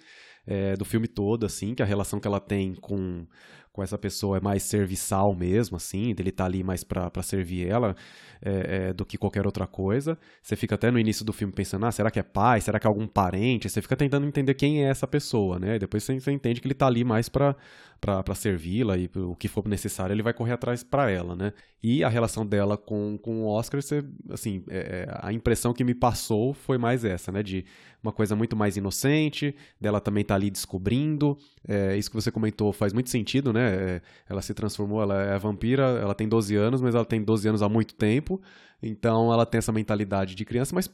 é, 0.45 0.75
do 0.75 0.83
filme 0.83 1.07
todo, 1.07 1.45
assim, 1.45 1.73
que 1.73 1.81
a 1.81 1.85
relação 1.85 2.19
que 2.19 2.27
ela 2.27 2.39
tem 2.39 2.75
com 2.75 3.25
com 3.73 3.81
essa 3.81 3.97
pessoa 3.97 4.37
é 4.37 4.41
mais 4.41 4.63
serviçal 4.63 5.33
mesmo, 5.33 5.77
assim, 5.77 6.13
dele 6.13 6.31
tá 6.31 6.45
ali 6.45 6.63
mais 6.63 6.83
para 6.83 7.23
servir 7.23 7.67
ela 7.67 7.95
é, 8.41 8.89
é, 8.89 8.93
do 8.93 9.05
que 9.05 9.17
qualquer 9.17 9.45
outra 9.45 9.65
coisa. 9.65 10.17
Você 10.41 10.55
fica 10.55 10.75
até 10.75 10.91
no 10.91 10.99
início 10.99 11.23
do 11.23 11.31
filme 11.31 11.53
pensando, 11.53 11.85
ah, 11.85 11.91
será 11.91 12.11
que 12.11 12.19
é 12.19 12.23
pai? 12.23 12.59
Será 12.59 12.79
que 12.79 12.85
é 12.85 12.89
algum 12.89 13.07
parente? 13.07 13.69
Você 13.69 13.81
fica 13.81 13.95
tentando 13.95 14.27
entender 14.27 14.53
quem 14.55 14.83
é 14.83 14.89
essa 14.89 15.07
pessoa, 15.07 15.57
né? 15.57 15.75
E 15.75 15.79
depois 15.79 16.03
você, 16.03 16.19
você 16.19 16.31
entende 16.31 16.59
que 16.59 16.67
ele 16.67 16.73
tá 16.73 16.87
ali 16.87 17.03
mais 17.03 17.29
para 17.29 17.55
para 18.01 18.33
servi-la 18.33 18.97
e 18.97 19.07
o 19.15 19.35
que 19.35 19.47
for 19.47 19.67
necessário 19.67 20.11
ele 20.11 20.23
vai 20.23 20.33
correr 20.33 20.53
atrás 20.53 20.83
para 20.83 21.11
ela, 21.11 21.35
né? 21.35 21.53
E 21.83 22.03
a 22.03 22.09
relação 22.09 22.43
dela 22.43 22.75
com, 22.75 23.17
com 23.21 23.43
o 23.43 23.47
Oscar, 23.47 23.79
você, 23.79 24.03
assim, 24.31 24.63
é, 24.67 25.07
é, 25.07 25.19
a 25.21 25.31
impressão 25.31 25.71
que 25.71 25.83
me 25.83 25.93
passou 25.93 26.51
foi 26.51 26.79
mais 26.79 27.05
essa, 27.05 27.31
né? 27.31 27.43
De 27.43 27.63
uma 28.01 28.11
coisa 28.11 28.35
muito 28.35 28.55
mais 28.55 28.75
inocente, 28.75 29.55
dela 29.79 30.01
também 30.01 30.23
tá 30.23 30.33
ali 30.33 30.49
descobrindo. 30.49 31.37
É, 31.67 31.95
isso 31.95 32.09
que 32.09 32.15
você 32.15 32.31
comentou 32.31 32.73
faz 32.73 32.91
muito 32.91 33.11
sentido, 33.11 33.53
né? 33.53 33.69
É, 33.69 34.01
ela 34.27 34.41
se 34.41 34.53
transformou, 34.55 34.99
ela 34.99 35.21
é 35.21 35.37
vampira, 35.37 35.83
ela 35.83 36.15
tem 36.15 36.27
12 36.27 36.55
anos, 36.55 36.81
mas 36.81 36.95
ela 36.95 37.05
tem 37.05 37.23
12 37.23 37.47
anos 37.47 37.61
há 37.61 37.69
muito 37.69 37.93
tempo. 37.93 38.41
Então 38.81 39.31
ela 39.31 39.45
tem 39.45 39.59
essa 39.59 39.71
mentalidade 39.71 40.33
de 40.33 40.43
criança, 40.43 40.73
mas 40.73 40.89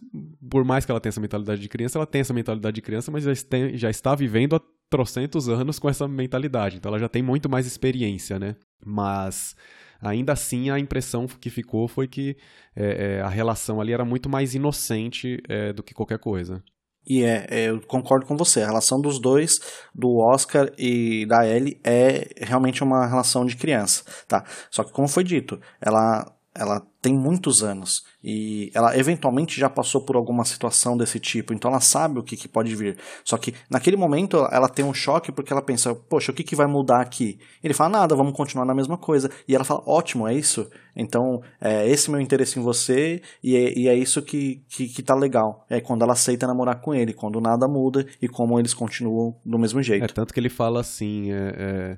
por 0.49 0.65
mais 0.65 0.85
que 0.85 0.91
ela 0.91 0.99
tenha 0.99 1.11
essa 1.11 1.21
mentalidade 1.21 1.61
de 1.61 1.69
criança, 1.69 1.97
ela 1.97 2.05
tem 2.05 2.19
essa 2.19 2.33
mentalidade 2.33 2.75
de 2.75 2.81
criança, 2.81 3.09
mas 3.09 3.23
já, 3.23 3.33
tem, 3.49 3.77
já 3.77 3.89
está 3.89 4.13
vivendo 4.13 4.57
há 4.57 4.61
trocentos 4.89 5.49
anos 5.49 5.79
com 5.79 5.89
essa 5.89 6.07
mentalidade. 6.07 6.77
Então 6.77 6.89
ela 6.89 6.99
já 6.99 7.09
tem 7.09 7.21
muito 7.21 7.49
mais 7.49 7.65
experiência, 7.65 8.39
né? 8.39 8.55
Mas 8.85 9.55
ainda 10.01 10.33
assim 10.33 10.69
a 10.69 10.79
impressão 10.79 11.27
que 11.27 11.49
ficou 11.49 11.87
foi 11.87 12.07
que 12.07 12.37
é, 12.75 13.17
é, 13.17 13.21
a 13.21 13.29
relação 13.29 13.81
ali 13.81 13.93
era 13.93 14.05
muito 14.05 14.29
mais 14.29 14.55
inocente 14.55 15.41
é, 15.49 15.73
do 15.73 15.83
que 15.83 15.93
qualquer 15.93 16.19
coisa. 16.19 16.63
E 17.09 17.23
é, 17.23 17.47
é, 17.49 17.69
eu 17.69 17.79
concordo 17.87 18.25
com 18.25 18.35
você. 18.35 18.61
A 18.61 18.67
relação 18.67 18.99
dos 18.99 19.17
dois, 19.17 19.59
do 19.95 20.17
Oscar 20.17 20.69
e 20.77 21.25
da 21.25 21.47
Ellie, 21.47 21.79
é 21.85 22.27
realmente 22.45 22.83
uma 22.83 23.07
relação 23.07 23.45
de 23.45 23.55
criança, 23.55 24.03
tá? 24.27 24.43
Só 24.69 24.83
que 24.83 24.91
como 24.91 25.07
foi 25.07 25.23
dito, 25.23 25.57
ela 25.79 26.36
ela 26.57 26.81
tem 27.01 27.13
muitos 27.13 27.63
anos 27.63 28.03
e 28.23 28.71
ela 28.73 28.97
eventualmente 28.97 29.59
já 29.59 29.69
passou 29.69 30.01
por 30.01 30.15
alguma 30.15 30.43
situação 30.43 30.97
desse 30.97 31.19
tipo, 31.19 31.53
então 31.53 31.71
ela 31.71 31.79
sabe 31.79 32.19
o 32.19 32.23
que, 32.23 32.35
que 32.35 32.47
pode 32.47 32.75
vir. 32.75 32.97
Só 33.23 33.37
que 33.37 33.53
naquele 33.69 33.95
momento 33.95 34.47
ela 34.51 34.67
tem 34.67 34.83
um 34.83 34.93
choque 34.93 35.31
porque 35.31 35.53
ela 35.53 35.61
pensa, 35.61 35.95
poxa, 35.95 36.31
o 36.31 36.35
que, 36.35 36.43
que 36.43 36.55
vai 36.55 36.67
mudar 36.67 36.99
aqui? 36.99 37.39
Ele 37.63 37.73
fala, 37.73 37.89
nada, 37.89 38.15
vamos 38.15 38.33
continuar 38.33 38.65
na 38.65 38.73
mesma 38.73 38.97
coisa. 38.97 39.29
E 39.47 39.55
ela 39.55 39.63
fala, 39.63 39.81
ótimo, 39.85 40.27
é 40.27 40.33
isso? 40.33 40.69
Então, 40.95 41.41
é 41.61 41.87
esse 41.87 42.09
meu 42.09 42.19
interesse 42.19 42.59
em 42.59 42.63
você 42.63 43.21
e 43.43 43.55
é, 43.55 43.77
e 43.77 43.87
é 43.87 43.95
isso 43.95 44.21
que, 44.21 44.63
que, 44.67 44.87
que 44.87 45.03
tá 45.03 45.15
legal. 45.15 45.65
É 45.69 45.79
quando 45.79 46.01
ela 46.01 46.13
aceita 46.13 46.47
namorar 46.47 46.81
com 46.81 46.93
ele, 46.93 47.13
quando 47.13 47.39
nada 47.39 47.67
muda 47.67 48.05
e 48.21 48.27
como 48.27 48.59
eles 48.59 48.73
continuam 48.73 49.35
do 49.45 49.59
mesmo 49.59 49.81
jeito. 49.81 50.03
É 50.03 50.07
tanto 50.07 50.33
que 50.33 50.39
ele 50.39 50.49
fala 50.49 50.81
assim, 50.81 51.31
é, 51.31 51.53
é, 51.57 51.97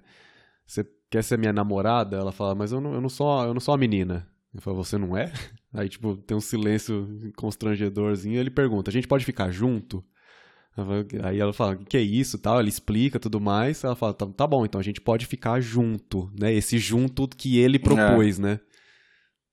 você 0.66 0.86
quer 1.10 1.24
ser 1.24 1.38
minha 1.38 1.54
namorada? 1.54 2.18
Ela 2.18 2.32
fala, 2.32 2.54
mas 2.54 2.72
eu 2.72 2.82
não, 2.82 2.94
eu 2.94 3.02
não, 3.02 3.10
sou, 3.10 3.44
eu 3.44 3.54
não 3.54 3.62
sou 3.62 3.74
a 3.74 3.78
menina. 3.78 4.28
Ele 4.54 4.62
fala, 4.62 4.78
você 4.78 4.98
não 4.98 5.16
é? 5.16 5.32
Aí, 5.74 5.88
tipo, 5.88 6.18
tem 6.18 6.36
um 6.36 6.42
silêncio 6.42 7.32
constrangedorzinho. 7.36 8.40
Ele 8.40 8.50
pergunta, 8.50 8.90
a 8.90 8.94
gente 8.94 9.08
pode 9.08 9.26
ficar 9.26 9.52
junto? 9.52 10.04
Aí 11.24 11.40
ela 11.40 11.52
fala, 11.52 11.74
o 11.74 11.86
que 11.86 11.98
é 11.98 12.02
isso 12.02 12.38
tal? 12.38 12.60
Ela 12.60 12.70
explica 12.70 13.20
tudo 13.20 13.40
mais. 13.40 13.84
Ela 13.84 13.96
fala, 13.96 14.14
tá, 14.14 14.26
tá, 14.26 14.48
bom, 14.48 14.66
então 14.66 14.80
a 14.80 14.84
gente 14.84 15.02
pode 15.02 15.26
ficar 15.26 15.60
junto, 15.60 16.32
né? 16.40 16.54
Esse 16.54 16.78
junto 16.78 17.28
que 17.28 17.60
ele 17.60 17.78
propôs, 17.78 18.40
é. 18.40 18.42
né? 18.42 18.60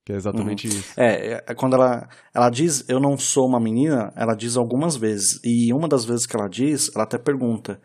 Que 0.05 0.13
é 0.13 0.15
exatamente 0.15 0.67
uhum. 0.67 0.73
isso. 0.73 0.93
É, 0.95 1.43
é, 1.45 1.53
quando 1.53 1.73
ela, 1.73 2.07
ela 2.33 2.49
diz, 2.49 2.87
eu 2.87 2.99
não 2.99 3.17
sou 3.17 3.45
uma 3.45 3.59
menina, 3.59 4.13
ela 4.15 4.35
diz 4.35 4.55
algumas 4.55 4.95
vezes. 4.95 5.39
E 5.43 5.73
uma 5.73 5.87
das 5.87 6.05
vezes 6.05 6.25
que 6.25 6.35
ela 6.35 6.47
diz, 6.47 6.89
ela 6.95 7.03
até 7.03 7.17
pergunta, 7.17 7.81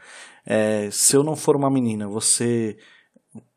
é, 0.46 0.88
se 0.92 1.16
eu 1.16 1.24
não 1.24 1.34
for 1.34 1.56
uma 1.56 1.70
menina, 1.70 2.06
você 2.06 2.76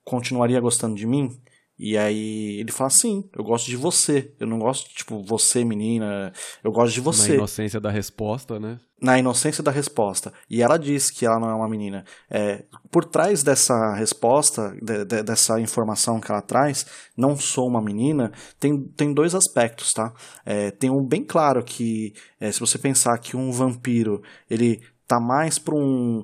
continuaria 0.03 0.59
gostando 0.59 0.95
de 0.95 1.05
mim? 1.05 1.29
E 1.77 1.97
aí 1.97 2.59
ele 2.59 2.71
fala 2.71 2.87
assim, 2.87 3.27
eu 3.35 3.43
gosto 3.43 3.67
de 3.67 3.75
você. 3.75 4.31
Eu 4.39 4.47
não 4.47 4.59
gosto, 4.59 4.89
tipo, 4.89 5.21
você, 5.21 5.63
menina. 5.65 6.31
Eu 6.63 6.71
gosto 6.71 6.93
de 6.93 7.01
você. 7.01 7.29
Na 7.29 7.35
inocência 7.35 7.79
da 7.81 7.91
resposta, 7.91 8.59
né? 8.59 8.79
Na 9.01 9.19
inocência 9.19 9.61
da 9.61 9.71
resposta. 9.71 10.31
E 10.49 10.61
ela 10.61 10.77
diz 10.77 11.11
que 11.11 11.25
ela 11.25 11.37
não 11.37 11.49
é 11.49 11.53
uma 11.53 11.67
menina. 11.67 12.05
É, 12.29 12.63
por 12.89 13.03
trás 13.03 13.43
dessa 13.43 13.93
resposta, 13.93 14.73
de, 14.81 15.03
de, 15.03 15.21
dessa 15.21 15.59
informação 15.59 16.21
que 16.21 16.31
ela 16.31 16.41
traz, 16.41 16.85
não 17.15 17.35
sou 17.35 17.67
uma 17.67 17.81
menina, 17.81 18.31
tem, 18.57 18.81
tem 18.95 19.13
dois 19.13 19.35
aspectos, 19.35 19.91
tá? 19.91 20.13
É, 20.45 20.71
tem 20.71 20.89
um 20.89 21.05
bem 21.05 21.25
claro 21.25 21.61
que, 21.61 22.13
é, 22.39 22.51
se 22.53 22.59
você 22.61 22.77
pensar 22.77 23.17
que 23.17 23.35
um 23.35 23.51
vampiro, 23.51 24.23
ele 24.49 24.81
tá 25.05 25.19
mais 25.19 25.59
para 25.59 25.75
um, 25.75 26.23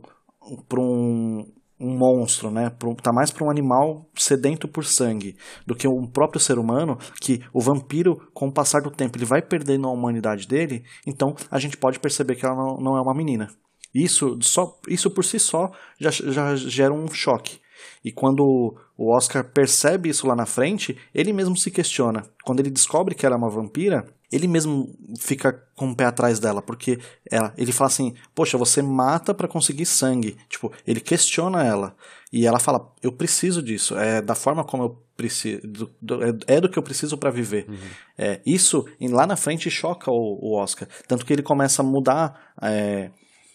pra 0.69 0.79
um 0.79 1.45
um 1.81 1.97
monstro, 1.97 2.51
né? 2.51 2.71
Tá 3.01 3.11
mais 3.11 3.31
para 3.31 3.43
um 3.43 3.49
animal 3.49 4.05
sedento 4.15 4.67
por 4.67 4.85
sangue 4.85 5.35
do 5.65 5.75
que 5.75 5.87
um 5.87 6.05
próprio 6.05 6.39
ser 6.39 6.59
humano, 6.59 6.97
que 7.19 7.41
o 7.51 7.59
vampiro, 7.59 8.21
com 8.33 8.47
o 8.47 8.53
passar 8.53 8.81
do 8.81 8.91
tempo, 8.91 9.17
ele 9.17 9.25
vai 9.25 9.41
perdendo 9.41 9.87
a 9.87 9.91
humanidade 9.91 10.47
dele, 10.47 10.83
então 11.05 11.35
a 11.49 11.57
gente 11.57 11.75
pode 11.75 11.99
perceber 11.99 12.35
que 12.35 12.45
ela 12.45 12.55
não, 12.55 12.77
não 12.77 12.97
é 12.97 13.01
uma 13.01 13.15
menina. 13.15 13.49
Isso, 13.93 14.37
só, 14.41 14.79
isso 14.87 15.09
por 15.09 15.25
si 15.25 15.39
só 15.39 15.71
já, 15.99 16.11
já 16.11 16.55
gera 16.55 16.93
um 16.93 17.07
choque. 17.09 17.59
E 18.05 18.11
quando 18.11 18.75
o 18.97 19.15
Oscar 19.15 19.43
percebe 19.43 20.09
isso 20.09 20.27
lá 20.27 20.35
na 20.35 20.45
frente, 20.45 20.97
ele 21.13 21.33
mesmo 21.33 21.57
se 21.57 21.71
questiona. 21.71 22.23
Quando 22.43 22.59
ele 22.59 22.69
descobre 22.69 23.15
que 23.15 23.25
ela 23.25 23.35
é 23.35 23.37
uma 23.37 23.49
vampira, 23.49 24.05
ele 24.31 24.47
mesmo 24.47 24.87
fica 25.19 25.51
com 25.75 25.91
o 25.91 25.95
pé 25.95 26.05
atrás 26.05 26.39
dela, 26.39 26.61
porque 26.61 26.99
ela, 27.29 27.53
ele 27.57 27.71
fala 27.71 27.89
assim: 27.89 28.13
Poxa, 28.33 28.57
você 28.57 28.81
mata 28.81 29.33
para 29.33 29.47
conseguir 29.47 29.85
sangue. 29.85 30.37
Tipo, 30.47 30.71
ele 30.87 31.01
questiona 31.01 31.63
ela. 31.63 31.95
E 32.31 32.45
ela 32.45 32.59
fala: 32.59 32.93
Eu 33.03 33.11
preciso 33.11 33.61
disso. 33.61 33.97
É 33.97 34.21
da 34.21 34.33
forma 34.33 34.63
como 34.63 34.83
eu 34.83 35.03
preciso. 35.17 35.61
Do, 36.01 36.23
é, 36.23 36.55
é 36.55 36.61
do 36.61 36.69
que 36.69 36.79
eu 36.79 36.83
preciso 36.83 37.17
para 37.17 37.29
viver. 37.29 37.65
Uhum. 37.67 37.77
É, 38.17 38.41
isso, 38.45 38.85
lá 39.01 39.27
na 39.27 39.35
frente, 39.35 39.69
choca 39.69 40.09
o, 40.09 40.39
o, 40.41 40.55
Oscar. 40.55 40.87
Tanto 41.07 41.25
que 41.25 41.33
ele 41.33 41.43
começa 41.43 41.81
a 41.81 41.85
mudar. 41.85 42.53
É, 42.61 43.11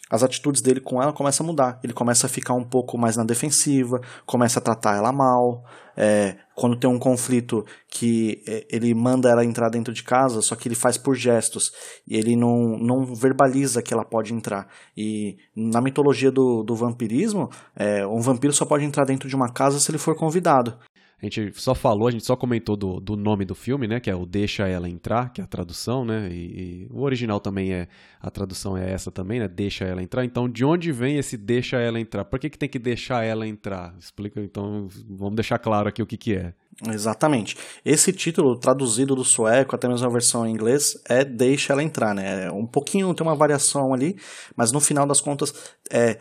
as 0.08 0.22
atitudes 0.22 0.62
dele 0.62 0.80
com 0.80 1.02
ela 1.02 1.12
começam 1.12 1.44
a 1.44 1.48
mudar. 1.48 1.80
Ele 1.82 1.92
começa 1.92 2.26
a 2.26 2.30
ficar 2.30 2.54
um 2.54 2.62
pouco 2.62 2.96
mais 2.96 3.16
na 3.16 3.24
defensiva, 3.24 4.00
começa 4.24 4.60
a 4.60 4.62
tratar 4.62 4.96
ela 4.96 5.10
mal. 5.10 5.64
É, 5.96 6.36
quando 6.54 6.78
tem 6.78 6.88
um 6.88 6.98
conflito 6.98 7.64
que 7.88 8.42
é, 8.46 8.66
ele 8.70 8.92
manda 8.94 9.30
ela 9.30 9.44
entrar 9.44 9.68
dentro 9.70 9.92
de 9.94 10.02
casa, 10.02 10.42
só 10.42 10.54
que 10.54 10.68
ele 10.68 10.74
faz 10.74 10.98
por 10.98 11.14
gestos 11.14 11.72
e 12.06 12.16
ele 12.16 12.36
não, 12.36 12.78
não 12.78 13.14
verbaliza 13.14 13.82
que 13.82 13.94
ela 13.94 14.04
pode 14.04 14.34
entrar. 14.34 14.68
E 14.96 15.38
na 15.54 15.80
mitologia 15.80 16.30
do, 16.30 16.62
do 16.62 16.74
vampirismo, 16.74 17.48
é, 17.74 18.06
um 18.06 18.20
vampiro 18.20 18.52
só 18.52 18.64
pode 18.64 18.84
entrar 18.84 19.04
dentro 19.04 19.28
de 19.28 19.34
uma 19.34 19.50
casa 19.52 19.80
se 19.80 19.90
ele 19.90 19.98
for 19.98 20.14
convidado. 20.14 20.78
A 21.20 21.24
gente 21.24 21.50
só 21.54 21.74
falou, 21.74 22.08
a 22.08 22.10
gente 22.10 22.26
só 22.26 22.36
comentou 22.36 22.76
do, 22.76 23.00
do 23.00 23.16
nome 23.16 23.46
do 23.46 23.54
filme, 23.54 23.88
né? 23.88 23.98
Que 23.98 24.10
é 24.10 24.14
o 24.14 24.26
Deixa 24.26 24.68
Ela 24.68 24.86
Entrar, 24.86 25.32
que 25.32 25.40
é 25.40 25.44
a 25.44 25.46
tradução, 25.46 26.04
né? 26.04 26.28
E, 26.30 26.34
e, 26.34 26.88
o 26.90 27.00
original 27.00 27.40
também 27.40 27.72
é, 27.72 27.88
a 28.20 28.30
tradução 28.30 28.76
é 28.76 28.92
essa 28.92 29.10
também, 29.10 29.40
né? 29.40 29.48
Deixa 29.48 29.86
Ela 29.86 30.02
Entrar. 30.02 30.26
Então, 30.26 30.46
de 30.46 30.62
onde 30.62 30.92
vem 30.92 31.16
esse 31.16 31.38
Deixa 31.38 31.78
Ela 31.78 31.98
Entrar? 31.98 32.26
Por 32.26 32.38
que, 32.38 32.50
que 32.50 32.58
tem 32.58 32.68
que 32.68 32.78
deixar 32.78 33.24
ela 33.24 33.48
entrar? 33.48 33.94
Explica, 33.98 34.42
então, 34.42 34.88
vamos 35.08 35.36
deixar 35.36 35.58
claro 35.58 35.88
aqui 35.88 36.02
o 36.02 36.06
que 36.06 36.18
que 36.18 36.34
é. 36.34 36.52
Exatamente. 36.86 37.56
Esse 37.82 38.12
título, 38.12 38.58
traduzido 38.58 39.14
do 39.14 39.24
sueco, 39.24 39.74
até 39.74 39.88
mesmo 39.88 40.06
a 40.06 40.12
versão 40.12 40.46
em 40.46 40.52
inglês, 40.52 41.00
é 41.08 41.24
Deixa 41.24 41.72
Ela 41.72 41.82
Entrar, 41.82 42.14
né? 42.14 42.44
É 42.44 42.52
um 42.52 42.66
pouquinho, 42.66 43.14
tem 43.14 43.26
uma 43.26 43.34
variação 43.34 43.94
ali, 43.94 44.16
mas 44.54 44.70
no 44.70 44.80
final 44.80 45.06
das 45.06 45.22
contas, 45.22 45.54
é 45.90 46.18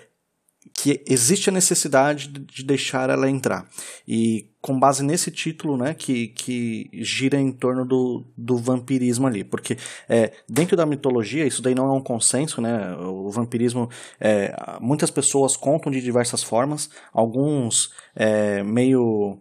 que 0.73 1.03
existe 1.07 1.49
a 1.49 1.53
necessidade 1.53 2.27
de 2.27 2.63
deixar 2.63 3.09
ela 3.09 3.29
entrar. 3.29 3.67
E 4.07 4.49
com 4.61 4.79
base 4.79 5.03
nesse 5.03 5.29
título, 5.29 5.77
né, 5.77 5.93
que, 5.93 6.29
que 6.29 6.89
gira 6.93 7.39
em 7.39 7.51
torno 7.51 7.85
do, 7.85 8.25
do 8.35 8.57
vampirismo 8.57 9.27
ali, 9.27 9.43
porque 9.43 9.77
é, 10.09 10.33
dentro 10.49 10.75
da 10.75 10.87
mitologia, 10.87 11.45
isso 11.45 11.61
daí 11.61 11.75
não 11.75 11.85
é 11.85 11.91
um 11.91 12.01
consenso, 12.01 12.59
né, 12.61 12.95
o 12.97 13.29
vampirismo, 13.29 13.87
é, 14.19 14.55
muitas 14.81 15.11
pessoas 15.11 15.55
contam 15.55 15.91
de 15.91 16.01
diversas 16.01 16.41
formas, 16.41 16.89
alguns 17.13 17.91
é, 18.15 18.63
meio 18.63 19.39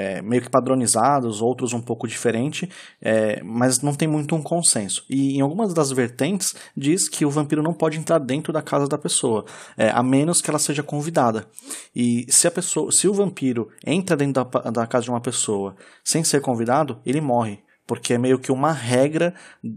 é, 0.00 0.22
meio 0.22 0.40
que 0.40 0.48
padronizados, 0.48 1.42
outros 1.42 1.74
um 1.74 1.80
pouco 1.80 2.08
diferente, 2.08 2.68
é, 3.02 3.42
mas 3.42 3.82
não 3.82 3.94
tem 3.94 4.08
muito 4.08 4.34
um 4.34 4.42
consenso. 4.42 5.04
E 5.10 5.36
em 5.36 5.40
algumas 5.42 5.74
das 5.74 5.90
vertentes 5.90 6.54
diz 6.74 7.08
que 7.08 7.26
o 7.26 7.30
vampiro 7.30 7.62
não 7.62 7.74
pode 7.74 7.98
entrar 7.98 8.18
dentro 8.18 8.52
da 8.52 8.62
casa 8.62 8.88
da 8.88 8.96
pessoa, 8.96 9.44
é, 9.76 9.90
a 9.90 10.02
menos 10.02 10.40
que 10.40 10.48
ela 10.48 10.58
seja 10.58 10.82
convidada. 10.82 11.46
E 11.94 12.24
se 12.28 12.46
a 12.46 12.50
pessoa, 12.50 12.90
se 12.90 13.06
o 13.06 13.12
vampiro 13.12 13.68
entra 13.86 14.16
dentro 14.16 14.44
da, 14.44 14.70
da 14.70 14.86
casa 14.86 15.04
de 15.04 15.10
uma 15.10 15.20
pessoa 15.20 15.76
sem 16.02 16.24
ser 16.24 16.40
convidado, 16.40 16.98
ele 17.04 17.20
morre 17.20 17.62
porque 17.86 18.14
é 18.14 18.18
meio 18.18 18.38
que 18.38 18.52
uma 18.52 18.70
regra 18.70 19.34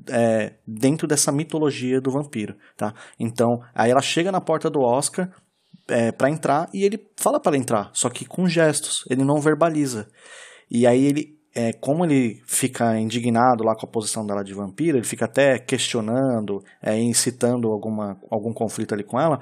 é, 0.08 0.54
dentro 0.68 1.08
dessa 1.08 1.32
mitologia 1.32 2.00
do 2.00 2.12
vampiro, 2.12 2.56
tá? 2.78 2.94
Então, 3.20 3.60
aí 3.74 3.90
ela 3.90 4.04
chega 4.04 4.32
na 4.32 4.40
porta 4.40 4.70
do 4.70 4.82
Oscar, 4.82 5.32
é, 5.88 6.12
para 6.12 6.30
entrar 6.30 6.70
e 6.74 6.84
ele 6.84 7.06
fala 7.18 7.40
para 7.40 7.58
entrar, 7.58 7.92
só 7.94 8.10
que 8.10 8.26
com 8.26 8.48
gestos, 8.48 9.04
ele 9.10 9.24
não 9.24 9.40
verbaliza. 9.40 10.08
E 10.70 10.88
aí 10.88 11.06
ele, 11.06 11.38
é, 11.54 11.74
como 11.74 12.06
ele 12.06 12.42
fica 12.48 12.98
indignado 13.00 13.64
lá 13.64 13.76
com 13.76 13.86
a 13.86 13.90
posição 13.90 14.26
dela 14.26 14.44
de 14.44 14.54
vampiro, 14.54 14.98
ele 14.98 15.06
fica 15.06 15.26
até 15.26 15.60
questionando, 15.60 16.64
é, 16.82 16.98
incitando 17.00 17.70
alguma, 17.70 18.20
algum 18.30 18.54
conflito 18.54 18.94
ali 18.94 19.04
com 19.04 19.20
ela, 19.20 19.40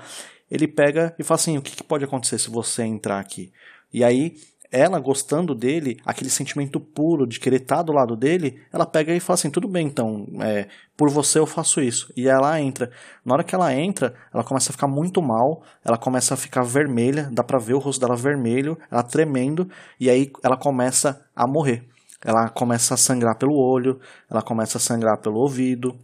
ele 0.49 0.67
pega 0.67 1.15
e 1.17 1.23
fala 1.23 1.39
assim, 1.39 1.57
o 1.57 1.61
que, 1.61 1.75
que 1.75 1.83
pode 1.83 2.03
acontecer 2.03 2.37
se 2.37 2.49
você 2.49 2.83
entrar 2.83 3.19
aqui? 3.19 3.51
E 3.93 4.03
aí 4.03 4.35
ela 4.72 4.99
gostando 4.99 5.53
dele, 5.53 5.99
aquele 6.05 6.30
sentimento 6.30 6.80
puro 6.80 7.28
de 7.28 7.39
querer 7.39 7.57
estar 7.57 7.84
do 7.84 7.91
lado 7.91 8.15
dele, 8.15 8.61
ela 8.72 8.86
pega 8.86 9.13
e 9.13 9.19
fala 9.19 9.36
assim: 9.36 9.49
tudo 9.49 9.67
bem, 9.67 9.86
então, 9.86 10.26
é, 10.39 10.67
por 10.95 11.09
você 11.09 11.39
eu 11.39 11.45
faço 11.45 11.82
isso. 11.82 12.11
E 12.15 12.28
ela 12.28 12.59
entra. 12.61 12.89
Na 13.26 13.34
hora 13.34 13.43
que 13.43 13.53
ela 13.53 13.74
entra, 13.74 14.13
ela 14.34 14.43
começa 14.43 14.72
a 14.72 14.74
ficar 14.74 14.88
muito 14.88 15.22
mal, 15.22 15.61
ela 15.84 15.97
começa 15.97 16.34
a 16.34 16.38
ficar 16.38 16.63
vermelha, 16.63 17.30
dá 17.32 17.43
pra 17.43 17.59
ver 17.59 17.74
o 17.74 17.80
rosto 17.80 17.99
dela 17.99 18.15
vermelho, 18.15 18.78
ela 18.89 19.03
tremendo, 19.03 19.69
e 19.99 20.09
aí 20.09 20.32
ela 20.41 20.55
começa 20.55 21.22
a 21.36 21.45
morrer. 21.45 21.84
Ela 22.24 22.49
começa 22.49 22.93
a 22.93 22.97
sangrar 22.97 23.36
pelo 23.36 23.55
olho, 23.55 23.99
ela 24.30 24.41
começa 24.41 24.78
a 24.78 24.82
sangrar 24.82 25.17
pelo 25.17 25.39
ouvido, 25.39 25.97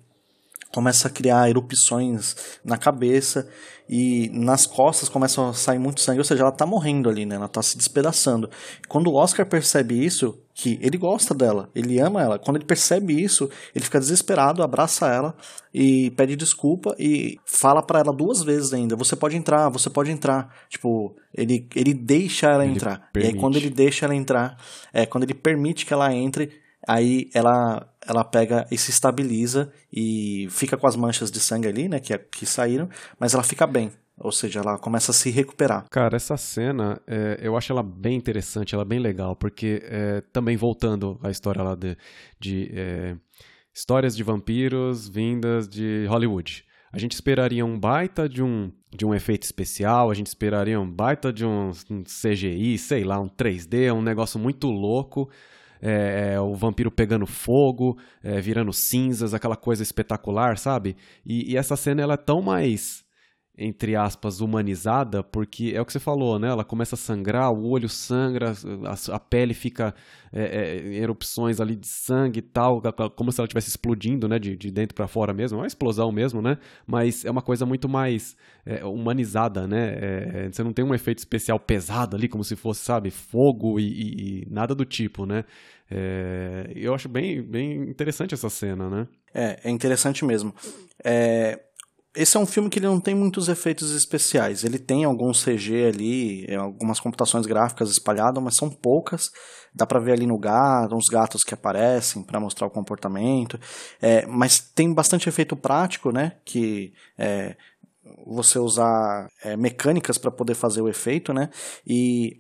começa 0.73 1.07
a 1.07 1.11
criar 1.11 1.49
erupções 1.49 2.35
na 2.63 2.77
cabeça 2.77 3.47
e 3.89 4.29
nas 4.33 4.65
costas 4.65 5.07
começa 5.07 5.49
a 5.49 5.53
sair 5.53 5.79
muito 5.79 6.01
sangue, 6.01 6.19
ou 6.19 6.25
seja, 6.25 6.41
ela 6.41 6.51
tá 6.51 6.65
morrendo 6.65 7.09
ali, 7.09 7.25
né? 7.25 7.35
Ela 7.35 7.47
tá 7.47 7.61
se 7.61 7.77
despedaçando. 7.77 8.49
Quando 8.87 9.07
o 9.07 9.15
Oscar 9.15 9.45
percebe 9.45 10.03
isso, 10.03 10.37
que 10.53 10.77
ele 10.81 10.97
gosta 10.97 11.33
dela, 11.33 11.69
ele 11.73 11.99
ama 11.99 12.21
ela, 12.21 12.39
quando 12.39 12.57
ele 12.57 12.65
percebe 12.65 13.13
isso, 13.21 13.49
ele 13.73 13.85
fica 13.85 13.99
desesperado, 13.99 14.61
abraça 14.61 15.07
ela 15.07 15.35
e 15.73 16.09
pede 16.11 16.35
desculpa 16.35 16.95
e 16.99 17.39
fala 17.45 17.81
para 17.81 17.99
ela 17.99 18.11
duas 18.11 18.43
vezes 18.43 18.73
ainda: 18.73 18.95
"Você 18.95 19.15
pode 19.15 19.37
entrar, 19.37 19.69
você 19.69 19.89
pode 19.89 20.11
entrar". 20.11 20.53
Tipo, 20.67 21.15
ele 21.33 21.67
ele 21.75 21.93
deixa 21.93 22.47
ela 22.47 22.65
ele 22.65 22.73
entrar. 22.73 23.09
Permite. 23.13 23.31
E 23.31 23.35
aí 23.35 23.39
quando 23.39 23.55
ele 23.55 23.69
deixa 23.69 24.05
ela 24.05 24.15
entrar, 24.15 24.57
é 24.91 25.05
quando 25.05 25.23
ele 25.23 25.35
permite 25.35 25.85
que 25.85 25.93
ela 25.93 26.13
entre, 26.13 26.51
aí 26.87 27.29
ela 27.33 27.87
ela 28.07 28.23
pega 28.23 28.65
e 28.71 28.77
se 28.77 28.89
estabiliza 28.89 29.71
e 29.91 30.47
fica 30.49 30.77
com 30.77 30.87
as 30.87 30.95
manchas 30.95 31.29
de 31.29 31.41
sangue 31.41 31.67
ali, 31.67 31.89
né, 31.89 31.99
que, 31.99 32.17
que 32.17 32.45
saíram, 32.45 32.87
mas 33.19 33.33
ela 33.33 33.43
fica 33.43 33.67
bem. 33.67 33.91
Ou 34.17 34.31
seja, 34.31 34.61
ela 34.61 34.79
começa 34.79 35.11
a 35.11 35.13
se 35.13 35.29
recuperar. 35.29 35.85
Cara, 35.91 36.15
essa 36.15 36.37
cena, 36.37 36.99
é, 37.05 37.37
eu 37.39 37.55
acho 37.55 37.71
ela 37.71 37.83
bem 37.83 38.15
interessante, 38.15 38.73
ela 38.73 38.85
bem 38.85 38.97
legal, 38.97 39.35
porque 39.35 39.83
é, 39.83 40.21
também 40.33 40.57
voltando 40.57 41.19
à 41.21 41.29
história 41.29 41.61
lá 41.61 41.75
de, 41.75 41.95
de 42.39 42.71
é, 42.73 43.15
histórias 43.71 44.15
de 44.15 44.23
vampiros 44.23 45.07
vindas 45.07 45.67
de 45.67 46.07
Hollywood. 46.09 46.65
A 46.91 46.97
gente 46.97 47.11
esperaria 47.11 47.63
um 47.63 47.77
baita 47.77 48.27
de 48.27 48.41
um, 48.41 48.71
de 48.89 49.05
um 49.05 49.13
efeito 49.13 49.43
especial, 49.43 50.09
a 50.09 50.15
gente 50.15 50.27
esperaria 50.27 50.79
um 50.79 50.89
baita 50.89 51.31
de 51.31 51.45
um, 51.45 51.71
um 51.91 52.03
CGI, 52.03 52.77
sei 52.79 53.03
lá, 53.03 53.19
um 53.19 53.29
3D, 53.29 53.93
um 53.93 54.01
negócio 54.01 54.39
muito 54.39 54.67
louco 54.71 55.29
é, 55.81 56.33
é, 56.33 56.39
o 56.39 56.53
vampiro 56.55 56.91
pegando 56.91 57.25
fogo, 57.25 57.97
é, 58.23 58.39
virando 58.39 58.73
cinzas, 58.73 59.33
aquela 59.33 59.55
coisa 59.55 59.83
espetacular, 59.83 60.57
sabe? 60.57 60.95
E, 61.25 61.51
e, 61.53 61.57
essa 61.57 61.75
cena 61.75 62.01
ela 62.01 62.13
é 62.15 62.17
tão 62.17 62.41
mais 62.41 63.05
entre 63.57 63.95
aspas, 63.95 64.39
humanizada, 64.39 65.23
porque 65.23 65.71
é 65.73 65.81
o 65.81 65.85
que 65.85 65.91
você 65.91 65.99
falou, 65.99 66.37
né? 66.37 66.47
Ela 66.47 66.63
começa 66.63 66.93
a 66.93 66.97
sangrar, 66.97 67.51
o 67.51 67.67
olho 67.69 67.89
sangra, 67.89 68.53
a, 68.85 69.15
a 69.15 69.19
pele 69.19 69.55
fica 69.55 69.95
é, 70.31 70.43
é, 70.43 70.95
erupções 70.95 71.59
ali 71.59 71.75
de 71.75 71.87
sangue 71.87 72.39
e 72.39 72.41
tal, 72.43 72.81
como 73.15 73.31
se 73.31 73.39
ela 73.41 73.45
estivesse 73.45 73.69
explodindo, 73.69 74.27
né? 74.27 74.37
De, 74.37 74.55
de 74.55 74.69
dentro 74.69 74.93
para 74.93 75.07
fora 75.07 75.33
mesmo, 75.33 75.57
é 75.57 75.61
uma 75.61 75.67
explosão 75.67 76.11
mesmo, 76.11 76.39
né? 76.39 76.59
Mas 76.85 77.25
é 77.25 77.31
uma 77.31 77.41
coisa 77.41 77.65
muito 77.65 77.89
mais 77.89 78.37
é, 78.63 78.85
humanizada, 78.85 79.67
né? 79.67 79.87
É, 79.95 80.31
é, 80.45 80.51
você 80.51 80.63
não 80.63 80.71
tem 80.71 80.85
um 80.85 80.93
efeito 80.93 81.17
especial 81.17 81.59
pesado 81.59 82.15
ali, 82.15 82.27
como 82.27 82.43
se 82.43 82.55
fosse, 82.55 82.81
sabe, 82.81 83.09
fogo 83.09 83.79
e, 83.79 83.87
e, 83.87 84.43
e 84.43 84.47
nada 84.51 84.75
do 84.75 84.85
tipo, 84.85 85.25
né? 85.25 85.43
É, 85.89 86.71
eu 86.75 86.93
acho 86.93 87.09
bem, 87.09 87.41
bem 87.41 87.89
interessante 87.89 88.33
essa 88.33 88.49
cena, 88.49 88.89
né? 88.89 89.07
É, 89.33 89.59
é 89.63 89.69
interessante 89.69 90.25
mesmo. 90.25 90.53
É, 91.03 91.59
esse 92.17 92.35
é 92.35 92.39
um 92.39 92.45
filme 92.47 92.67
que 92.67 92.79
ele 92.79 92.87
não 92.87 92.99
tem 92.99 93.13
muitos 93.13 93.47
efeitos 93.47 93.93
especiais. 93.93 94.63
Ele 94.63 94.79
tem 94.79 95.03
alguns 95.03 95.43
CG 95.43 95.85
ali, 95.85 96.45
é, 96.47 96.55
algumas 96.55 96.99
computações 96.99 97.45
gráficas 97.45 97.91
espalhadas, 97.91 98.43
mas 98.43 98.55
são 98.55 98.69
poucas. 98.69 99.29
Dá 99.73 99.85
pra 99.85 99.99
ver 99.99 100.13
ali 100.13 100.25
no 100.25 100.37
gato, 100.39 100.95
uns 100.95 101.09
gatos 101.09 101.43
que 101.43 101.53
aparecem 101.53 102.23
para 102.23 102.39
mostrar 102.39 102.65
o 102.65 102.71
comportamento. 102.71 103.59
É, 104.01 104.25
mas 104.25 104.59
tem 104.59 104.91
bastante 104.91 105.29
efeito 105.29 105.55
prático, 105.55 106.11
né? 106.11 106.37
Que 106.43 106.91
é, 107.17 107.55
você 108.25 108.57
usar 108.57 109.27
é, 109.43 109.55
mecânicas 109.55 110.17
para 110.17 110.31
poder 110.31 110.55
fazer 110.55 110.81
o 110.81 110.89
efeito, 110.89 111.31
né? 111.31 111.51
E 111.85 112.39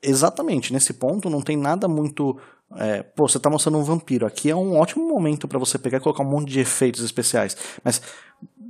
exatamente 0.00 0.72
nesse 0.72 0.92
ponto 0.92 1.28
não 1.28 1.42
tem 1.42 1.56
nada 1.56 1.88
muito 1.88 2.38
é, 2.74 3.02
pô, 3.02 3.28
você 3.28 3.38
tá 3.38 3.48
mostrando 3.48 3.78
um 3.78 3.84
vampiro. 3.84 4.26
Aqui 4.26 4.50
é 4.50 4.56
um 4.56 4.76
ótimo 4.76 5.06
momento 5.08 5.46
para 5.46 5.58
você 5.58 5.78
pegar 5.78 5.98
e 5.98 6.00
colocar 6.00 6.24
um 6.24 6.30
monte 6.30 6.50
de 6.50 6.60
efeitos 6.60 7.02
especiais. 7.02 7.56
Mas 7.84 8.02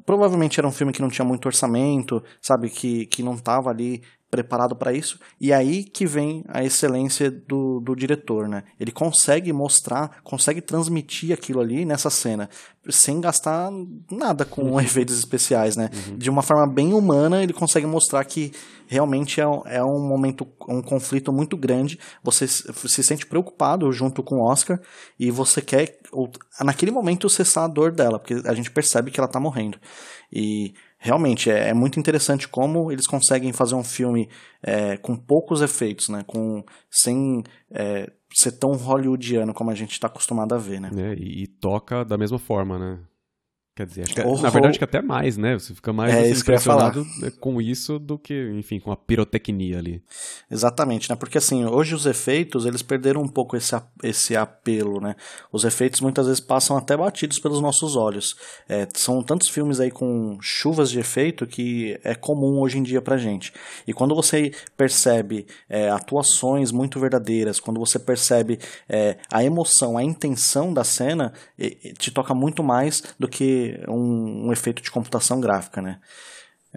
provavelmente 0.07 0.61
era 0.61 0.69
um 0.69 0.73
filme 0.73 0.93
que 0.93 1.03
não 1.03 1.11
tinha 1.11 1.25
muito 1.25 1.47
orçamento, 1.47 2.23
sabe? 2.41 2.71
Que, 2.71 3.07
que 3.07 3.23
não 3.23 3.37
tava 3.37 3.71
ali 3.71 4.03
preparado 4.31 4.75
para 4.75 4.93
isso. 4.93 5.19
E 5.41 5.53
aí 5.53 5.85
que 5.85 6.07
vem 6.07 6.45
a 6.49 6.65
excelência 6.65 7.31
do, 7.31 7.81
do 7.81 7.95
diretor, 7.95 8.49
né? 8.49 8.65
Ele 8.79 8.91
consegue 8.91 9.53
mostrar, 9.53 10.21
consegue 10.23 10.61
transmitir 10.61 11.33
aquilo 11.33 11.61
ali 11.61 11.85
nessa 11.85 12.11
cena, 12.11 12.49
sem 12.89 13.21
gastar 13.21 13.71
nada 14.11 14.45
com 14.45 14.73
uhum. 14.73 14.81
efeitos 14.81 15.19
especiais, 15.19 15.77
né? 15.77 15.91
Uhum. 16.09 16.19
De 16.19 16.29
uma 16.29 16.43
forma 16.43 16.67
bem 16.67 16.93
humana, 16.93 17.43
ele 17.43 17.53
consegue 17.53 17.87
mostrar 17.87 18.25
que 18.25 18.53
realmente 18.87 19.41
é, 19.41 19.45
é 19.67 19.85
um 19.85 20.01
momento, 20.01 20.47
um 20.69 20.83
conflito 20.83 21.33
muito 21.33 21.57
grande. 21.57 21.99
Você 22.23 22.47
se 22.49 23.03
sente 23.03 23.27
preocupado 23.27 23.91
junto 23.93 24.23
com 24.23 24.37
o 24.37 24.45
Oscar 24.45 24.81
e 25.19 25.31
você 25.31 25.63
quer, 25.63 25.99
naquele 26.61 26.91
momento, 26.91 27.29
cessar 27.29 27.65
a 27.65 27.69
dor 27.69 27.93
dela, 27.93 28.19
porque 28.19 28.35
a 28.45 28.55
gente 28.55 28.71
percebe 28.71 29.11
que 29.11 29.21
ela 29.21 29.29
tá 29.29 29.39
morrendo. 29.39 29.79
E 30.33 30.75
realmente 31.07 31.51
é, 31.51 31.69
é, 31.69 31.75
muito 31.75 31.99
interessante 31.99 32.49
como 32.49 32.91
eles 32.91 33.07
conseguem 33.07 33.53
fazer 33.53 33.75
um 33.75 33.85
filme 33.85 34.29
é, 34.63 34.97
com 34.97 35.17
poucos 35.17 35.63
efeitos, 35.63 36.09
né? 36.09 36.25
Com, 36.27 36.65
sem 36.91 37.43
é, 37.71 38.11
ser 38.35 38.53
tão 38.53 38.73
hollywoodiano 38.73 39.55
como 39.55 39.71
a 39.71 39.75
gente 39.75 39.93
está 39.93 40.09
acostumado 40.09 40.55
a 40.55 40.59
ver, 40.59 40.81
né? 40.81 40.91
É, 40.97 41.15
e, 41.15 41.45
e, 41.45 41.47
toca 41.47 42.05
da 42.05 42.19
mesma 42.19 42.39
forma, 42.39 42.79
né? 42.79 42.99
Quer 43.77 43.85
dizer, 43.85 44.03
acho 44.05 44.15
que, 44.15 44.23
oh, 44.23 44.41
na 44.41 44.49
verdade 44.49 44.79
que 44.79 44.85
até 44.85 45.03
mais, 45.03 45.37
né? 45.37 45.53
Você 45.53 45.75
fica 45.75 45.93
mais 45.93 46.11
é, 46.11 46.21
assim, 46.21 46.31
isso 46.31 46.41
impressionado 46.41 47.07
com 47.39 47.61
isso 47.61 47.99
do 47.99 48.19
que, 48.19 48.51
enfim, 48.59 48.81
com 48.81 48.91
a 48.91 48.97
pirotecnia 48.97 49.77
ali. 49.77 50.03
Exatamente, 50.51 51.11
né? 51.11 51.15
Porque 51.15 51.37
assim, 51.37 51.63
hoje 51.67 51.95
os 51.95 52.07
efeitos, 52.07 52.65
eles 52.65 52.81
perderam 52.81 53.21
um 53.21 53.29
pouco 53.29 53.55
esse, 53.55 53.79
esse 54.03 54.35
apelo, 54.35 54.99
né? 54.99 55.15
Os 55.53 55.67
efeitos 55.67 56.01
muitas 56.01 56.27
vezes 56.27 56.41
passam 56.41 56.75
até 56.75 56.97
batidos 56.97 57.39
pelos 57.39 57.61
nossos 57.61 57.97
olhos. 57.97 58.35
É, 58.67 58.89
são 58.95 59.23
tantos 59.23 59.51
filmes 59.51 59.79
aí 59.79 59.91
com 59.91 60.39
chuvas 60.41 60.91
de 60.91 60.99
efeito 60.99 61.47
que 61.47 62.01
é 62.03 62.15
comum 62.15 62.61
hoje 62.61 62.79
em 62.79 62.83
dia 62.83 63.03
pra 63.03 63.19
gente. 63.19 63.53
E 63.87 63.93
quando 63.93 64.15
você 64.15 64.53
percebe 64.75 65.47
é, 65.69 65.91
atuações 65.91 66.73
muito 66.73 66.99
verdadeiras, 66.99 67.61
quando 67.61 67.79
você 67.79 67.99
percebe 67.99 68.59
é, 68.89 69.19
a 69.31 69.45
emoção, 69.45 69.99
a 69.99 70.03
intenção 70.03 70.73
da 70.73 70.83
cena, 70.83 71.35
te 71.99 72.11
toca 72.11 72.33
muito 72.33 72.65
mais 72.65 73.03
do 73.19 73.29
que 73.29 73.66
um, 73.89 74.49
um 74.49 74.53
efeito 74.53 74.83
de 74.83 74.91
computação 74.91 75.41
gráfica, 75.41 75.81
né? 75.81 76.01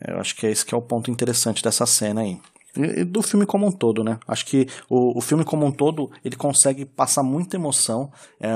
Eu 0.07 0.19
acho 0.19 0.35
que 0.35 0.45
é 0.45 0.51
esse 0.51 0.65
que 0.65 0.73
é 0.73 0.77
o 0.77 0.81
ponto 0.81 1.11
interessante 1.11 1.63
dessa 1.63 1.85
cena 1.85 2.21
aí. 2.21 2.39
E 2.75 3.03
do 3.03 3.21
filme 3.21 3.45
como 3.45 3.67
um 3.67 3.71
todo, 3.71 4.03
né? 4.03 4.19
Acho 4.27 4.45
que 4.45 4.67
o, 4.89 5.17
o 5.17 5.21
filme 5.21 5.43
como 5.43 5.65
um 5.65 5.71
todo, 5.71 6.11
ele 6.23 6.35
consegue 6.35 6.85
passar 6.85 7.23
muita 7.23 7.57
emoção. 7.57 8.11
É, 8.39 8.51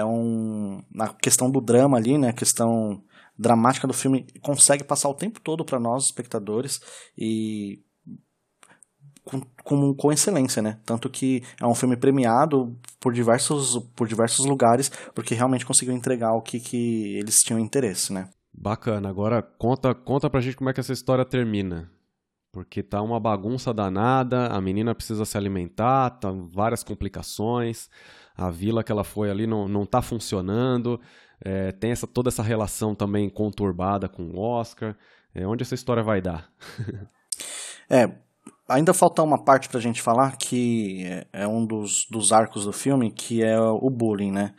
é 0.00 0.04
um... 0.04 0.82
Na 0.92 1.08
questão 1.08 1.50
do 1.50 1.60
drama 1.60 1.96
ali, 1.96 2.18
né? 2.18 2.28
A 2.28 2.34
questão 2.34 3.02
dramática 3.38 3.86
do 3.86 3.92
filme 3.92 4.26
consegue 4.40 4.84
passar 4.84 5.08
o 5.08 5.14
tempo 5.14 5.40
todo 5.40 5.64
para 5.64 5.80
nós, 5.80 6.04
espectadores, 6.04 6.80
e 7.16 7.80
com, 9.26 9.40
com, 9.64 9.94
com, 9.94 10.12
excelência, 10.12 10.62
né? 10.62 10.78
Tanto 10.86 11.10
que 11.10 11.42
é 11.60 11.66
um 11.66 11.74
filme 11.74 11.96
premiado 11.96 12.74
por 13.00 13.12
diversos, 13.12 13.76
por 13.96 14.06
diversos 14.06 14.46
lugares, 14.46 14.88
porque 15.14 15.34
realmente 15.34 15.66
conseguiu 15.66 15.94
entregar 15.94 16.32
o 16.32 16.40
que, 16.40 16.60
que 16.60 17.16
eles 17.18 17.42
tinham 17.42 17.58
interesse, 17.58 18.12
né? 18.12 18.28
Bacana. 18.54 19.08
Agora 19.08 19.42
conta, 19.42 19.92
conta 19.94 20.30
pra 20.30 20.40
gente 20.40 20.56
como 20.56 20.70
é 20.70 20.72
que 20.72 20.80
essa 20.80 20.92
história 20.92 21.24
termina. 21.24 21.90
Porque 22.52 22.82
tá 22.82 23.02
uma 23.02 23.20
bagunça 23.20 23.74
danada, 23.74 24.46
a 24.46 24.60
menina 24.60 24.94
precisa 24.94 25.24
se 25.26 25.36
alimentar, 25.36 26.10
tá 26.10 26.32
várias 26.54 26.82
complicações, 26.82 27.90
a 28.34 28.48
vila 28.48 28.82
que 28.82 28.90
ela 28.90 29.04
foi 29.04 29.30
ali 29.30 29.46
não, 29.46 29.68
não 29.68 29.84
tá 29.84 30.00
funcionando, 30.00 30.98
é, 31.44 31.72
tem 31.72 31.90
essa, 31.90 32.06
toda 32.06 32.28
essa 32.28 32.42
relação 32.42 32.94
também 32.94 33.28
conturbada 33.28 34.08
com 34.08 34.22
o 34.30 34.38
Oscar. 34.38 34.96
É, 35.34 35.46
onde 35.46 35.64
essa 35.64 35.74
história 35.74 36.02
vai 36.02 36.22
dar? 36.22 36.50
é, 37.90 38.25
Ainda 38.68 38.92
falta 38.92 39.22
uma 39.22 39.38
parte 39.38 39.68
pra 39.68 39.78
gente 39.78 40.02
falar 40.02 40.36
que 40.36 41.04
é, 41.32 41.46
um 41.46 41.64
dos, 41.64 42.04
dos 42.10 42.32
arcos 42.32 42.64
do 42.64 42.72
filme, 42.72 43.12
que 43.12 43.40
é 43.40 43.56
o 43.60 43.88
bullying, 43.88 44.32
né? 44.32 44.54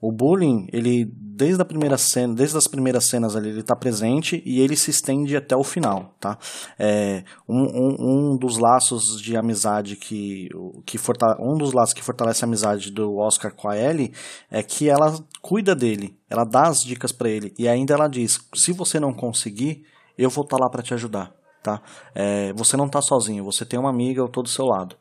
O 0.00 0.10
bullying, 0.10 0.66
ele, 0.72 1.04
desde 1.14 1.60
a 1.60 1.64
primeira 1.64 1.98
cena, 1.98 2.32
desde 2.32 2.56
as 2.56 2.66
primeiras 2.66 3.06
cenas 3.06 3.36
ali, 3.36 3.50
ele 3.50 3.62
tá 3.62 3.76
presente 3.76 4.42
e 4.46 4.60
ele 4.60 4.74
se 4.76 4.90
estende 4.90 5.36
até 5.36 5.54
o 5.54 5.62
final, 5.62 6.14
tá? 6.18 6.38
É, 6.78 7.22
um, 7.46 7.60
um, 7.60 7.96
um 8.32 8.36
dos 8.38 8.56
laços 8.56 9.20
de 9.20 9.36
amizade 9.36 9.94
que, 9.96 10.48
que 10.86 10.96
fortale, 10.96 11.36
um 11.38 11.58
dos 11.58 11.74
laços 11.74 11.92
que 11.92 12.02
fortalece 12.02 12.42
a 12.42 12.48
amizade 12.48 12.90
do 12.90 13.18
Oscar 13.18 13.54
com 13.54 13.68
a 13.68 13.76
Ellie 13.76 14.14
é 14.50 14.62
que 14.62 14.88
ela 14.88 15.22
cuida 15.42 15.74
dele, 15.74 16.16
ela 16.30 16.44
dá 16.44 16.62
as 16.62 16.82
dicas 16.82 17.12
para 17.12 17.28
ele 17.28 17.52
e 17.58 17.68
ainda 17.68 17.92
ela 17.92 18.08
diz, 18.08 18.40
se 18.54 18.72
você 18.72 18.98
não 18.98 19.12
conseguir, 19.12 19.84
eu 20.16 20.30
vou 20.30 20.44
estar 20.44 20.56
tá 20.56 20.64
lá 20.64 20.70
para 20.70 20.82
te 20.82 20.94
ajudar 20.94 21.38
tá? 21.62 21.82
É, 22.14 22.52
você 22.54 22.76
não 22.76 22.86
está 22.86 23.00
sozinho, 23.00 23.44
você 23.44 23.64
tem 23.64 23.78
uma 23.78 23.90
amiga 23.90 24.22
ao 24.22 24.28
todo 24.28 24.48
seu 24.48 24.64
lado. 24.64 24.96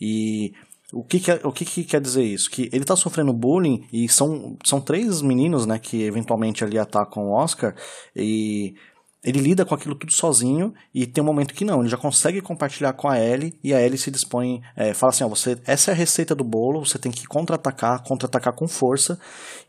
E 0.00 0.52
o 0.92 1.02
que, 1.02 1.18
que, 1.18 1.30
o 1.44 1.52
que, 1.52 1.64
que 1.64 1.84
quer 1.84 2.00
dizer 2.00 2.22
isso? 2.22 2.50
Que 2.50 2.68
ele 2.72 2.82
está 2.82 2.94
sofrendo 2.94 3.32
bullying 3.32 3.86
e 3.92 4.08
são, 4.08 4.56
são 4.64 4.80
três 4.80 5.22
meninos, 5.22 5.66
né, 5.66 5.78
que 5.78 6.02
eventualmente 6.02 6.62
ali 6.62 6.78
atacam 6.78 7.24
o 7.24 7.32
Oscar 7.32 7.74
e 8.14 8.74
ele 9.24 9.40
lida 9.40 9.64
com 9.64 9.74
aquilo 9.74 9.94
tudo 9.94 10.12
sozinho 10.14 10.74
e 10.94 11.06
tem 11.06 11.24
um 11.24 11.26
momento 11.26 11.54
que 11.54 11.64
não, 11.64 11.80
ele 11.80 11.88
já 11.88 11.96
consegue 11.96 12.42
compartilhar 12.42 12.92
com 12.92 13.08
a 13.08 13.18
Ellie 13.18 13.58
e 13.64 13.72
a 13.72 13.80
Ellie 13.80 13.96
se 13.96 14.10
dispõe, 14.10 14.60
é, 14.76 14.92
fala 14.92 15.10
assim, 15.10 15.24
ó, 15.24 15.28
você, 15.28 15.58
essa 15.66 15.90
é 15.90 15.94
a 15.94 15.96
receita 15.96 16.34
do 16.34 16.44
bolo, 16.44 16.84
você 16.84 16.98
tem 16.98 17.10
que 17.10 17.26
contra-atacar, 17.26 18.02
contra-atacar 18.04 18.52
com 18.52 18.68
força 18.68 19.18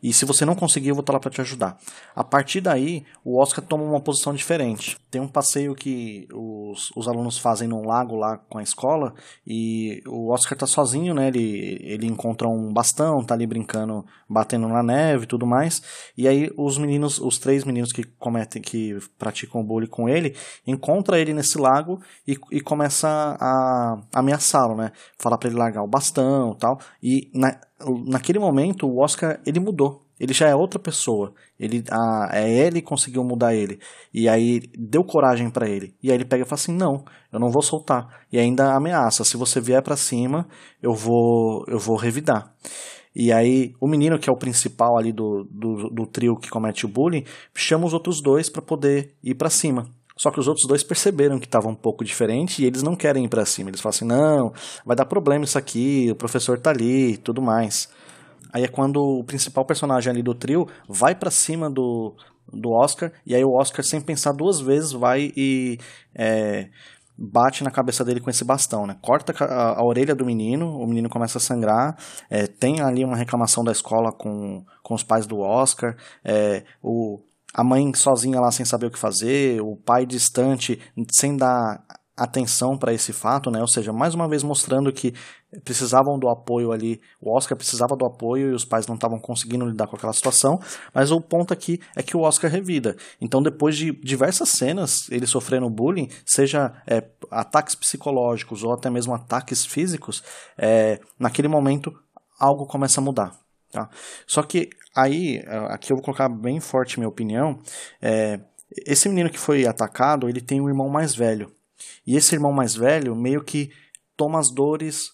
e 0.02 0.12
se 0.12 0.26
você 0.26 0.44
não 0.44 0.54
conseguir 0.54 0.90
eu 0.90 0.94
vou 0.94 1.00
estar 1.00 1.14
lá 1.14 1.20
para 1.20 1.30
te 1.30 1.40
ajudar. 1.40 1.78
A 2.14 2.22
partir 2.22 2.60
daí, 2.60 3.04
o 3.24 3.40
Oscar 3.40 3.64
toma 3.64 3.84
uma 3.84 4.00
posição 4.00 4.34
diferente. 4.34 4.96
Tem 5.10 5.20
um 5.20 5.28
passeio 5.28 5.74
que 5.74 6.28
os, 6.70 6.90
os 6.96 7.08
alunos 7.08 7.38
fazem 7.38 7.68
num 7.68 7.86
lago 7.86 8.16
lá 8.16 8.38
com 8.48 8.58
a 8.58 8.62
escola 8.62 9.14
e 9.46 10.02
o 10.06 10.30
Oscar 10.30 10.56
tá 10.56 10.66
sozinho, 10.66 11.14
né, 11.14 11.28
ele, 11.28 11.78
ele 11.82 12.06
encontra 12.06 12.48
um 12.48 12.72
bastão, 12.72 13.24
tá 13.24 13.34
ali 13.34 13.46
brincando, 13.46 14.04
batendo 14.28 14.68
na 14.68 14.82
neve 14.82 15.24
e 15.24 15.26
tudo 15.26 15.46
mais, 15.46 15.82
e 16.16 16.26
aí 16.26 16.50
os 16.56 16.78
meninos, 16.78 17.18
os 17.18 17.38
três 17.38 17.64
meninos 17.64 17.92
que 17.92 18.04
cometem, 18.04 18.60
que 18.62 18.98
praticam 19.18 19.64
bullying 19.64 19.86
com 19.86 20.08
ele, 20.08 20.34
encontra 20.66 21.18
ele 21.18 21.32
nesse 21.32 21.58
lago 21.58 22.00
e, 22.26 22.36
e 22.50 22.60
começa 22.60 23.08
a, 23.40 23.98
ameaçá-lo, 24.14 24.76
né? 24.76 24.92
Falar 25.18 25.38
para 25.38 25.48
ele 25.48 25.58
largar 25.58 25.82
o 25.82 25.88
bastão 25.88 26.54
tal. 26.54 26.78
E 27.02 27.30
na, 27.34 27.58
naquele 28.06 28.38
momento 28.38 28.86
o 28.86 28.98
Oscar 28.98 29.40
ele 29.44 29.60
mudou. 29.60 30.05
Ele 30.18 30.32
já 30.32 30.48
é 30.48 30.54
outra 30.54 30.78
pessoa. 30.78 31.32
Ele, 31.58 31.84
a, 31.90 32.30
é 32.32 32.50
ele 32.50 32.80
que 32.80 32.86
conseguiu 32.86 33.22
mudar 33.22 33.54
ele. 33.54 33.78
E 34.12 34.28
aí 34.28 34.62
deu 34.78 35.04
coragem 35.04 35.50
para 35.50 35.68
ele. 35.68 35.94
E 36.02 36.10
aí 36.10 36.16
ele 36.16 36.24
pega 36.24 36.42
e 36.42 36.46
fala 36.46 36.60
assim: 36.60 36.72
"Não, 36.72 37.04
eu 37.32 37.38
não 37.38 37.50
vou 37.50 37.62
soltar". 37.62 38.24
E 38.32 38.38
ainda 38.38 38.74
ameaça: 38.74 39.24
"Se 39.24 39.36
você 39.36 39.60
vier 39.60 39.82
para 39.82 39.96
cima, 39.96 40.46
eu 40.82 40.94
vou 40.94 41.64
eu 41.68 41.78
vou 41.78 41.96
revidar". 41.96 42.54
E 43.18 43.32
aí, 43.32 43.74
o 43.80 43.88
menino, 43.88 44.18
que 44.18 44.28
é 44.28 44.32
o 44.32 44.36
principal 44.36 44.98
ali 44.98 45.10
do, 45.10 45.48
do, 45.50 45.88
do 45.88 46.06
trio 46.06 46.36
que 46.36 46.50
comete 46.50 46.84
o 46.84 46.88
bullying, 46.88 47.24
chama 47.54 47.86
os 47.86 47.94
outros 47.94 48.20
dois 48.20 48.50
para 48.50 48.60
poder 48.60 49.14
ir 49.24 49.34
para 49.34 49.48
cima. 49.48 49.88
Só 50.18 50.30
que 50.30 50.38
os 50.38 50.48
outros 50.48 50.66
dois 50.66 50.82
perceberam 50.82 51.38
que 51.38 51.46
estava 51.46 51.68
um 51.68 51.74
pouco 51.74 52.04
diferente 52.04 52.62
e 52.62 52.66
eles 52.66 52.82
não 52.82 52.94
querem 52.94 53.24
ir 53.24 53.28
para 53.28 53.44
cima. 53.44 53.70
Eles 53.70 53.80
falam 53.80 53.94
assim: 53.94 54.04
não, 54.04 54.52
vai 54.84 54.96
dar 54.96 55.04
problema 55.04 55.44
isso 55.44 55.58
aqui, 55.58 56.08
o 56.10 56.14
professor 56.14 56.58
tá 56.58 56.70
ali 56.70 57.16
tudo 57.18 57.40
mais. 57.40 57.88
Aí 58.56 58.64
é 58.64 58.68
quando 58.68 59.02
o 59.02 59.22
principal 59.22 59.66
personagem 59.66 60.10
ali 60.10 60.22
do 60.22 60.34
trio 60.34 60.66
vai 60.88 61.14
para 61.14 61.30
cima 61.30 61.68
do, 61.68 62.14
do 62.50 62.70
Oscar, 62.70 63.12
e 63.26 63.34
aí 63.34 63.44
o 63.44 63.52
Oscar, 63.52 63.84
sem 63.84 64.00
pensar 64.00 64.32
duas 64.32 64.58
vezes, 64.58 64.92
vai 64.92 65.30
e 65.36 65.78
é, 66.14 66.70
bate 67.18 67.62
na 67.62 67.70
cabeça 67.70 68.02
dele 68.02 68.18
com 68.18 68.30
esse 68.30 68.46
bastão, 68.46 68.86
né? 68.86 68.96
Corta 69.02 69.34
a, 69.44 69.78
a 69.78 69.84
orelha 69.84 70.14
do 70.14 70.24
menino, 70.24 70.74
o 70.80 70.86
menino 70.86 71.10
começa 71.10 71.36
a 71.36 71.40
sangrar, 71.40 71.98
é, 72.30 72.46
tem 72.46 72.80
ali 72.80 73.04
uma 73.04 73.18
reclamação 73.18 73.62
da 73.62 73.72
escola 73.72 74.10
com, 74.10 74.64
com 74.82 74.94
os 74.94 75.02
pais 75.02 75.26
do 75.26 75.40
Oscar, 75.40 75.94
é, 76.24 76.64
o, 76.82 77.20
a 77.52 77.62
mãe 77.62 77.92
sozinha 77.92 78.40
lá 78.40 78.50
sem 78.50 78.64
saber 78.64 78.86
o 78.86 78.90
que 78.90 78.98
fazer, 78.98 79.60
o 79.60 79.76
pai 79.76 80.06
distante 80.06 80.80
sem 81.12 81.36
dar 81.36 81.84
atenção 82.16 82.78
para 82.78 82.94
esse 82.94 83.12
fato, 83.12 83.50
né? 83.50 83.60
Ou 83.60 83.68
seja, 83.68 83.92
mais 83.92 84.14
uma 84.14 84.26
vez 84.26 84.42
mostrando 84.42 84.90
que 84.90 85.12
precisavam 85.64 86.18
do 86.18 86.28
apoio 86.28 86.72
ali, 86.72 87.00
o 87.20 87.34
Oscar 87.34 87.56
precisava 87.56 87.96
do 87.96 88.04
apoio 88.04 88.50
e 88.50 88.54
os 88.54 88.64
pais 88.64 88.86
não 88.86 88.94
estavam 88.94 89.18
conseguindo 89.18 89.66
lidar 89.66 89.86
com 89.86 89.96
aquela 89.96 90.12
situação, 90.12 90.60
mas 90.92 91.10
o 91.10 91.20
ponto 91.20 91.52
aqui 91.52 91.80
é 91.94 92.02
que 92.02 92.16
o 92.16 92.20
Oscar 92.20 92.50
revida. 92.50 92.96
Então, 93.20 93.42
depois 93.42 93.76
de 93.76 93.92
diversas 93.92 94.48
cenas, 94.50 95.10
ele 95.10 95.26
sofrendo 95.26 95.68
bullying, 95.70 96.08
seja 96.24 96.72
é, 96.86 97.02
ataques 97.30 97.74
psicológicos 97.74 98.62
ou 98.62 98.72
até 98.72 98.90
mesmo 98.90 99.14
ataques 99.14 99.64
físicos, 99.64 100.22
é, 100.56 101.00
naquele 101.18 101.48
momento 101.48 101.96
algo 102.38 102.66
começa 102.66 103.00
a 103.00 103.04
mudar. 103.04 103.32
Tá? 103.70 103.88
Só 104.26 104.42
que 104.42 104.70
aí, 104.94 105.42
aqui 105.68 105.92
eu 105.92 105.96
vou 105.96 106.04
colocar 106.04 106.28
bem 106.28 106.60
forte 106.60 106.98
minha 106.98 107.08
opinião, 107.08 107.60
é, 108.00 108.40
esse 108.86 109.08
menino 109.08 109.30
que 109.30 109.38
foi 109.38 109.66
atacado, 109.66 110.28
ele 110.28 110.40
tem 110.40 110.60
um 110.60 110.68
irmão 110.68 110.88
mais 110.88 111.14
velho. 111.14 111.52
E 112.06 112.16
esse 112.16 112.34
irmão 112.34 112.52
mais 112.52 112.74
velho 112.74 113.14
meio 113.14 113.42
que 113.42 113.70
toma 114.16 114.38
as 114.38 114.50
dores 114.50 115.10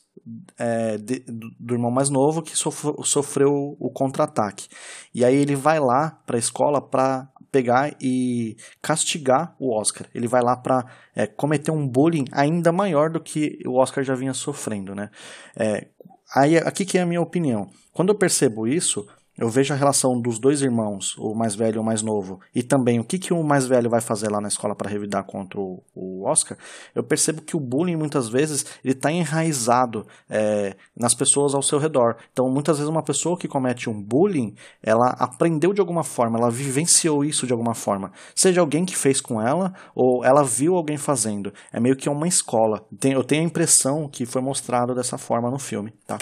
é, 0.58 0.96
de, 0.98 1.24
do 1.58 1.74
irmão 1.74 1.90
mais 1.90 2.08
novo 2.08 2.42
que 2.42 2.56
sofreu, 2.56 2.96
sofreu 3.02 3.76
o 3.78 3.90
contra-ataque. 3.90 4.68
E 5.14 5.24
aí 5.24 5.34
ele 5.34 5.56
vai 5.56 5.78
lá 5.80 6.18
para 6.26 6.36
a 6.36 6.38
escola 6.38 6.80
para 6.80 7.28
pegar 7.50 7.94
e 8.00 8.56
castigar 8.80 9.54
o 9.58 9.78
Oscar. 9.78 10.06
Ele 10.14 10.26
vai 10.26 10.42
lá 10.42 10.56
para 10.56 10.84
é, 11.14 11.26
cometer 11.26 11.70
um 11.70 11.86
bullying 11.86 12.24
ainda 12.32 12.72
maior 12.72 13.10
do 13.10 13.20
que 13.20 13.58
o 13.66 13.78
Oscar 13.78 14.02
já 14.02 14.14
vinha 14.14 14.32
sofrendo, 14.32 14.94
né? 14.94 15.10
É, 15.54 15.88
aí 16.34 16.56
aqui 16.56 16.84
que 16.84 16.96
é 16.96 17.02
a 17.02 17.06
minha 17.06 17.20
opinião. 17.20 17.68
Quando 17.92 18.08
eu 18.08 18.18
percebo 18.18 18.66
isso, 18.66 19.06
eu 19.42 19.48
vejo 19.48 19.74
a 19.74 19.76
relação 19.76 20.20
dos 20.20 20.38
dois 20.38 20.62
irmãos, 20.62 21.16
o 21.18 21.34
mais 21.34 21.56
velho 21.56 21.74
e 21.74 21.78
o 21.80 21.84
mais 21.84 22.00
novo, 22.00 22.38
e 22.54 22.62
também 22.62 23.00
o 23.00 23.04
que, 23.04 23.18
que 23.18 23.34
o 23.34 23.42
mais 23.42 23.66
velho 23.66 23.90
vai 23.90 24.00
fazer 24.00 24.30
lá 24.30 24.40
na 24.40 24.46
escola 24.46 24.72
para 24.72 24.88
revidar 24.88 25.24
contra 25.24 25.58
o, 25.58 25.82
o, 25.92 26.24
Oscar, 26.30 26.56
eu 26.94 27.02
percebo 27.02 27.42
que 27.42 27.56
o 27.56 27.60
bullying 27.60 27.96
muitas 27.96 28.28
vezes 28.28 28.64
ele 28.84 28.94
está 28.94 29.10
enraizado 29.10 30.06
é, 30.30 30.76
nas 30.96 31.12
pessoas 31.12 31.56
ao 31.56 31.62
seu 31.62 31.80
redor. 31.80 32.18
Então, 32.32 32.48
muitas 32.48 32.76
vezes 32.76 32.88
uma 32.88 33.02
pessoa 33.02 33.36
que 33.36 33.48
comete 33.48 33.90
um 33.90 34.00
bullying, 34.00 34.54
ela 34.80 35.08
aprendeu 35.18 35.72
de 35.72 35.80
alguma 35.80 36.04
forma, 36.04 36.38
ela 36.38 36.48
vivenciou 36.48 37.24
isso 37.24 37.44
de 37.44 37.52
alguma 37.52 37.74
forma. 37.74 38.12
Seja 38.36 38.60
alguém 38.60 38.84
que 38.84 38.96
fez 38.96 39.20
com 39.20 39.42
ela, 39.42 39.72
ou 39.92 40.24
ela 40.24 40.44
viu 40.44 40.76
alguém 40.76 40.96
fazendo. 40.96 41.52
É 41.72 41.80
meio 41.80 41.96
que 41.96 42.08
uma 42.08 42.28
escola. 42.28 42.86
Eu 43.02 43.24
tenho 43.24 43.42
a 43.42 43.46
impressão 43.46 44.08
que 44.08 44.24
foi 44.24 44.40
mostrado 44.40 44.94
dessa 44.94 45.18
forma 45.18 45.50
no 45.50 45.58
filme, 45.58 45.92
tá? 46.06 46.16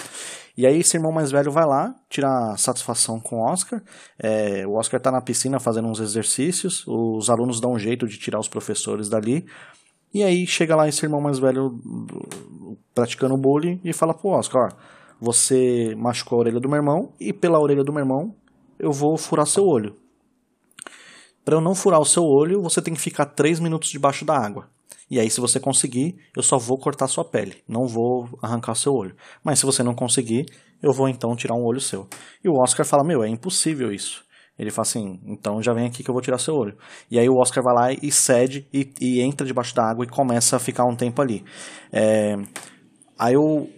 E 0.56 0.66
aí 0.66 0.78
esse 0.78 0.96
irmão 0.96 1.12
mais 1.12 1.30
velho 1.30 1.50
vai 1.50 1.64
lá, 1.64 1.94
tira 2.08 2.56
satisfação 2.56 3.20
com 3.20 3.36
o 3.36 3.44
Oscar. 3.44 3.82
É, 4.18 4.66
o 4.66 4.74
Oscar 4.74 4.98
está 4.98 5.10
na 5.10 5.20
piscina 5.20 5.58
fazendo 5.58 5.88
uns 5.88 6.00
exercícios, 6.00 6.84
os 6.86 7.30
alunos 7.30 7.60
dão 7.60 7.72
um 7.72 7.78
jeito 7.78 8.06
de 8.06 8.18
tirar 8.18 8.38
os 8.38 8.48
professores 8.48 9.08
dali. 9.08 9.46
E 10.12 10.22
aí 10.22 10.46
chega 10.46 10.74
lá 10.74 10.88
esse 10.88 11.04
irmão 11.04 11.20
mais 11.20 11.38
velho 11.38 11.78
praticando 12.94 13.36
bullying 13.36 13.80
e 13.84 13.92
fala 13.92 14.12
pro 14.12 14.30
Oscar, 14.30 14.68
ó, 14.72 14.76
você 15.20 15.94
machucou 15.96 16.36
a 16.36 16.40
orelha 16.40 16.60
do 16.60 16.68
meu 16.68 16.78
irmão 16.78 17.12
e 17.20 17.32
pela 17.32 17.60
orelha 17.60 17.84
do 17.84 17.92
meu 17.92 18.00
irmão 18.00 18.34
eu 18.78 18.92
vou 18.92 19.16
furar 19.16 19.46
seu 19.46 19.64
olho. 19.64 19.96
Para 21.44 21.56
eu 21.56 21.60
não 21.60 21.74
furar 21.74 22.00
o 22.00 22.04
seu 22.04 22.24
olho, 22.24 22.62
você 22.62 22.82
tem 22.82 22.94
que 22.94 23.00
ficar 23.00 23.26
3 23.26 23.60
minutos 23.60 23.88
debaixo 23.90 24.24
da 24.24 24.36
água. 24.36 24.68
E 25.10 25.18
aí, 25.18 25.28
se 25.28 25.40
você 25.40 25.58
conseguir, 25.58 26.16
eu 26.36 26.42
só 26.42 26.56
vou 26.56 26.78
cortar 26.78 27.08
sua 27.08 27.24
pele, 27.24 27.56
não 27.68 27.86
vou 27.86 28.28
arrancar 28.40 28.76
seu 28.76 28.94
olho. 28.94 29.16
Mas 29.42 29.58
se 29.58 29.66
você 29.66 29.82
não 29.82 29.94
conseguir, 29.94 30.46
eu 30.80 30.92
vou 30.92 31.08
então 31.08 31.34
tirar 31.34 31.54
um 31.54 31.64
olho 31.64 31.80
seu. 31.80 32.06
E 32.44 32.48
o 32.48 32.54
Oscar 32.54 32.86
fala: 32.86 33.02
Meu, 33.02 33.24
é 33.24 33.28
impossível 33.28 33.92
isso. 33.92 34.24
Ele 34.56 34.70
fala 34.70 34.86
assim: 34.86 35.18
Então 35.24 35.60
já 35.62 35.72
vem 35.72 35.86
aqui 35.86 36.04
que 36.04 36.10
eu 36.10 36.12
vou 36.14 36.22
tirar 36.22 36.38
seu 36.38 36.54
olho. 36.54 36.76
E 37.10 37.18
aí 37.18 37.28
o 37.28 37.38
Oscar 37.38 37.62
vai 37.64 37.74
lá 37.74 37.92
e 37.92 38.12
cede 38.12 38.68
e, 38.72 38.92
e 39.00 39.20
entra 39.20 39.46
debaixo 39.46 39.74
da 39.74 39.82
água 39.82 40.04
e 40.04 40.08
começa 40.08 40.56
a 40.56 40.60
ficar 40.60 40.84
um 40.84 40.94
tempo 40.94 41.20
ali. 41.20 41.44
É, 41.92 42.36
aí 43.18 43.36
o, 43.36 43.68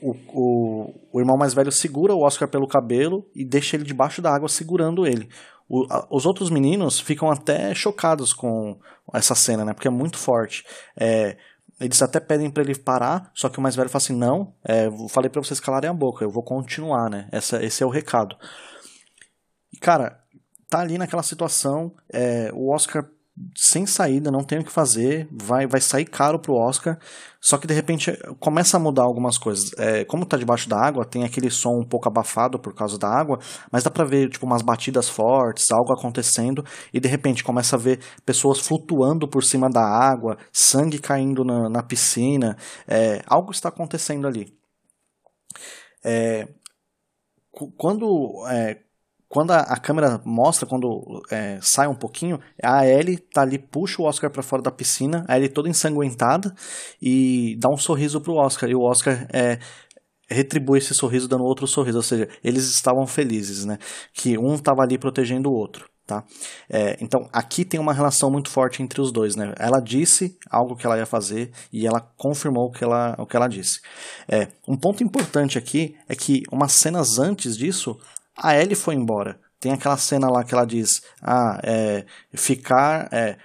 o, 0.00 0.14
o, 0.28 0.94
o 1.12 1.20
irmão 1.20 1.36
mais 1.36 1.52
velho 1.52 1.72
segura 1.72 2.14
o 2.14 2.22
Oscar 2.22 2.48
pelo 2.48 2.68
cabelo 2.68 3.26
e 3.34 3.44
deixa 3.44 3.76
ele 3.76 3.84
debaixo 3.84 4.22
da 4.22 4.32
água 4.32 4.48
segurando 4.48 5.06
ele. 5.06 5.28
O, 5.68 5.86
a, 5.90 6.06
os 6.10 6.26
outros 6.26 6.50
meninos 6.50 7.00
ficam 7.00 7.30
até 7.30 7.74
chocados 7.74 8.32
com 8.32 8.78
essa 9.12 9.34
cena, 9.34 9.64
né? 9.64 9.72
Porque 9.72 9.88
é 9.88 9.90
muito 9.90 10.18
forte. 10.18 10.64
É, 10.98 11.36
eles 11.80 12.00
até 12.00 12.18
pedem 12.18 12.50
para 12.50 12.62
ele 12.62 12.74
parar, 12.74 13.30
só 13.34 13.48
que 13.48 13.58
o 13.58 13.62
mais 13.62 13.76
velho 13.76 13.88
fala 13.88 14.02
assim: 14.02 14.16
não, 14.16 14.54
é, 14.64 14.88
falei 15.08 15.28
para 15.28 15.42
vocês 15.42 15.60
calarem 15.60 15.90
a 15.90 15.94
boca, 15.94 16.24
eu 16.24 16.30
vou 16.30 16.42
continuar, 16.42 17.10
né? 17.10 17.28
Essa, 17.30 17.62
esse 17.62 17.82
é 17.82 17.86
o 17.86 17.90
recado. 17.90 18.36
Cara, 19.80 20.20
tá 20.68 20.80
ali 20.80 20.96
naquela 20.96 21.22
situação, 21.22 21.94
é, 22.12 22.50
o 22.54 22.72
Oscar 22.72 23.08
sem 23.54 23.84
saída, 23.86 24.30
não 24.30 24.42
tem 24.42 24.58
o 24.58 24.64
que 24.64 24.72
fazer, 24.72 25.28
vai, 25.30 25.66
vai 25.66 25.80
sair 25.80 26.06
caro 26.06 26.38
pro 26.38 26.54
Oscar, 26.54 26.98
só 27.40 27.58
que 27.58 27.66
de 27.66 27.74
repente 27.74 28.10
começa 28.40 28.76
a 28.76 28.80
mudar 28.80 29.02
algumas 29.02 29.36
coisas. 29.36 29.70
É, 29.78 30.04
como 30.04 30.24
tá 30.24 30.36
debaixo 30.36 30.68
da 30.68 30.78
água, 30.78 31.04
tem 31.04 31.22
aquele 31.22 31.50
som 31.50 31.78
um 31.78 31.84
pouco 31.84 32.08
abafado 32.08 32.58
por 32.58 32.74
causa 32.74 32.98
da 32.98 33.08
água, 33.08 33.38
mas 33.70 33.84
dá 33.84 33.90
pra 33.90 34.04
ver 34.04 34.30
tipo 34.30 34.46
umas 34.46 34.62
batidas 34.62 35.08
fortes, 35.08 35.70
algo 35.70 35.92
acontecendo, 35.92 36.64
e 36.92 36.98
de 36.98 37.08
repente 37.08 37.44
começa 37.44 37.76
a 37.76 37.78
ver 37.78 38.00
pessoas 38.24 38.58
flutuando 38.60 39.28
por 39.28 39.44
cima 39.44 39.68
da 39.68 39.84
água, 39.84 40.38
sangue 40.52 40.98
caindo 40.98 41.44
na, 41.44 41.68
na 41.68 41.82
piscina, 41.82 42.56
é, 42.88 43.22
algo 43.26 43.50
está 43.52 43.68
acontecendo 43.68 44.26
ali. 44.26 44.56
É, 46.02 46.48
quando 47.76 48.46
é, 48.48 48.85
quando 49.28 49.50
a, 49.50 49.58
a, 49.58 49.76
câmera 49.78 50.20
mostra, 50.24 50.66
quando 50.66 51.22
é, 51.30 51.58
sai 51.60 51.88
um 51.88 51.94
pouquinho, 51.94 52.38
a 52.62 52.86
Ellie 52.86 53.18
tá 53.18 53.42
ali, 53.42 53.58
puxa 53.58 54.00
o 54.00 54.04
Oscar 54.04 54.30
para 54.30 54.42
fora 54.42 54.62
da 54.62 54.70
piscina, 54.70 55.24
a 55.28 55.36
Ellie 55.36 55.48
toda 55.48 55.68
ensanguentada 55.68 56.54
e 57.02 57.56
dá 57.58 57.68
um 57.68 57.76
sorriso 57.76 58.20
pro 58.20 58.34
Oscar. 58.34 58.70
E 58.70 58.74
o 58.74 58.82
Oscar 58.82 59.26
é, 59.32 59.58
retribui 60.28 60.78
esse 60.78 60.94
sorriso 60.94 61.28
dando 61.28 61.44
outro 61.44 61.66
sorriso, 61.66 61.98
ou 61.98 62.02
seja, 62.02 62.28
eles 62.42 62.64
estavam 62.70 63.06
felizes, 63.06 63.64
né? 63.64 63.78
Que 64.12 64.38
um 64.38 64.54
estava 64.54 64.82
ali 64.82 64.98
protegendo 64.98 65.50
o 65.50 65.54
outro. 65.54 65.88
Tá? 66.06 66.22
É, 66.70 66.96
então 67.00 67.28
aqui 67.32 67.64
tem 67.64 67.80
uma 67.80 67.92
relação 67.92 68.30
muito 68.30 68.48
forte 68.48 68.80
entre 68.80 69.00
os 69.00 69.10
dois, 69.10 69.34
né? 69.34 69.52
Ela 69.58 69.80
disse 69.80 70.38
algo 70.48 70.76
que 70.76 70.86
ela 70.86 70.96
ia 70.96 71.04
fazer 71.04 71.50
e 71.72 71.84
ela 71.84 72.00
confirmou 72.16 72.66
o 72.66 72.70
que 72.70 72.84
ela, 72.84 73.16
o 73.18 73.26
que 73.26 73.36
ela 73.36 73.48
disse. 73.48 73.80
É, 74.28 74.46
um 74.68 74.76
ponto 74.76 75.02
importante 75.02 75.58
aqui 75.58 75.96
é 76.08 76.14
que 76.14 76.44
umas 76.52 76.70
cenas 76.70 77.18
antes 77.18 77.56
disso 77.56 77.98
a 78.36 78.56
Ellie 78.56 78.74
foi 78.74 78.94
embora. 78.94 79.38
Tem 79.58 79.72
aquela 79.72 79.96
cena 79.96 80.30
lá 80.30 80.44
que 80.44 80.54
ela 80.54 80.66
diz: 80.66 81.02
Ah, 81.22 81.60
é, 81.62 82.04
ficar. 82.34 83.08
É, 83.12 83.36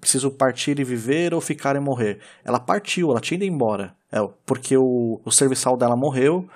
preciso 0.00 0.30
partir 0.30 0.78
e 0.78 0.84
viver 0.84 1.34
ou 1.34 1.40
ficar 1.40 1.76
e 1.76 1.80
morrer. 1.80 2.20
Ela 2.44 2.60
partiu, 2.60 3.10
ela 3.10 3.20
tinha 3.20 3.36
ido 3.36 3.44
embora. 3.44 3.94
É, 4.10 4.18
porque 4.46 4.76
o, 4.76 5.20
o 5.24 5.30
serviçal 5.30 5.76
dela 5.76 5.96
morreu. 5.96 6.48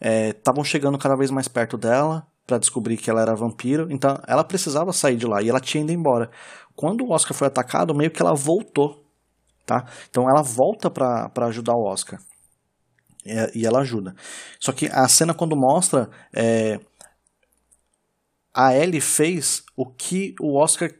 Estavam 0.00 0.62
é, 0.62 0.66
chegando 0.66 0.98
cada 0.98 1.16
vez 1.16 1.30
mais 1.30 1.48
perto 1.48 1.76
dela 1.76 2.26
para 2.46 2.58
descobrir 2.58 2.96
que 2.96 3.10
ela 3.10 3.22
era 3.22 3.34
vampiro. 3.34 3.88
Então 3.90 4.20
ela 4.26 4.44
precisava 4.44 4.92
sair 4.92 5.16
de 5.16 5.26
lá 5.26 5.42
e 5.42 5.48
ela 5.48 5.60
tinha 5.60 5.82
ido 5.82 5.92
embora. 5.92 6.30
Quando 6.74 7.04
o 7.04 7.10
Oscar 7.10 7.34
foi 7.34 7.46
atacado, 7.46 7.94
meio 7.94 8.10
que 8.10 8.20
ela 8.20 8.34
voltou. 8.34 9.02
Tá? 9.64 9.84
Então 10.08 10.28
ela 10.28 10.42
volta 10.42 10.90
para 10.90 11.46
ajudar 11.46 11.74
o 11.74 11.84
Oscar. 11.84 12.20
E, 13.24 13.60
e, 13.60 13.66
ela 13.66 13.80
ajuda. 13.80 14.14
Só 14.60 14.70
que 14.70 14.86
a 14.86 15.08
cena 15.08 15.34
quando 15.34 15.56
mostra. 15.56 16.08
É, 16.32 16.78
a 18.56 18.74
Ellie 18.74 19.02
fez 19.02 19.62
o 19.76 19.84
que 19.84 20.34
o 20.40 20.58
Oscar 20.58 20.90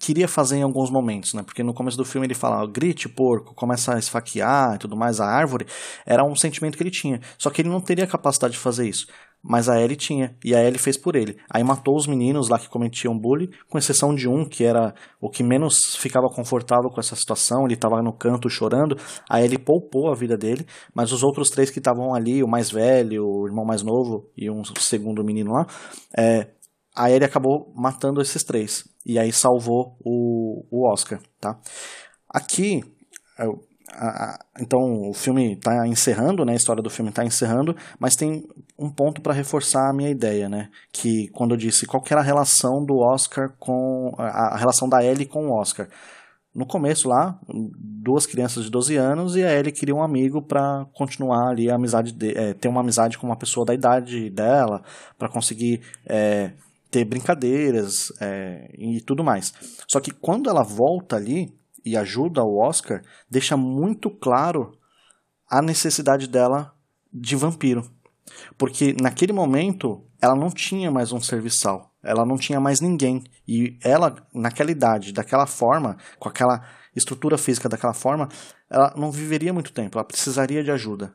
queria 0.00 0.26
fazer 0.26 0.56
em 0.56 0.62
alguns 0.62 0.90
momentos, 0.90 1.34
né? 1.34 1.42
Porque 1.42 1.62
no 1.62 1.74
começo 1.74 1.96
do 1.96 2.04
filme 2.04 2.26
ele 2.26 2.34
fala, 2.34 2.66
grite, 2.66 3.08
porco, 3.08 3.54
começa 3.54 3.94
a 3.94 3.98
esfaquear 3.98 4.74
e 4.74 4.78
tudo 4.78 4.96
mais, 4.96 5.20
a 5.20 5.26
árvore, 5.26 5.66
era 6.06 6.24
um 6.24 6.34
sentimento 6.34 6.76
que 6.76 6.82
ele 6.82 6.90
tinha. 6.90 7.20
Só 7.36 7.50
que 7.50 7.60
ele 7.60 7.68
não 7.68 7.80
teria 7.80 8.06
capacidade 8.06 8.54
de 8.54 8.58
fazer 8.58 8.88
isso. 8.88 9.06
Mas 9.48 9.68
a 9.68 9.80
Ellie 9.80 9.96
tinha, 9.96 10.34
e 10.44 10.56
a 10.56 10.62
Ellie 10.62 10.78
fez 10.78 10.96
por 10.96 11.14
ele. 11.14 11.36
Aí 11.48 11.62
matou 11.62 11.94
os 11.94 12.06
meninos 12.06 12.48
lá 12.48 12.58
que 12.58 12.68
cometiam 12.68 13.16
bullying, 13.16 13.50
com 13.68 13.78
exceção 13.78 14.12
de 14.12 14.28
um, 14.28 14.44
que 14.44 14.64
era 14.64 14.92
o 15.20 15.30
que 15.30 15.44
menos 15.44 15.94
ficava 15.96 16.26
confortável 16.28 16.90
com 16.90 16.98
essa 16.98 17.14
situação, 17.14 17.64
ele 17.64 17.74
estava 17.74 18.02
no 18.02 18.12
canto 18.12 18.48
chorando, 18.48 18.96
a 19.30 19.40
Ellie 19.40 19.58
poupou 19.58 20.10
a 20.10 20.16
vida 20.16 20.36
dele, 20.36 20.66
mas 20.92 21.12
os 21.12 21.22
outros 21.22 21.50
três 21.50 21.70
que 21.70 21.78
estavam 21.78 22.12
ali, 22.12 22.42
o 22.42 22.48
mais 22.48 22.70
velho, 22.70 23.24
o 23.24 23.46
irmão 23.46 23.64
mais 23.64 23.82
novo 23.82 24.28
e 24.36 24.50
um 24.50 24.64
segundo 24.64 25.22
menino 25.22 25.52
lá, 25.52 25.66
é, 26.16 26.48
a 26.96 27.10
ele 27.10 27.24
acabou 27.24 27.72
matando 27.74 28.22
esses 28.22 28.42
três. 28.42 28.88
E 29.04 29.18
aí 29.18 29.30
salvou 29.32 29.96
o, 30.04 30.64
o 30.70 30.90
Oscar, 30.90 31.20
tá? 31.40 31.58
Aqui, 32.28 32.82
eu, 33.38 33.60
a, 33.92 34.06
a, 34.06 34.38
então 34.60 35.08
o 35.08 35.12
filme 35.12 35.52
está 35.52 35.86
encerrando, 35.86 36.44
né? 36.44 36.54
A 36.54 36.56
história 36.56 36.82
do 36.82 36.90
filme 36.90 37.10
está 37.10 37.24
encerrando, 37.24 37.76
mas 37.98 38.16
tem 38.16 38.42
um 38.78 38.90
ponto 38.90 39.20
para 39.20 39.34
reforçar 39.34 39.90
a 39.90 39.92
minha 39.92 40.10
ideia, 40.10 40.48
né? 40.48 40.70
Que 40.90 41.28
quando 41.28 41.52
eu 41.52 41.56
disse 41.58 41.86
qual 41.86 42.02
era 42.10 42.20
a 42.20 42.24
relação 42.24 42.84
do 42.84 42.96
Oscar 42.98 43.52
com 43.58 44.12
a, 44.18 44.54
a 44.54 44.56
relação 44.56 44.88
da 44.88 45.04
Ellie 45.04 45.26
com 45.26 45.48
o 45.48 45.52
Oscar. 45.52 45.88
No 46.54 46.64
começo 46.64 47.06
lá, 47.06 47.38
duas 47.46 48.24
crianças 48.24 48.64
de 48.64 48.70
12 48.70 48.96
anos 48.96 49.36
e 49.36 49.44
a 49.44 49.52
Ellie 49.52 49.70
queria 49.70 49.94
um 49.94 50.02
amigo 50.02 50.40
para 50.40 50.86
continuar 50.94 51.50
ali 51.50 51.70
a 51.70 51.74
amizade, 51.74 52.12
de, 52.12 52.30
é, 52.30 52.54
ter 52.54 52.68
uma 52.68 52.80
amizade 52.80 53.18
com 53.18 53.26
uma 53.26 53.36
pessoa 53.36 53.66
da 53.66 53.74
idade 53.74 54.30
dela, 54.30 54.82
para 55.18 55.28
conseguir 55.28 55.82
é, 56.06 56.52
ter 56.96 57.04
brincadeiras 57.04 58.10
é, 58.22 58.70
e 58.78 59.02
tudo 59.02 59.22
mais. 59.22 59.52
Só 59.86 60.00
que 60.00 60.10
quando 60.10 60.48
ela 60.48 60.62
volta 60.62 61.16
ali 61.16 61.54
e 61.84 61.94
ajuda 61.94 62.42
o 62.42 62.56
Oscar, 62.56 63.02
deixa 63.30 63.54
muito 63.54 64.08
claro 64.08 64.72
a 65.46 65.60
necessidade 65.60 66.26
dela 66.26 66.74
de 67.12 67.36
vampiro. 67.36 67.84
Porque 68.56 68.96
naquele 68.98 69.34
momento 69.34 70.06
ela 70.22 70.34
não 70.34 70.50
tinha 70.50 70.90
mais 70.90 71.12
um 71.12 71.20
serviçal, 71.20 71.94
ela 72.02 72.24
não 72.24 72.38
tinha 72.38 72.58
mais 72.58 72.80
ninguém. 72.80 73.22
E 73.46 73.78
ela, 73.84 74.16
naquela 74.34 74.70
idade, 74.70 75.12
daquela 75.12 75.46
forma, 75.46 75.98
com 76.18 76.30
aquela 76.30 76.66
estrutura 76.94 77.36
física 77.36 77.68
daquela 77.68 77.92
forma, 77.92 78.30
ela 78.70 78.94
não 78.96 79.12
viveria 79.12 79.52
muito 79.52 79.70
tempo, 79.70 79.98
ela 79.98 80.04
precisaria 80.04 80.64
de 80.64 80.70
ajuda. 80.70 81.14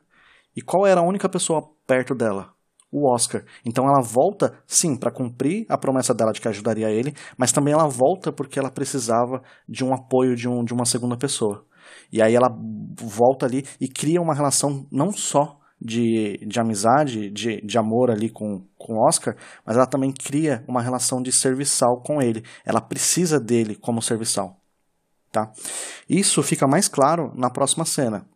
E 0.54 0.62
qual 0.62 0.86
era 0.86 1.00
a 1.00 1.04
única 1.04 1.28
pessoa 1.28 1.68
perto 1.88 2.14
dela? 2.14 2.54
O 2.92 3.10
Oscar. 3.10 3.42
Então 3.64 3.86
ela 3.86 4.02
volta, 4.02 4.52
sim, 4.66 4.94
para 4.94 5.10
cumprir 5.10 5.64
a 5.68 5.78
promessa 5.78 6.12
dela 6.12 6.32
de 6.32 6.40
que 6.40 6.48
ajudaria 6.48 6.90
ele, 6.90 7.14
mas 7.38 7.50
também 7.50 7.72
ela 7.72 7.88
volta 7.88 8.30
porque 8.30 8.58
ela 8.58 8.70
precisava 8.70 9.42
de 9.66 9.82
um 9.82 9.94
apoio 9.94 10.36
de, 10.36 10.46
um, 10.46 10.62
de 10.62 10.74
uma 10.74 10.84
segunda 10.84 11.16
pessoa. 11.16 11.64
E 12.12 12.20
aí 12.20 12.34
ela 12.34 12.54
volta 13.00 13.46
ali 13.46 13.64
e 13.80 13.88
cria 13.88 14.20
uma 14.20 14.34
relação 14.34 14.86
não 14.92 15.10
só 15.10 15.58
de, 15.80 16.38
de 16.46 16.60
amizade, 16.60 17.30
de, 17.30 17.60
de 17.60 17.78
amor 17.78 18.10
ali 18.10 18.30
com, 18.30 18.64
com 18.78 18.98
Oscar, 19.08 19.34
mas 19.66 19.76
ela 19.76 19.86
também 19.86 20.12
cria 20.12 20.64
uma 20.68 20.80
relação 20.80 21.20
de 21.20 21.32
serviçal 21.32 22.00
com 22.02 22.22
ele. 22.22 22.44
Ela 22.64 22.80
precisa 22.80 23.40
dele 23.40 23.74
como 23.74 24.00
serviçal. 24.00 24.56
Tá? 25.32 25.50
Isso 26.08 26.42
fica 26.42 26.68
mais 26.68 26.88
claro 26.88 27.32
na 27.34 27.50
próxima 27.50 27.84
cena. 27.84 28.26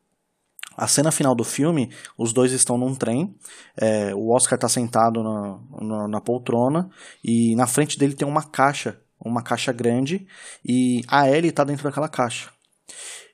A 0.77 0.87
cena 0.87 1.11
final 1.11 1.35
do 1.35 1.45
filme, 1.45 1.91
os 2.18 2.33
dois 2.33 2.53
estão 2.53 2.77
num 2.77 2.95
trem, 2.95 3.35
é, 3.77 4.14
o 4.14 4.31
Oscar 4.31 4.57
está 4.57 4.68
sentado 4.68 5.22
na, 5.22 5.59
na, 5.81 6.09
na, 6.09 6.20
poltrona 6.20 6.91
e 7.24 7.57
na 7.57 7.66
frente 7.66 7.99
dele 7.99 8.14
tem 8.14 8.29
uma 8.29 8.43
caixa, 8.43 9.01
uma 9.18 9.43
caixa 9.43 9.72
grande, 9.72 10.27
e 10.64 11.03
a 11.09 11.29
Ellie 11.29 11.49
está 11.49 11.64
dentro 11.64 11.85
daquela 11.85 12.09
caixa. 12.09 12.51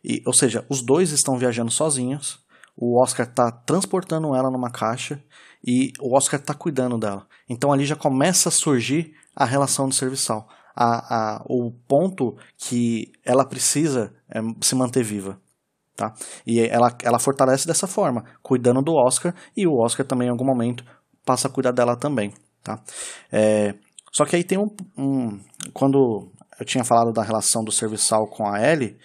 E, 0.05 0.23
ou 0.25 0.33
seja, 0.33 0.65
os 0.69 0.83
dois 0.83 1.11
estão 1.11 1.37
viajando 1.37 1.71
sozinhos, 1.71 2.41
o 2.77 3.01
Oscar 3.01 3.27
está 3.27 3.51
transportando 3.51 4.35
ela 4.35 4.51
numa 4.51 4.71
caixa 4.71 5.23
e 5.65 5.93
o 6.01 6.17
Oscar 6.17 6.41
está 6.41 6.55
cuidando 6.55 6.99
dela. 6.99 7.27
Então 7.49 7.73
ali 7.73 7.85
já 7.85 7.97
começa 7.97 8.49
a 8.49 8.53
surgir 8.53 9.15
a 9.35 9.45
relação 9.45 9.89
de 9.89 9.95
serviçal, 9.95 10.49
a, 10.75 11.37
a, 11.37 11.43
o 11.47 11.71
ponto 11.87 12.37
que 12.57 13.13
ela 13.25 13.45
precisa 13.45 14.15
é, 14.29 14.41
se 14.61 14.75
manter 14.75 15.03
viva. 15.03 15.41
Tá? 16.03 16.13
E 16.45 16.59
ela, 16.59 16.93
ela 17.05 17.19
fortalece 17.21 17.65
dessa 17.65 17.87
forma, 17.87 18.25
cuidando 18.43 18.83
do 18.83 18.93
Oscar, 18.93 19.33
e 19.57 19.69
o 19.69 19.79
Oscar 19.79 20.05
também 20.05 20.27
em 20.27 20.33
algum 20.33 20.45
momento 20.45 20.85
passa 21.25 21.47
a 21.47 21.51
cuidar 21.51 21.71
dela 21.71 21.95
também. 21.95 22.33
Tá? 22.61 22.83
É, 23.31 23.77
só 24.11 24.25
que 24.25 24.35
aí 24.35 24.43
tem 24.43 24.59
um, 24.59 24.69
um, 24.99 25.39
Quando 25.73 26.29
eu 26.59 26.67
tinha 26.67 26.83
falado 26.83 27.13
da 27.13 27.23
relação 27.23 27.63
do 27.63 27.71
serviçal 27.71 28.27
com 28.27 28.49
a 28.49 28.61
Ellie, 28.61 28.97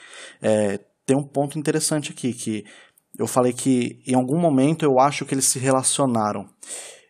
é, 0.41 0.79
tem 1.05 1.15
um 1.15 1.21
ponto 1.23 1.59
interessante 1.59 2.11
aqui, 2.11 2.33
que 2.33 2.65
eu 3.15 3.27
falei 3.27 3.53
que 3.53 4.01
em 4.07 4.15
algum 4.15 4.39
momento 4.39 4.83
eu 4.83 4.99
acho 4.99 5.23
que 5.23 5.35
eles 5.35 5.45
se 5.45 5.59
relacionaram. 5.59 6.49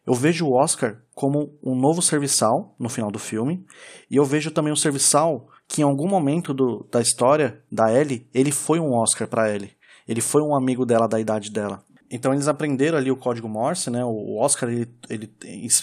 Eu 0.05 0.13
vejo 0.13 0.45
o 0.45 0.53
Oscar 0.53 1.01
como 1.15 1.57
um 1.63 1.79
novo 1.79 2.01
serviçal 2.01 2.75
no 2.77 2.89
final 2.89 3.09
do 3.09 3.19
filme, 3.19 3.65
e 4.11 4.17
eu 4.17 4.25
vejo 4.25 4.51
também 4.51 4.73
o 4.73 4.77
serviçal 4.77 5.47
que 5.65 5.81
em 5.81 5.85
algum 5.85 6.09
momento 6.09 6.53
do, 6.53 6.85
da 6.91 7.01
história 7.01 7.61
da 7.71 7.93
Ellie, 7.93 8.27
ele 8.33 8.51
foi 8.51 8.79
um 8.79 8.93
Oscar 8.93 9.27
para 9.27 9.53
Ellie. 9.53 9.76
Ele 10.07 10.21
foi 10.21 10.41
um 10.41 10.55
amigo 10.55 10.85
dela 10.85 11.07
da 11.07 11.19
idade 11.19 11.51
dela. 11.51 11.83
Então 12.09 12.33
eles 12.33 12.47
aprenderam 12.47 12.97
ali 12.97 13.11
o 13.11 13.17
código 13.17 13.49
Morse, 13.49 13.89
né? 13.89 14.03
O 14.05 14.37
Oscar 14.37 14.69
ele, 14.69 14.87
ele 15.09 15.29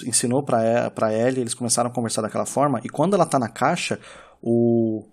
ensinou 0.07 0.43
para 0.43 1.13
Ellie, 1.13 1.41
eles 1.41 1.55
começaram 1.55 1.91
a 1.91 1.93
conversar 1.93 2.23
daquela 2.23 2.47
forma, 2.47 2.81
e 2.83 2.89
quando 2.89 3.15
ela 3.15 3.27
tá 3.27 3.39
na 3.39 3.49
caixa, 3.49 3.99
o 4.43 5.05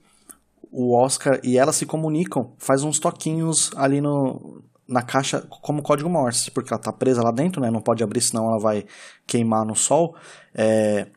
o 0.72 0.96
Oscar 0.96 1.38
e 1.44 1.58
ela 1.58 1.74
se 1.74 1.86
comunicam, 1.86 2.54
faz 2.58 2.82
uns 2.82 2.98
toquinhos 2.98 3.72
ali 3.76 4.00
no, 4.00 4.64
na 4.88 5.02
caixa 5.02 5.42
como 5.50 5.82
código 5.82 6.10
Morse, 6.10 6.50
porque 6.50 6.74
ela 6.74 6.80
está 6.80 6.94
presa 6.94 7.22
lá 7.22 7.32
dentro, 7.32 7.62
né? 7.62 7.70
Não 7.70 7.82
pode 7.82 8.04
abrir, 8.04 8.22
senão 8.22 8.48
ela 8.48 8.58
vai 8.58 8.86
queimar 9.28 9.66
no 9.66 9.76
sol. 9.76 10.16
É, 10.56 11.08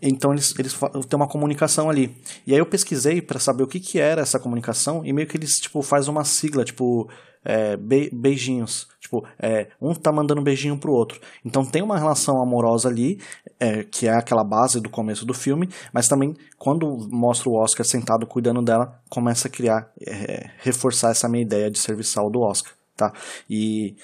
então 0.00 0.32
eles, 0.32 0.54
eles 0.58 0.74
têm 1.08 1.16
uma 1.16 1.28
comunicação 1.28 1.90
ali. 1.90 2.16
E 2.46 2.52
aí 2.52 2.58
eu 2.58 2.66
pesquisei 2.66 3.20
para 3.20 3.38
saber 3.38 3.62
o 3.62 3.66
que, 3.66 3.80
que 3.80 3.98
era 3.98 4.22
essa 4.22 4.38
comunicação 4.38 5.04
e 5.04 5.12
meio 5.12 5.26
que 5.26 5.36
eles 5.36 5.60
tipo 5.60 5.82
faz 5.82 6.08
uma 6.08 6.24
sigla, 6.24 6.64
tipo 6.64 7.08
é, 7.44 7.76
be, 7.76 8.10
beijinhos. 8.12 8.88
Tipo, 9.00 9.24
é, 9.38 9.68
um 9.80 9.94
tá 9.94 10.12
mandando 10.12 10.40
um 10.40 10.44
beijinho 10.44 10.76
pro 10.76 10.92
outro. 10.92 11.20
Então 11.44 11.64
tem 11.64 11.82
uma 11.82 11.98
relação 11.98 12.42
amorosa 12.42 12.88
ali, 12.88 13.20
é, 13.58 13.84
que 13.84 14.06
é 14.06 14.12
aquela 14.12 14.44
base 14.44 14.80
do 14.80 14.90
começo 14.90 15.24
do 15.24 15.32
filme, 15.32 15.68
mas 15.92 16.08
também 16.08 16.36
quando 16.58 17.08
mostra 17.10 17.48
o 17.48 17.54
Oscar 17.54 17.86
sentado 17.86 18.26
cuidando 18.26 18.60
dela, 18.60 19.00
começa 19.08 19.48
a 19.48 19.50
criar, 19.50 19.90
é, 20.06 20.50
reforçar 20.58 21.10
essa 21.10 21.28
minha 21.28 21.42
ideia 21.42 21.70
de 21.70 21.78
serviçal 21.78 22.28
do 22.28 22.40
Oscar 22.40 22.72
tá? 22.98 23.12
E 23.48 23.96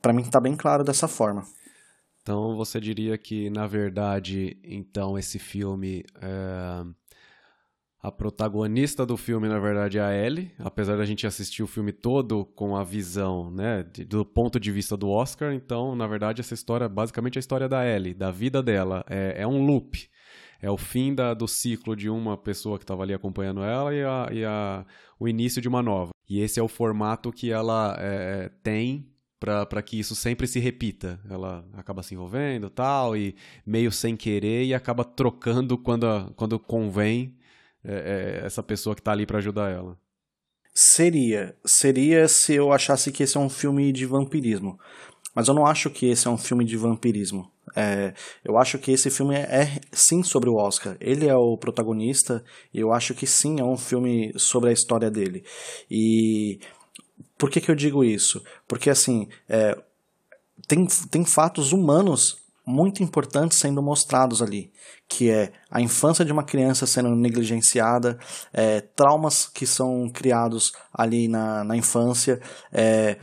para 0.00 0.12
mim 0.12 0.24
tá 0.24 0.40
bem 0.40 0.56
claro 0.56 0.82
dessa 0.82 1.06
forma. 1.06 1.44
Então 2.22 2.56
você 2.56 2.80
diria 2.80 3.18
que, 3.18 3.50
na 3.50 3.66
verdade, 3.66 4.56
então 4.64 5.18
esse 5.18 5.38
filme. 5.38 6.04
É... 6.20 6.84
A 8.04 8.10
protagonista 8.10 9.06
do 9.06 9.16
filme, 9.16 9.46
na 9.46 9.60
verdade, 9.60 9.96
é 9.96 10.00
a 10.00 10.12
Ellie, 10.12 10.50
apesar 10.58 10.96
da 10.96 11.04
gente 11.04 11.24
assistir 11.24 11.62
o 11.62 11.68
filme 11.68 11.92
todo 11.92 12.44
com 12.44 12.74
a 12.74 12.82
visão, 12.82 13.48
né, 13.48 13.84
do 14.08 14.24
ponto 14.26 14.58
de 14.58 14.72
vista 14.72 14.96
do 14.96 15.08
Oscar, 15.08 15.52
então, 15.54 15.94
na 15.94 16.08
verdade, 16.08 16.40
essa 16.40 16.52
história, 16.52 16.88
basicamente 16.88 17.38
a 17.38 17.40
história 17.40 17.68
da 17.68 17.86
Ellie, 17.86 18.12
da 18.12 18.32
vida 18.32 18.60
dela, 18.60 19.04
é, 19.08 19.42
é 19.42 19.46
um 19.46 19.64
loop. 19.64 20.10
É 20.60 20.68
o 20.68 20.76
fim 20.76 21.14
da, 21.14 21.32
do 21.32 21.46
ciclo 21.46 21.94
de 21.94 22.10
uma 22.10 22.36
pessoa 22.36 22.76
que 22.76 22.82
estava 22.82 23.04
ali 23.04 23.14
acompanhando 23.14 23.62
ela 23.62 23.94
e, 23.94 24.02
a, 24.02 24.28
e 24.32 24.44
a, 24.44 24.84
o 25.16 25.28
início 25.28 25.62
de 25.62 25.68
uma 25.68 25.80
nova. 25.80 26.10
E 26.28 26.40
esse 26.40 26.58
é 26.58 26.62
o 26.62 26.68
formato 26.68 27.30
que 27.30 27.52
ela 27.52 27.96
é, 28.00 28.50
tem 28.64 29.11
para 29.42 29.82
que 29.82 29.98
isso 29.98 30.14
sempre 30.14 30.46
se 30.46 30.60
repita. 30.60 31.20
Ela 31.28 31.64
acaba 31.74 32.02
se 32.02 32.14
envolvendo 32.14 32.70
tal, 32.70 33.16
e 33.16 33.34
meio 33.66 33.90
sem 33.90 34.16
querer, 34.16 34.64
e 34.64 34.72
acaba 34.72 35.04
trocando 35.04 35.76
quando, 35.76 36.32
quando 36.36 36.58
convém 36.58 37.36
é, 37.84 38.40
é, 38.42 38.46
essa 38.46 38.62
pessoa 38.62 38.94
que 38.94 39.00
está 39.00 39.12
ali 39.12 39.26
para 39.26 39.38
ajudar 39.38 39.70
ela. 39.70 39.98
Seria. 40.74 41.56
Seria 41.64 42.28
se 42.28 42.54
eu 42.54 42.72
achasse 42.72 43.10
que 43.10 43.24
esse 43.24 43.36
é 43.36 43.40
um 43.40 43.50
filme 43.50 43.92
de 43.92 44.06
vampirismo. 44.06 44.78
Mas 45.34 45.48
eu 45.48 45.54
não 45.54 45.66
acho 45.66 45.90
que 45.90 46.06
esse 46.06 46.28
é 46.28 46.30
um 46.30 46.38
filme 46.38 46.64
de 46.64 46.76
vampirismo. 46.76 47.50
É, 47.74 48.12
eu 48.44 48.58
acho 48.58 48.78
que 48.78 48.92
esse 48.92 49.10
filme 49.10 49.34
é, 49.34 49.40
é, 49.40 49.80
sim 49.92 50.22
sobre 50.22 50.50
o 50.50 50.56
Oscar. 50.56 50.96
Ele 51.00 51.26
é 51.26 51.34
o 51.34 51.56
protagonista 51.56 52.44
e 52.72 52.80
eu 52.80 52.92
acho 52.92 53.14
que 53.14 53.26
sim 53.26 53.58
é 53.58 53.64
um 53.64 53.76
filme 53.76 54.32
sobre 54.36 54.70
a 54.70 54.72
história 54.72 55.10
dele. 55.10 55.44
E 55.90 56.60
por 57.42 57.50
que, 57.50 57.60
que 57.60 57.72
eu 57.72 57.74
digo 57.74 58.04
isso? 58.04 58.40
Porque 58.68 58.88
assim 58.88 59.26
é, 59.48 59.76
tem, 60.68 60.86
tem 61.10 61.24
fatos 61.24 61.72
humanos 61.72 62.38
muito 62.64 63.02
importantes 63.02 63.58
sendo 63.58 63.82
mostrados 63.82 64.40
ali, 64.40 64.70
que 65.08 65.28
é 65.28 65.52
a 65.68 65.80
infância 65.80 66.24
de 66.24 66.30
uma 66.30 66.44
criança 66.44 66.86
sendo 66.86 67.16
negligenciada, 67.16 68.16
é, 68.52 68.80
traumas 68.80 69.48
que 69.48 69.66
são 69.66 70.08
criados 70.08 70.72
ali 70.94 71.26
na, 71.26 71.64
na 71.64 71.76
infância, 71.76 72.40
é, 72.70 73.18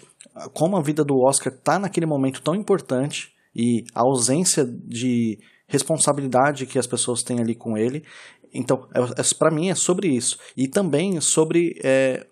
como 0.54 0.76
a 0.76 0.82
vida 0.82 1.06
do 1.06 1.18
Oscar 1.22 1.54
está 1.54 1.80
naquele 1.80 2.06
momento 2.06 2.42
tão 2.42 2.54
importante 2.54 3.34
e 3.56 3.86
a 3.96 4.02
ausência 4.02 4.66
de 4.66 5.40
responsabilidade 5.66 6.66
que 6.66 6.78
as 6.78 6.86
pessoas 6.86 7.24
têm 7.24 7.40
ali 7.40 7.56
com 7.56 7.78
ele. 7.78 8.04
Então, 8.54 8.86
é, 8.94 9.00
é, 9.00 9.36
para 9.38 9.50
mim 9.50 9.70
é 9.70 9.76
sobre 9.76 10.10
isso. 10.10 10.38
E 10.58 10.68
também 10.68 11.22
sobre 11.22 11.80
é, 11.82 12.28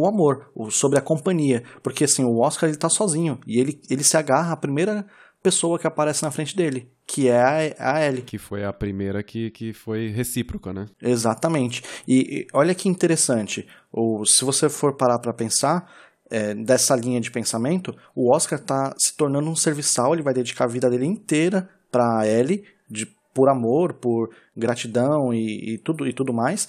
o 0.00 0.06
amor, 0.06 0.50
sobre 0.70 0.98
a 0.98 1.02
companhia. 1.02 1.62
Porque 1.82 2.04
assim, 2.04 2.24
o 2.24 2.38
Oscar 2.38 2.68
ele 2.68 2.78
tá 2.78 2.88
sozinho 2.88 3.38
e 3.46 3.60
ele, 3.60 3.80
ele 3.88 4.04
se 4.04 4.16
agarra 4.16 4.52
à 4.52 4.56
primeira 4.56 5.06
pessoa 5.42 5.78
que 5.78 5.86
aparece 5.86 6.24
na 6.24 6.30
frente 6.30 6.56
dele, 6.56 6.90
que 7.06 7.28
é 7.28 7.40
a, 7.78 7.94
a 7.94 8.04
Ellie. 8.04 8.22
Que 8.22 8.38
foi 8.38 8.64
a 8.64 8.72
primeira 8.72 9.22
que, 9.22 9.50
que 9.50 9.72
foi 9.72 10.08
recíproca, 10.08 10.72
né? 10.72 10.86
Exatamente. 11.00 11.82
E, 12.06 12.40
e 12.40 12.46
olha 12.52 12.74
que 12.74 12.88
interessante, 12.88 13.66
o, 13.92 14.24
se 14.26 14.44
você 14.44 14.68
for 14.68 14.96
parar 14.96 15.20
para 15.20 15.32
pensar, 15.32 15.88
é, 16.30 16.54
dessa 16.54 16.96
linha 16.96 17.20
de 17.20 17.30
pensamento, 17.30 17.94
o 18.14 18.34
Oscar 18.34 18.58
está 18.58 18.94
se 18.98 19.16
tornando 19.16 19.48
um 19.48 19.56
serviçal, 19.56 20.12
ele 20.12 20.22
vai 20.22 20.34
dedicar 20.34 20.64
a 20.64 20.68
vida 20.68 20.90
dele 20.90 21.06
inteira 21.06 21.68
para 21.90 22.26
Ellie, 22.26 22.64
de, 22.90 23.06
por 23.32 23.48
amor, 23.48 23.94
por 23.94 24.30
gratidão 24.56 25.32
e, 25.32 25.74
e, 25.74 25.78
tudo, 25.78 26.06
e 26.06 26.12
tudo 26.12 26.32
mais, 26.32 26.68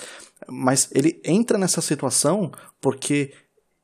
mas 0.49 0.89
ele 0.93 1.21
entra 1.25 1.57
nessa 1.57 1.81
situação 1.81 2.51
porque 2.81 3.33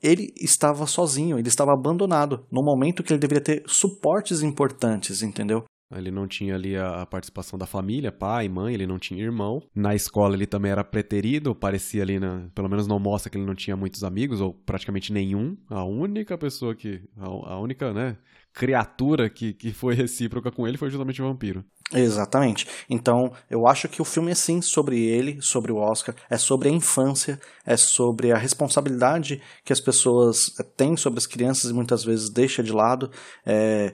ele 0.01 0.33
estava 0.37 0.85
sozinho, 0.85 1.39
ele 1.39 1.47
estava 1.47 1.71
abandonado, 1.71 2.45
no 2.51 2.61
momento 2.61 3.01
que 3.01 3.13
ele 3.13 3.19
deveria 3.19 3.43
ter 3.43 3.63
suportes 3.67 4.43
importantes, 4.43 5.21
entendeu? 5.21 5.63
Ele 5.95 6.11
não 6.11 6.27
tinha 6.27 6.55
ali 6.55 6.75
a, 6.75 7.05
participação 7.05 7.57
da 7.57 7.65
família, 7.65 8.11
pai, 8.11 8.49
mãe, 8.49 8.73
ele 8.73 8.87
não 8.87 8.97
tinha 8.97 9.23
irmão. 9.23 9.61
Na 9.75 9.93
escola 9.93 10.35
ele 10.35 10.47
também 10.47 10.71
era 10.71 10.83
preterido, 10.83 11.55
parecia 11.55 12.01
ali, 12.01 12.19
na, 12.19 12.49
pelo 12.53 12.69
menos 12.69 12.87
não 12.87 12.99
mostra 12.99 13.29
que 13.29 13.37
ele 13.37 13.45
não 13.45 13.55
tinha 13.55 13.75
muitos 13.75 14.03
amigos, 14.03 14.41
ou 14.41 14.53
praticamente 14.53 15.13
nenhum. 15.13 15.55
A 15.69 15.83
única 15.83 16.37
pessoa 16.37 16.75
que. 16.75 17.01
A, 17.15 17.53
a 17.53 17.59
única, 17.59 17.93
né? 17.93 18.17
Criatura 18.53 19.29
que, 19.29 19.53
que 19.53 19.73
foi 19.73 19.95
recíproca 19.95 20.51
com 20.51 20.67
ele 20.67 20.77
foi 20.77 20.89
justamente 20.89 21.21
o 21.21 21.27
vampiro. 21.27 21.63
Exatamente. 21.91 22.67
Então, 22.89 23.31
eu 23.49 23.67
acho 23.67 23.87
que 23.87 24.01
o 24.01 24.05
filme 24.05 24.31
é 24.31 24.35
sim 24.35 24.61
sobre 24.61 24.99
ele, 24.99 25.41
sobre 25.41 25.71
o 25.71 25.77
Oscar, 25.77 26.15
é 26.29 26.37
sobre 26.37 26.69
a 26.69 26.71
infância, 26.71 27.39
é 27.65 27.77
sobre 27.77 28.31
a 28.31 28.37
responsabilidade 28.37 29.41
que 29.63 29.73
as 29.73 29.79
pessoas 29.79 30.51
têm 30.75 30.97
sobre 30.97 31.19
as 31.19 31.27
crianças 31.27 31.69
e 31.69 31.73
muitas 31.73 32.03
vezes 32.03 32.29
deixa 32.29 32.63
de 32.63 32.71
lado, 32.71 33.11
é 33.45 33.93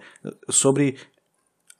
sobre 0.49 0.97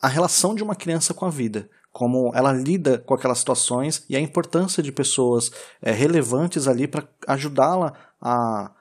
a 0.02 0.08
relação 0.08 0.56
de 0.56 0.64
uma 0.64 0.76
criança 0.76 1.14
com 1.14 1.26
a 1.26 1.30
vida 1.30 1.70
como 1.92 2.32
ela 2.36 2.54
lida 2.54 3.00
com 3.00 3.14
aquelas 3.14 3.40
situações 3.40 4.06
e 4.10 4.16
a 4.16 4.20
importância 4.20 4.82
de 4.82 4.92
pessoas 4.92 5.52
é, 5.82 5.92
relevantes 5.92 6.68
ali 6.68 6.88
para 6.88 7.08
ajudá-la 7.28 7.94
a, 8.22 8.72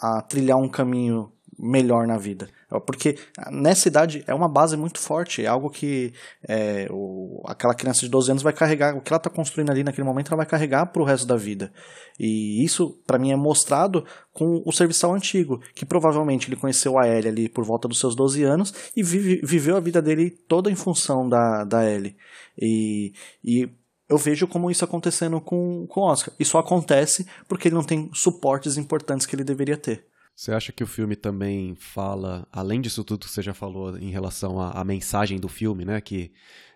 a 0.00 0.22
trilhar 0.22 0.58
um 0.58 0.68
caminho 0.68 1.32
melhor 1.58 2.06
na 2.06 2.18
vida. 2.18 2.48
Porque 2.84 3.16
nessa 3.50 3.86
idade 3.86 4.24
é 4.26 4.34
uma 4.34 4.48
base 4.48 4.76
muito 4.76 4.98
forte, 4.98 5.44
é 5.44 5.46
algo 5.46 5.70
que 5.70 6.12
é, 6.48 6.88
o, 6.90 7.40
aquela 7.46 7.74
criança 7.74 8.00
de 8.00 8.08
12 8.08 8.32
anos 8.32 8.42
vai 8.42 8.52
carregar, 8.52 8.96
o 8.96 9.00
que 9.00 9.12
ela 9.12 9.18
está 9.18 9.30
construindo 9.30 9.70
ali 9.70 9.84
naquele 9.84 10.06
momento, 10.06 10.28
ela 10.28 10.38
vai 10.38 10.46
carregar 10.46 10.86
para 10.86 11.00
o 11.00 11.04
resto 11.04 11.26
da 11.26 11.36
vida. 11.36 11.72
E 12.18 12.64
isso, 12.64 13.00
para 13.06 13.18
mim, 13.18 13.30
é 13.30 13.36
mostrado 13.36 14.04
com 14.32 14.62
o 14.66 14.72
serviçal 14.72 15.14
antigo, 15.14 15.60
que 15.74 15.86
provavelmente 15.86 16.48
ele 16.48 16.56
conheceu 16.56 16.98
a 16.98 17.06
Ellie 17.06 17.28
ali 17.28 17.48
por 17.48 17.64
volta 17.64 17.86
dos 17.86 18.00
seus 18.00 18.16
12 18.16 18.42
anos 18.42 18.74
e 18.96 19.02
vive, 19.02 19.40
viveu 19.44 19.76
a 19.76 19.80
vida 19.80 20.02
dele 20.02 20.30
toda 20.30 20.70
em 20.70 20.74
função 20.74 21.28
da, 21.28 21.62
da 21.62 21.88
Ellie. 21.88 22.16
E, 22.58 23.12
e 23.44 23.70
eu 24.08 24.18
vejo 24.18 24.46
como 24.48 24.70
isso 24.70 24.84
acontecendo 24.84 25.40
com, 25.40 25.86
com 25.88 26.00
o 26.00 26.04
Oscar. 26.04 26.34
Isso 26.38 26.58
acontece 26.58 27.26
porque 27.48 27.68
ele 27.68 27.74
não 27.74 27.84
tem 27.84 28.10
suportes 28.12 28.76
importantes 28.76 29.24
que 29.24 29.36
ele 29.36 29.44
deveria 29.44 29.76
ter. 29.76 30.04
Você 30.36 30.52
acha 30.52 30.70
que 30.70 30.84
o 30.84 30.86
filme 30.86 31.16
também 31.16 31.74
fala, 31.74 32.46
além 32.52 32.78
disso 32.78 33.02
tudo 33.02 33.24
que 33.24 33.30
você 33.30 33.40
já 33.40 33.54
falou 33.54 33.96
em 33.96 34.10
relação 34.10 34.60
à, 34.60 34.72
à 34.72 34.84
mensagem 34.84 35.40
do 35.40 35.48
filme, 35.48 35.82
né? 35.82 35.98
Que 35.98 36.30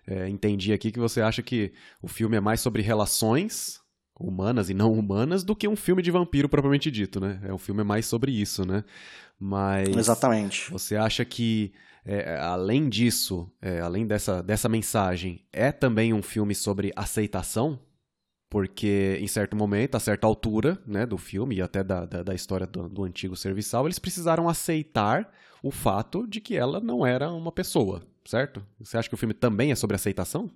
é, 0.06 0.26
entendi 0.30 0.72
aqui 0.72 0.90
que 0.90 0.98
você 0.98 1.20
acha 1.20 1.42
que 1.42 1.70
o 2.00 2.08
filme 2.08 2.38
é 2.38 2.40
mais 2.40 2.62
sobre 2.62 2.80
relações 2.80 3.78
humanas 4.18 4.70
e 4.70 4.74
não 4.74 4.92
humanas 4.92 5.44
do 5.44 5.54
que 5.54 5.68
um 5.68 5.76
filme 5.76 6.00
de 6.00 6.11
vampiro 6.11 6.48
propriamente 6.48 6.90
dito, 6.90 7.20
né? 7.20 7.38
É 7.44 7.52
um 7.52 7.58
filme 7.58 7.84
mais 7.84 8.06
sobre 8.06 8.32
isso, 8.32 8.64
né? 8.64 8.82
Mas 9.38 9.94
exatamente. 9.94 10.70
Você 10.70 10.96
acha 10.96 11.22
que 11.22 11.72
é, 12.02 12.38
além 12.38 12.88
disso, 12.88 13.50
é, 13.61 13.80
além 13.80 14.06
dessa, 14.06 14.42
dessa 14.42 14.70
mensagem, 14.70 15.44
é 15.52 15.70
também 15.70 16.14
um 16.14 16.22
filme 16.22 16.54
sobre 16.54 16.92
aceitação? 16.96 17.78
Porque 18.51 19.16
em 19.20 19.28
certo 19.28 19.57
momento, 19.57 19.94
a 19.94 20.01
certa 20.01 20.26
altura 20.26 20.76
né, 20.84 21.07
do 21.07 21.16
filme 21.16 21.57
e 21.57 21.62
até 21.62 21.84
da, 21.84 22.05
da, 22.05 22.24
da 22.24 22.34
história 22.34 22.66
do, 22.66 22.88
do, 22.88 23.05
antigo 23.05 23.36
serviçal, 23.36 23.86
eles 23.86 24.01
precisaram 24.01 24.48
aceitar 24.48 25.32
o 25.62 25.70
fato 25.70 26.26
de 26.26 26.40
que 26.40 26.57
ela 26.57 26.80
não 26.80 27.07
era 27.07 27.30
uma 27.30 27.53
pessoa, 27.53 28.03
certo? 28.24 28.61
Você 28.80 28.98
acha 28.98 29.09
que 29.09 29.14
o 29.14 29.18
filme 29.18 29.32
também 29.32 29.70
é 29.70 29.76
sobre 29.76 29.94
aceitação? 29.94 30.51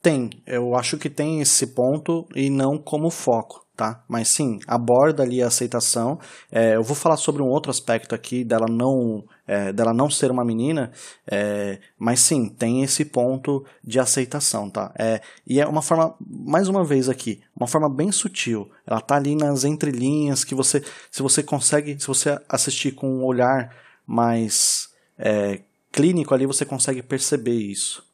Tem, 0.00 0.30
eu 0.46 0.74
acho 0.74 0.96
que 0.96 1.10
tem 1.10 1.42
esse 1.42 1.68
ponto 1.68 2.26
e 2.34 2.48
não 2.48 2.78
como 2.78 3.10
foco 3.10 3.61
tá? 3.76 4.04
Mas 4.06 4.32
sim, 4.32 4.58
aborda 4.66 5.22
ali 5.22 5.42
a 5.42 5.46
aceitação. 5.46 6.18
É, 6.50 6.76
eu 6.76 6.82
vou 6.82 6.94
falar 6.94 7.16
sobre 7.16 7.42
um 7.42 7.48
outro 7.48 7.70
aspecto 7.70 8.14
aqui 8.14 8.44
dela 8.44 8.66
não, 8.68 9.24
é, 9.46 9.72
dela 9.72 9.94
não 9.94 10.10
ser 10.10 10.30
uma 10.30 10.44
menina, 10.44 10.92
é, 11.26 11.78
mas 11.98 12.20
sim, 12.20 12.48
tem 12.48 12.82
esse 12.82 13.04
ponto 13.04 13.64
de 13.82 13.98
aceitação, 13.98 14.68
tá? 14.68 14.92
É, 14.98 15.20
e 15.46 15.60
é 15.60 15.66
uma 15.66 15.82
forma, 15.82 16.14
mais 16.20 16.68
uma 16.68 16.84
vez 16.84 17.08
aqui, 17.08 17.40
uma 17.56 17.66
forma 17.66 17.88
bem 17.88 18.12
sutil. 18.12 18.70
Ela 18.86 19.00
tá 19.00 19.16
ali 19.16 19.34
nas 19.34 19.64
entrelinhas 19.64 20.44
que 20.44 20.54
você, 20.54 20.82
se 21.10 21.22
você 21.22 21.42
consegue, 21.42 21.98
se 21.98 22.06
você 22.06 22.38
assistir 22.48 22.92
com 22.92 23.08
um 23.08 23.24
olhar 23.24 23.74
mais 24.06 24.88
é, 25.18 25.60
clínico 25.90 26.34
ali, 26.34 26.46
você 26.46 26.64
consegue 26.64 27.02
perceber 27.02 27.54
isso. 27.54 28.04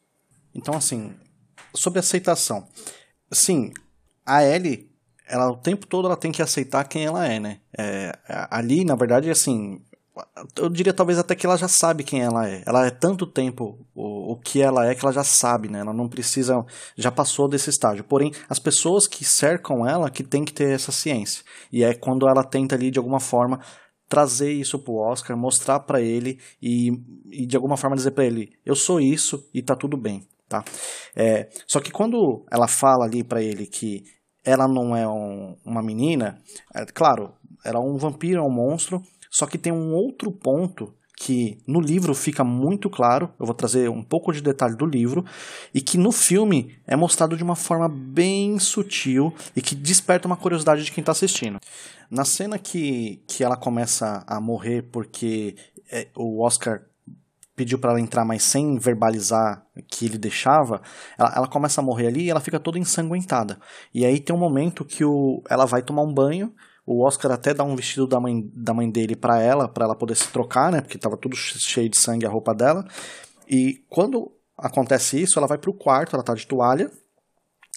Então, 0.54 0.74
assim, 0.74 1.14
sobre 1.74 1.98
aceitação. 1.98 2.66
Sim, 3.30 3.72
a 4.24 4.44
Ellie 4.44 4.88
ela 5.29 5.51
o 5.51 5.57
tempo 5.57 5.87
todo 5.87 6.07
ela 6.07 6.16
tem 6.16 6.33
que 6.33 6.43
aceitar 6.43 6.85
quem 6.85 7.05
ela 7.05 7.26
é, 7.26 7.39
né? 7.39 7.61
É, 7.76 8.12
ali, 8.51 8.85
na 8.85 8.95
verdade, 8.95 9.31
assim, 9.31 9.81
eu 10.57 10.68
diria 10.68 10.93
talvez 10.93 11.18
até 11.18 11.35
que 11.35 11.47
ela 11.47 11.57
já 11.57 11.68
sabe 11.68 12.05
quem 12.05 12.22
ela 12.22 12.49
é. 12.49 12.62
Ela 12.66 12.87
é 12.87 12.91
tanto 12.91 13.26
tempo 13.26 13.79
o, 13.95 14.33
o 14.33 14.37
que 14.37 14.61
ela 14.61 14.87
é 14.87 14.95
que 14.95 15.05
ela 15.05 15.12
já 15.12 15.24
sabe, 15.24 15.68
né? 15.68 15.81
Ela 15.81 15.93
não 15.93 16.09
precisa, 16.09 16.64
já 16.97 17.11
passou 17.11 17.49
desse 17.49 17.70
estágio. 17.70 18.05
Porém, 18.05 18.33
as 18.49 18.59
pessoas 18.59 19.07
que 19.07 19.24
cercam 19.24 19.87
ela 19.87 20.11
que 20.11 20.22
tem 20.22 20.45
que 20.45 20.53
ter 20.53 20.70
essa 20.70 20.93
ciência. 20.93 21.45
E 21.72 21.85
é 21.85 21.95
quando 21.95 22.29
ela 22.29 22.45
tenta 22.45 22.74
ali 22.74 22.91
de 22.91 22.99
alguma 22.99 23.20
forma 23.20 23.61
trazer 24.09 24.51
isso 24.51 24.79
pro 24.79 24.95
Oscar, 24.95 25.37
mostrar 25.37 25.81
para 25.81 26.01
ele 26.01 26.39
e, 26.62 26.91
e 27.31 27.47
de 27.47 27.57
alguma 27.57 27.76
forma 27.76 27.95
dizer 27.95 28.12
para 28.12 28.24
ele, 28.24 28.53
eu 28.64 28.74
sou 28.74 29.01
isso 29.01 29.47
e 29.53 29.62
tá 29.62 29.76
tudo 29.76 29.99
bem, 29.99 30.26
tá? 30.49 30.64
É, 31.14 31.51
só 31.66 31.79
que 31.79 31.93
quando 31.93 32.43
ela 32.51 32.66
fala 32.66 33.05
ali 33.05 33.22
para 33.22 33.43
ele 33.43 33.66
que 33.66 34.05
ela 34.49 34.66
não 34.66 34.96
é 34.96 35.07
um, 35.07 35.57
uma 35.64 35.82
menina, 35.82 36.38
é, 36.74 36.84
claro, 36.86 37.32
era 37.64 37.78
um 37.78 37.96
vampiro, 37.96 38.40
é 38.40 38.42
um 38.42 38.51
monstro, 38.51 39.03
só 39.30 39.46
que 39.46 39.59
tem 39.59 39.72
um 39.72 39.94
outro 39.94 40.32
ponto 40.32 40.94
que 41.14 41.59
no 41.66 41.80
livro 41.80 42.14
fica 42.14 42.44
muito 42.44 42.88
claro, 42.88 43.28
eu 43.38 43.44
vou 43.44 43.55
trazer 43.55 43.90
um 43.90 44.03
pouco 44.03 44.32
de 44.32 44.40
detalhe 44.40 44.76
do 44.76 44.86
livro, 44.86 45.24
e 45.74 45.80
que 45.80 45.99
no 45.99 46.12
filme 46.12 46.78
é 46.86 46.94
mostrado 46.94 47.36
de 47.36 47.42
uma 47.42 47.57
forma 47.57 47.88
bem 47.88 48.59
sutil 48.59 49.34
e 49.55 49.61
que 49.61 49.74
desperta 49.74 50.28
uma 50.28 50.36
curiosidade 50.36 50.84
de 50.84 50.92
quem 50.92 51.03
está 51.03 51.12
assistindo. 51.12 51.59
Na 52.09 52.24
cena 52.24 52.57
que, 52.57 53.20
que 53.26 53.42
ela 53.42 53.57
começa 53.57 54.24
a 54.26 54.40
morrer 54.40 54.82
porque 54.92 55.57
é, 55.90 56.07
o 56.16 56.40
Oscar 56.40 56.82
pediu 57.59 57.78
para 57.78 57.90
ela 57.90 58.00
entrar, 58.00 58.24
mas 58.24 58.44
sem 58.44 58.78
verbalizar 58.78 59.66
que 59.88 60.06
ele 60.06 60.16
deixava, 60.16 60.80
ela, 61.18 61.32
ela, 61.34 61.48
começa 61.48 61.80
a 61.80 61.84
morrer 61.84 62.06
ali 62.06 62.26
e 62.26 62.30
ela 62.30 62.40
fica 62.40 62.61
toda 62.61 62.78
ensanguentada. 62.78 63.59
E 63.92 64.06
aí 64.06 64.20
tem 64.20 64.34
um 64.34 64.38
momento 64.38 64.84
que 64.84 65.04
o, 65.04 65.42
ela 65.50 65.66
vai 65.66 65.82
tomar 65.82 66.02
um 66.02 66.14
banho, 66.14 66.54
o 66.86 67.04
Oscar 67.04 67.32
até 67.32 67.52
dá 67.52 67.64
um 67.64 67.74
vestido 67.74 68.06
da 68.06 68.20
mãe, 68.20 68.48
da 68.54 68.72
mãe 68.72 68.88
dele 68.88 69.16
para 69.16 69.42
ela, 69.42 69.68
para 69.68 69.84
ela 69.84 69.96
poder 69.96 70.14
se 70.14 70.28
trocar, 70.28 70.70
né? 70.70 70.80
Porque 70.80 70.96
tava 70.96 71.16
tudo 71.16 71.36
cheio 71.36 71.88
de 71.88 71.98
sangue 71.98 72.24
a 72.24 72.30
roupa 72.30 72.54
dela. 72.54 72.86
E 73.46 73.84
quando 73.90 74.32
acontece 74.56 75.20
isso, 75.20 75.38
ela 75.38 75.48
vai 75.48 75.59
pro 75.59 75.74
quarto, 75.74 76.14
ela 76.14 76.22
tá 76.22 76.34
de 76.34 76.46
toalha, 76.46 76.90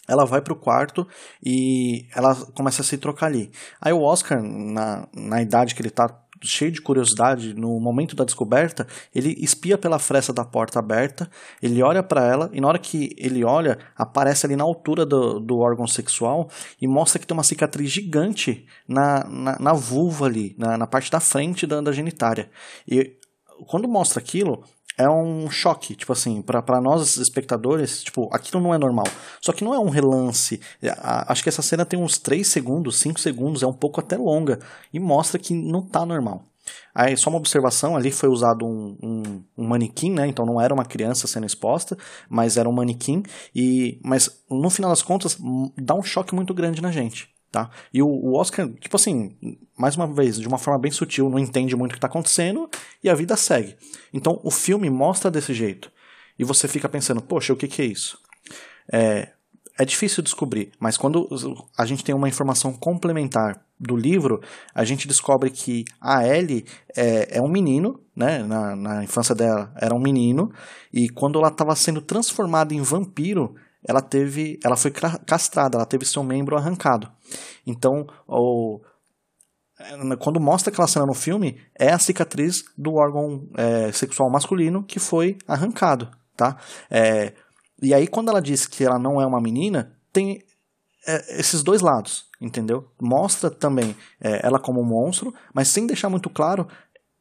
ela 0.07 0.25
vai 0.25 0.41
pro 0.41 0.55
quarto 0.55 1.07
e 1.43 2.07
ela 2.15 2.36
começa 2.53 2.82
a 2.82 2.86
se 2.86 2.97
trocar 2.97 3.25
ali. 3.25 3.51
Aí 3.82 3.91
o 3.91 4.01
Oscar, 4.01 4.41
na, 4.41 5.07
na 5.13 5.41
idade 5.41 5.75
que 5.75 5.82
ele 5.82 5.89
tá 5.89 6.07
cheio 6.44 6.72
de 6.72 6.82
curiosidade, 6.82 7.54
no 7.54 7.80
momento 7.80 8.16
da 8.16 8.24
descoberta, 8.24 8.88
ele 9.14 9.36
espia 9.39 9.78
pela 9.78 10.00
fresta 10.00 10.34
da 10.34 10.44
porta 10.44 10.80
aberta, 10.80 11.30
ele 11.62 11.82
olha 11.82 12.02
para 12.02 12.26
ela 12.26 12.50
e 12.54 12.60
na 12.60 12.68
hora 12.68 12.80
que 12.80 13.16
ele 13.18 13.44
olha, 13.44 13.78
aparece 13.96 14.46
ali 14.46 14.56
na 14.56 14.64
altura 14.64 15.06
do, 15.06 15.39
do 15.39 15.60
órgão 15.60 15.88
sexual 15.88 16.50
e 16.82 16.88
mostra 16.88 17.20
que 17.20 17.28
tem 17.28 17.36
uma 17.36 17.44
cicatriz 17.44 17.92
gigante 17.92 18.66
na, 18.88 19.24
na, 19.26 19.60
na 19.60 19.74
vulva 19.74 20.26
ali, 20.26 20.56
na, 20.58 20.78
na 20.78 20.88
parte 20.88 21.12
da 21.12 21.20
frente 21.20 21.66
da, 21.68 21.82
da 21.82 21.92
genitária. 21.92 22.50
E 22.88 23.18
quando 23.68 23.88
mostra 23.88 24.20
aquilo, 24.20 24.64
é 24.98 25.10
um 25.10 25.50
choque, 25.50 25.96
tipo 25.96 26.12
assim, 26.12 26.42
para 26.42 26.82
nós 26.82 27.18
espectadores, 27.18 28.04
tipo, 28.04 28.30
aquilo 28.32 28.62
não 28.62 28.74
é 28.74 28.78
normal. 28.78 29.08
Só 29.42 29.52
que 29.52 29.64
não 29.64 29.74
é 29.74 29.80
um 29.80 29.89
relance. 29.89 30.60
Acho 31.28 31.44
que 31.44 31.50
essa 31.50 31.62
cena 31.62 31.86
tem 31.86 32.00
uns 32.00 32.18
3 32.18 32.46
segundos, 32.48 33.00
5 33.00 33.20
segundos, 33.20 33.64
é 33.64 33.68
um 33.68 33.74
pouco 33.74 34.00
até 34.00 34.18
longa 34.18 34.60
e 34.94 35.00
mostra 35.00 35.39
que 35.39 35.54
não 35.54 35.82
tá 35.82 36.06
normal. 36.06 36.46
Aí, 36.94 37.16
só 37.18 37.30
uma 37.30 37.39
observação, 37.39 37.96
ali 37.96 38.12
foi 38.12 38.30
usado 38.30 38.66
um, 38.66 38.98
um, 39.02 39.44
um, 39.58 39.68
manequim, 39.68 40.12
né? 40.12 40.28
Então 40.28 40.46
não 40.46 40.60
era 40.60 40.74
uma 40.74 40.86
criança 40.86 41.26
sendo 41.28 41.46
exposta, 41.46 41.98
mas 42.30 42.58
era 42.58 42.70
um 42.70 42.74
manequim. 42.74 43.24
E, 43.56 44.00
mas 44.04 44.44
no 44.50 44.70
final 44.70 44.92
das 44.92 45.02
contas, 45.02 45.38
dá 45.78 45.96
um 45.96 46.04
choque 46.04 46.36
muito 46.36 46.54
grande 46.54 46.82
na 46.82 46.92
gente. 46.92 47.30
Tá? 47.52 47.70
E 47.94 48.02
o, 48.02 48.34
Oscar, 48.34 48.70
tipo 48.80 48.96
assim, 48.96 49.36
mais 49.78 49.95
uma 49.95 50.07
vez, 50.07 50.39
de 50.39 50.47
uma 50.47 50.57
forma 50.57 50.80
bem 50.80 50.91
sutil, 50.91 51.30
não 51.30 51.39
entende 51.39 51.76
muito 51.76 51.91
o 51.91 51.93
que 51.93 51.97
está 51.97 52.07
acontecendo 52.07 52.69
e 53.03 53.09
a 53.09 53.15
vida 53.15 53.36
segue. 53.36 53.76
Então 54.13 54.39
o 54.43 54.51
filme 54.51 54.89
mostra 54.89 55.32
desse 55.32 55.53
jeito. 55.53 55.91
E 56.38 56.43
você 56.43 56.67
fica 56.67 56.89
pensando, 56.89 57.22
poxa, 57.22 57.53
o 57.53 57.55
que, 57.55 57.67
que 57.67 57.82
é 57.82 57.86
isso? 57.86 58.17
É, 58.91 59.30
é 59.78 59.86
difícil 59.86 60.22
descobrir, 60.22 60.72
mas 60.80 60.97
quando 60.97 61.28
a 61.78 61.86
gente 61.86 62.03
tem 62.03 62.13
uma 62.13 62.30
informação 62.30 62.74
complementar 62.74 63.65
do 63.80 63.95
livro, 63.95 64.41
a 64.76 64.84
gente 64.84 65.07
descobre 65.07 65.49
que 65.49 65.86
a 65.99 66.28
Ellie 66.28 66.65
é, 66.95 67.38
é 67.38 67.41
um 67.41 67.49
menino, 67.49 67.99
né? 68.15 68.43
Na, 68.43 68.76
na 68.76 69.03
infância 69.03 69.34
dela 69.34 69.74
era 69.76 69.95
um 69.95 69.99
menino, 69.99 70.51
e 70.93 71.09
quando 71.09 71.39
ela 71.39 71.47
estava 71.47 71.76
sendo 71.76 72.01
transformada 72.01 72.74
em 72.74 72.82
vampiro, 72.82 73.55
ela 73.84 74.01
teve, 74.01 74.59
ela 74.63 74.78
foi 74.78 74.91
castrada, 75.26 75.78
ela 75.78 75.86
teve 75.86 76.05
seu 76.05 76.24
membro 76.24 76.55
arrancado. 76.55 77.11
Então, 77.65 78.05
o, 78.28 78.80
quando 80.19 80.39
mostra 80.39 80.71
aquela 80.71 80.88
cena 80.88 81.05
no 81.05 81.13
filme, 81.13 81.59
é 81.77 81.91
a 81.91 81.99
cicatriz 81.99 82.63
do 82.77 82.95
órgão 82.95 83.47
é, 83.57 83.91
sexual 83.91 84.29
masculino 84.29 84.84
que 84.84 84.99
foi 84.99 85.38
arrancado, 85.47 86.09
tá? 86.36 86.57
É, 86.89 87.34
e 87.82 87.93
aí, 87.93 88.07
quando 88.07 88.29
ela 88.29 88.41
diz 88.41 88.67
que 88.67 88.84
ela 88.84 88.99
não 88.99 89.21
é 89.21 89.25
uma 89.25 89.41
menina, 89.41 89.97
tem 90.13 90.43
é, 91.07 91.39
esses 91.39 91.63
dois 91.63 91.82
lados, 91.82 92.25
entendeu? 92.39 92.86
Mostra 93.01 93.49
também 93.49 93.95
é, 94.19 94.45
ela 94.45 94.59
como 94.59 94.82
um 94.82 94.86
monstro, 94.86 95.34
mas 95.53 95.67
sem 95.67 95.88
deixar 95.88 96.09
muito 96.09 96.29
claro 96.29 96.67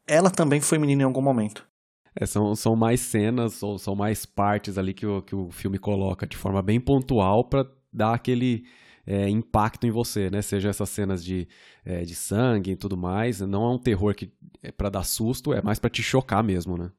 ela 0.07 0.29
também 0.29 0.59
foi 0.59 0.77
menina 0.77 1.03
em 1.03 1.05
algum 1.05 1.21
momento. 1.21 1.65
É, 2.13 2.25
são, 2.25 2.53
são 2.55 2.75
mais 2.75 2.99
cenas 2.99 3.63
ou 3.63 3.77
são 3.77 3.95
mais 3.95 4.25
partes 4.25 4.77
ali 4.77 4.93
que 4.93 5.05
o, 5.05 5.21
que 5.21 5.33
o 5.33 5.49
filme 5.51 5.77
coloca 5.77 6.27
de 6.27 6.35
forma 6.35 6.61
bem 6.61 6.79
pontual 6.79 7.45
para 7.45 7.65
dar 7.93 8.13
aquele 8.13 8.65
é, 9.05 9.29
impacto 9.29 9.85
em 9.85 9.91
você, 9.91 10.29
né? 10.29 10.41
Seja 10.41 10.69
essas 10.69 10.89
cenas 10.89 11.23
de, 11.23 11.47
é, 11.85 12.01
de 12.03 12.15
sangue 12.15 12.71
e 12.71 12.75
tudo 12.75 12.97
mais. 12.97 13.41
Não 13.41 13.63
é 13.63 13.69
um 13.73 13.77
terror 13.77 14.13
que 14.15 14.31
é 14.61 14.71
para 14.71 14.89
dar 14.89 15.03
susto, 15.03 15.53
é 15.53 15.61
mais 15.61 15.79
para 15.79 15.89
te 15.89 16.03
chocar 16.03 16.43
mesmo, 16.43 16.77
né? 16.77 16.91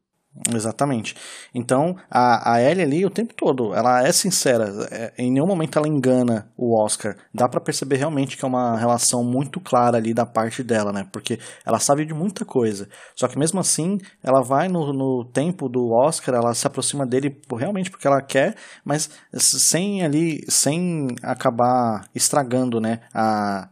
Exatamente. 0.50 1.14
Então, 1.54 1.94
a, 2.10 2.54
a 2.54 2.62
Ellie 2.62 2.82
ali, 2.82 3.04
o 3.04 3.10
tempo 3.10 3.34
todo, 3.34 3.74
ela 3.74 4.02
é 4.02 4.10
sincera. 4.12 4.88
É, 4.90 5.12
em 5.18 5.30
nenhum 5.30 5.46
momento 5.46 5.78
ela 5.78 5.86
engana 5.86 6.50
o 6.56 6.74
Oscar. 6.74 7.16
Dá 7.34 7.46
para 7.46 7.60
perceber 7.60 7.96
realmente 7.96 8.36
que 8.36 8.44
é 8.44 8.48
uma 8.48 8.78
relação 8.78 9.22
muito 9.22 9.60
clara 9.60 9.98
ali 9.98 10.14
da 10.14 10.24
parte 10.24 10.62
dela, 10.62 10.90
né? 10.90 11.06
Porque 11.12 11.38
ela 11.66 11.78
sabe 11.78 12.06
de 12.06 12.14
muita 12.14 12.46
coisa. 12.46 12.88
Só 13.14 13.28
que 13.28 13.38
mesmo 13.38 13.60
assim, 13.60 13.98
ela 14.22 14.40
vai 14.40 14.68
no, 14.68 14.92
no 14.94 15.24
tempo 15.24 15.68
do 15.68 15.90
Oscar, 15.90 16.34
ela 16.34 16.54
se 16.54 16.66
aproxima 16.66 17.04
dele 17.04 17.38
realmente 17.54 17.90
porque 17.90 18.06
ela 18.06 18.22
quer, 18.22 18.56
mas 18.82 19.10
sem 19.34 20.02
ali, 20.02 20.44
sem 20.48 21.08
acabar 21.22 22.08
estragando, 22.14 22.80
né? 22.80 23.00
A, 23.12 23.68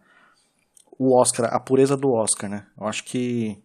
o 0.99 1.17
Oscar, 1.19 1.49
a 1.55 1.59
pureza 1.59 1.97
do 1.97 2.13
Oscar, 2.13 2.51
né? 2.51 2.67
Eu 2.79 2.87
acho 2.87 3.03
que. 3.05 3.57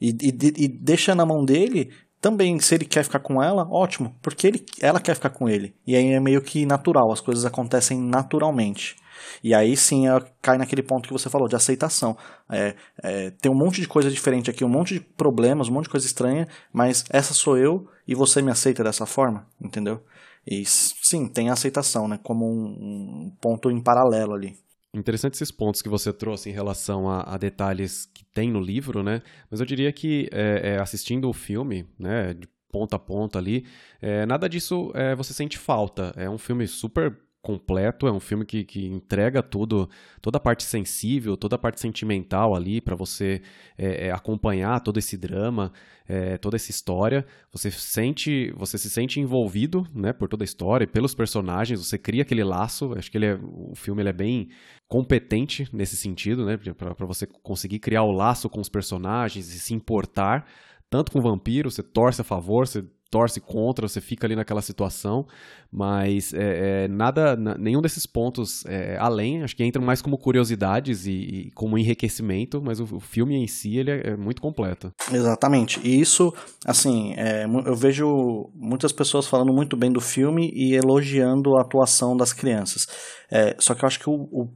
E, 0.00 0.08
e, 0.10 0.64
e 0.64 0.68
deixa 0.68 1.14
na 1.14 1.24
mão 1.24 1.44
dele 1.44 1.90
também, 2.20 2.58
se 2.60 2.74
ele 2.74 2.84
quer 2.84 3.02
ficar 3.02 3.20
com 3.20 3.42
ela, 3.42 3.66
ótimo, 3.70 4.14
porque 4.20 4.46
ele, 4.46 4.64
ela 4.80 5.00
quer 5.00 5.14
ficar 5.14 5.30
com 5.30 5.48
ele. 5.48 5.74
E 5.86 5.96
aí 5.96 6.12
é 6.12 6.20
meio 6.20 6.42
que 6.42 6.66
natural, 6.66 7.10
as 7.10 7.20
coisas 7.20 7.44
acontecem 7.44 7.98
naturalmente. 7.98 8.96
E 9.42 9.54
aí 9.54 9.76
sim 9.76 10.04
cai 10.42 10.58
naquele 10.58 10.82
ponto 10.82 11.06
que 11.06 11.12
você 11.12 11.30
falou, 11.30 11.48
de 11.48 11.56
aceitação. 11.56 12.16
É, 12.50 12.74
é, 13.02 13.30
tem 13.30 13.50
um 13.50 13.54
monte 13.54 13.80
de 13.80 13.88
coisa 13.88 14.10
diferente 14.10 14.50
aqui, 14.50 14.64
um 14.64 14.68
monte 14.68 14.94
de 14.94 15.00
problemas, 15.00 15.68
um 15.68 15.72
monte 15.72 15.84
de 15.84 15.90
coisa 15.90 16.06
estranha, 16.06 16.46
mas 16.72 17.04
essa 17.10 17.32
sou 17.32 17.56
eu 17.56 17.88
e 18.06 18.14
você 18.14 18.42
me 18.42 18.50
aceita 18.50 18.84
dessa 18.84 19.06
forma, 19.06 19.46
entendeu? 19.60 20.02
E 20.46 20.64
sim, 20.66 21.28
tem 21.28 21.50
aceitação, 21.50 22.08
né? 22.08 22.18
Como 22.22 22.46
um, 22.46 23.26
um 23.26 23.36
ponto 23.40 23.70
em 23.70 23.80
paralelo 23.80 24.34
ali. 24.34 24.56
Interessante 24.92 25.34
esses 25.34 25.52
pontos 25.52 25.80
que 25.80 25.88
você 25.88 26.12
trouxe 26.12 26.50
em 26.50 26.52
relação 26.52 27.08
a, 27.08 27.22
a, 27.22 27.38
detalhes 27.38 28.06
que 28.06 28.24
tem 28.24 28.50
no 28.50 28.60
livro, 28.60 29.04
né? 29.04 29.22
Mas 29.48 29.60
eu 29.60 29.66
diria 29.66 29.92
que 29.92 30.28
é, 30.32 30.74
é, 30.74 30.78
assistindo 30.80 31.28
o 31.28 31.32
filme, 31.32 31.88
né, 31.96 32.34
de 32.34 32.48
ponta 32.72 32.96
a 32.96 32.98
ponta 32.98 33.38
ali, 33.38 33.66
é, 34.00 34.26
nada 34.26 34.48
disso 34.48 34.90
é, 34.94 35.14
você 35.14 35.32
sente 35.32 35.56
falta. 35.58 36.12
É 36.16 36.28
um 36.28 36.38
filme 36.38 36.66
super 36.66 37.16
completo, 37.42 38.06
é 38.06 38.12
um 38.12 38.20
filme 38.20 38.44
que, 38.44 38.64
que 38.64 38.86
entrega 38.86 39.42
tudo, 39.42 39.88
toda 40.20 40.36
a 40.36 40.40
parte 40.40 40.62
sensível, 40.62 41.36
toda 41.36 41.56
a 41.56 41.58
parte 41.58 41.80
sentimental 41.80 42.54
ali 42.54 42.80
para 42.80 42.94
você 42.94 43.40
é, 43.78 44.08
é, 44.08 44.10
acompanhar 44.12 44.80
todo 44.80 44.98
esse 44.98 45.16
drama, 45.16 45.72
é, 46.06 46.36
toda 46.36 46.56
essa 46.56 46.70
história. 46.70 47.24
Você 47.50 47.70
sente, 47.70 48.52
você 48.56 48.76
se 48.76 48.90
sente 48.90 49.20
envolvido, 49.20 49.86
né, 49.94 50.12
por 50.12 50.28
toda 50.28 50.44
a 50.44 50.46
história, 50.46 50.86
pelos 50.86 51.14
personagens. 51.14 51.84
Você 51.84 51.96
cria 51.96 52.22
aquele 52.22 52.44
laço. 52.44 52.92
Acho 52.94 53.10
que 53.10 53.16
ele 53.16 53.26
é, 53.26 53.38
o 53.42 53.74
filme 53.74 54.02
ele 54.02 54.10
é 54.10 54.14
bem 54.14 54.50
competente 54.86 55.68
nesse 55.72 55.96
sentido, 55.96 56.44
né, 56.44 56.56
para 56.56 57.06
você 57.06 57.26
conseguir 57.26 57.78
criar 57.78 58.02
o 58.02 58.12
laço 58.12 58.50
com 58.50 58.60
os 58.60 58.68
personagens 58.68 59.54
e 59.54 59.60
se 59.60 59.72
importar 59.72 60.46
tanto 60.90 61.12
com 61.12 61.20
o 61.20 61.22
vampiro, 61.22 61.70
você 61.70 61.84
torce 61.84 62.20
a 62.20 62.24
favor, 62.24 62.66
você 62.66 62.84
torce 63.10 63.40
contra, 63.40 63.88
você 63.88 64.00
fica 64.00 64.26
ali 64.26 64.36
naquela 64.36 64.62
situação, 64.62 65.26
mas 65.70 66.32
é, 66.32 66.84
é, 66.84 66.88
nada, 66.88 67.36
nenhum 67.36 67.82
desses 67.82 68.06
pontos 68.06 68.64
é, 68.66 68.96
além, 68.98 69.42
acho 69.42 69.56
que 69.56 69.64
entram 69.64 69.84
mais 69.84 70.00
como 70.00 70.16
curiosidades 70.16 71.06
e, 71.06 71.12
e 71.12 71.50
como 71.50 71.76
enriquecimento, 71.76 72.62
mas 72.62 72.78
o, 72.78 72.84
o, 72.84 73.00
filme 73.00 73.34
em 73.34 73.46
si 73.48 73.76
ele 73.76 73.90
é, 73.90 74.10
é 74.10 74.16
muito 74.16 74.40
completo. 74.40 74.92
Exatamente, 75.12 75.80
e 75.82 76.00
isso, 76.00 76.32
assim, 76.64 77.14
é, 77.16 77.44
eu 77.44 77.74
vejo 77.74 78.50
muitas 78.54 78.92
pessoas 78.92 79.26
falando 79.26 79.52
muito 79.52 79.76
bem 79.76 79.90
do 79.90 80.00
filme 80.00 80.50
e 80.54 80.74
elogiando 80.74 81.56
a 81.56 81.62
atuação 81.62 82.16
das 82.16 82.32
crianças, 82.32 82.86
é, 83.30 83.56
só 83.58 83.74
que 83.74 83.84
eu 83.84 83.86
acho 83.88 83.98
que 83.98 84.08
o, 84.08 84.28
o, 84.30 84.48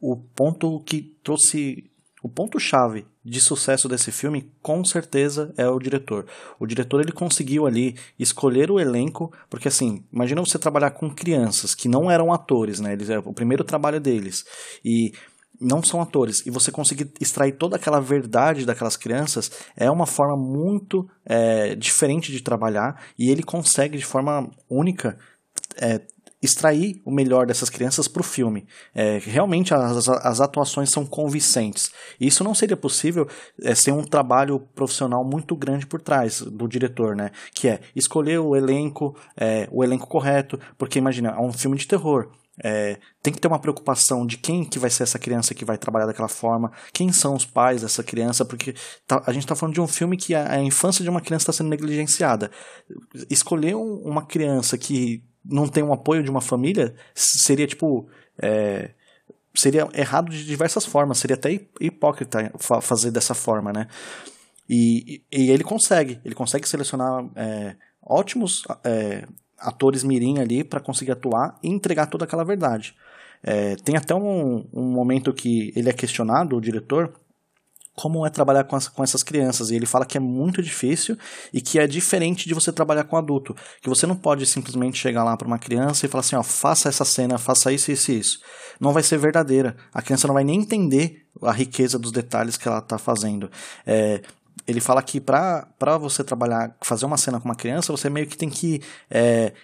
o 0.00 0.16
ponto 0.16 0.80
que 0.84 1.16
trouxe 1.24 1.90
o 2.22 2.28
ponto-chave 2.28 3.06
de 3.26 3.40
sucesso 3.40 3.88
desse 3.88 4.12
filme, 4.12 4.52
com 4.62 4.84
certeza, 4.84 5.52
é 5.56 5.68
o 5.68 5.80
diretor. 5.80 6.26
O 6.60 6.66
diretor 6.66 7.00
ele 7.00 7.10
conseguiu 7.10 7.66
ali 7.66 7.96
escolher 8.16 8.70
o 8.70 8.78
elenco, 8.78 9.32
porque 9.50 9.66
assim, 9.66 10.04
imagina 10.12 10.40
você 10.40 10.60
trabalhar 10.60 10.92
com 10.92 11.12
crianças 11.12 11.74
que 11.74 11.88
não 11.88 12.08
eram 12.08 12.32
atores, 12.32 12.78
né? 12.78 12.92
Eles 12.92 13.10
é 13.10 13.18
o 13.18 13.32
primeiro 13.34 13.64
trabalho 13.64 14.00
deles 14.00 14.44
e 14.84 15.12
não 15.60 15.82
são 15.82 16.00
atores 16.00 16.46
e 16.46 16.50
você 16.50 16.70
conseguir 16.70 17.10
extrair 17.20 17.52
toda 17.52 17.76
aquela 17.76 17.98
verdade 17.98 18.66
daquelas 18.66 18.96
crianças 18.96 19.50
é 19.74 19.90
uma 19.90 20.06
forma 20.06 20.36
muito 20.36 21.08
é, 21.24 21.74
diferente 21.74 22.30
de 22.30 22.42
trabalhar 22.42 23.02
e 23.18 23.30
ele 23.30 23.42
consegue 23.42 23.96
de 23.96 24.04
forma 24.04 24.50
única 24.68 25.18
é, 25.80 26.02
extrair 26.46 27.00
o 27.04 27.10
melhor 27.10 27.46
dessas 27.46 27.68
crianças 27.68 28.08
para 28.08 28.20
o 28.20 28.24
filme. 28.24 28.66
É, 28.94 29.18
realmente 29.18 29.74
as, 29.74 30.08
as 30.08 30.40
atuações 30.40 30.90
são 30.90 31.04
convincentes. 31.04 31.90
E 32.18 32.26
isso 32.26 32.42
não 32.42 32.54
seria 32.54 32.76
possível 32.76 33.28
é, 33.62 33.74
sem 33.74 33.92
um 33.92 34.02
trabalho 34.02 34.60
profissional 34.74 35.24
muito 35.24 35.54
grande 35.54 35.86
por 35.86 36.00
trás 36.00 36.40
do 36.40 36.66
diretor, 36.66 37.14
né? 37.14 37.30
Que 37.52 37.68
é 37.68 37.80
escolher 37.94 38.38
o 38.38 38.56
elenco, 38.56 39.16
é, 39.36 39.68
o 39.70 39.84
elenco 39.84 40.06
correto, 40.06 40.58
porque 40.78 40.98
imagina, 40.98 41.30
é 41.30 41.40
um 41.40 41.52
filme 41.52 41.76
de 41.76 41.86
terror. 41.86 42.30
É, 42.62 42.98
tem 43.22 43.32
que 43.32 43.40
ter 43.40 43.48
uma 43.48 43.58
preocupação 43.58 44.26
de 44.26 44.38
quem 44.38 44.64
que 44.64 44.78
vai 44.78 44.88
ser 44.88 45.02
essa 45.02 45.18
criança 45.18 45.54
que 45.54 45.64
vai 45.64 45.76
trabalhar 45.76 46.06
daquela 46.06 46.28
forma, 46.28 46.72
quem 46.92 47.12
são 47.12 47.34
os 47.34 47.44
pais 47.44 47.82
dessa 47.82 48.02
criança, 48.02 48.44
porque 48.44 48.74
tá, 49.06 49.22
a 49.26 49.32
gente 49.32 49.42
está 49.42 49.54
falando 49.54 49.74
de 49.74 49.80
um 49.80 49.86
filme 49.86 50.16
que 50.16 50.34
a, 50.34 50.52
a 50.52 50.62
infância 50.62 51.02
de 51.02 51.10
uma 51.10 51.20
criança 51.20 51.42
está 51.42 51.52
sendo 51.52 51.68
negligenciada. 51.68 52.50
Escolher 53.28 53.76
um, 53.76 53.96
uma 53.96 54.24
criança 54.24 54.78
que 54.78 55.22
não 55.48 55.68
tem 55.68 55.82
um 55.82 55.92
apoio 55.92 56.22
de 56.22 56.30
uma 56.30 56.40
família, 56.40 56.94
seria 57.14 57.66
tipo. 57.66 58.08
É, 58.38 58.90
seria 59.54 59.88
errado 59.94 60.30
de 60.30 60.44
diversas 60.44 60.84
formas, 60.84 61.18
seria 61.18 61.34
até 61.34 61.50
hipócrita 61.80 62.52
fazer 62.82 63.10
dessa 63.10 63.34
forma, 63.34 63.72
né? 63.72 63.88
E, 64.68 65.22
e 65.32 65.50
ele 65.50 65.64
consegue, 65.64 66.20
ele 66.24 66.34
consegue 66.34 66.68
selecionar 66.68 67.24
é, 67.34 67.76
ótimos 68.02 68.64
é, 68.84 69.24
atores 69.58 70.04
mirim 70.04 70.38
ali 70.38 70.62
para 70.62 70.80
conseguir 70.80 71.12
atuar 71.12 71.58
e 71.62 71.68
entregar 71.68 72.06
toda 72.06 72.24
aquela 72.24 72.44
verdade. 72.44 72.94
É, 73.42 73.76
tem 73.76 73.96
até 73.96 74.14
um, 74.14 74.66
um 74.72 74.82
momento 74.82 75.32
que 75.32 75.72
ele 75.76 75.88
é 75.88 75.92
questionado, 75.92 76.56
o 76.56 76.60
diretor, 76.60 77.12
como 77.96 78.26
é 78.26 78.30
trabalhar 78.30 78.64
com, 78.64 78.76
as, 78.76 78.88
com 78.88 79.02
essas 79.02 79.22
crianças. 79.22 79.70
E 79.70 79.74
ele 79.74 79.86
fala 79.86 80.04
que 80.04 80.18
é 80.18 80.20
muito 80.20 80.62
difícil 80.62 81.16
e 81.52 81.62
que 81.62 81.78
é 81.78 81.86
diferente 81.86 82.46
de 82.46 82.52
você 82.52 82.70
trabalhar 82.70 83.04
com 83.04 83.16
adulto. 83.16 83.56
Que 83.80 83.88
você 83.88 84.06
não 84.06 84.14
pode 84.14 84.44
simplesmente 84.46 84.98
chegar 84.98 85.24
lá 85.24 85.34
para 85.34 85.48
uma 85.48 85.58
criança 85.58 86.04
e 86.04 86.08
falar 86.08 86.20
assim: 86.20 86.36
ó, 86.36 86.42
faça 86.42 86.90
essa 86.90 87.04
cena, 87.04 87.38
faça 87.38 87.72
isso, 87.72 87.90
isso 87.90 88.12
e 88.12 88.18
isso. 88.18 88.40
Não 88.78 88.92
vai 88.92 89.02
ser 89.02 89.16
verdadeira. 89.16 89.74
A 89.92 90.02
criança 90.02 90.26
não 90.26 90.34
vai 90.34 90.44
nem 90.44 90.60
entender 90.60 91.26
a 91.42 91.52
riqueza 91.52 91.98
dos 91.98 92.12
detalhes 92.12 92.58
que 92.58 92.68
ela 92.68 92.78
está 92.78 92.98
fazendo. 92.98 93.50
É, 93.86 94.20
ele 94.68 94.80
fala 94.80 95.02
que 95.02 95.18
para 95.18 95.98
você 95.98 96.22
trabalhar, 96.22 96.76
fazer 96.82 97.06
uma 97.06 97.16
cena 97.16 97.40
com 97.40 97.46
uma 97.46 97.54
criança, 97.54 97.92
você 97.92 98.10
meio 98.10 98.26
que 98.26 98.36
tem 98.36 98.50
que. 98.50 98.82
É, 99.10 99.54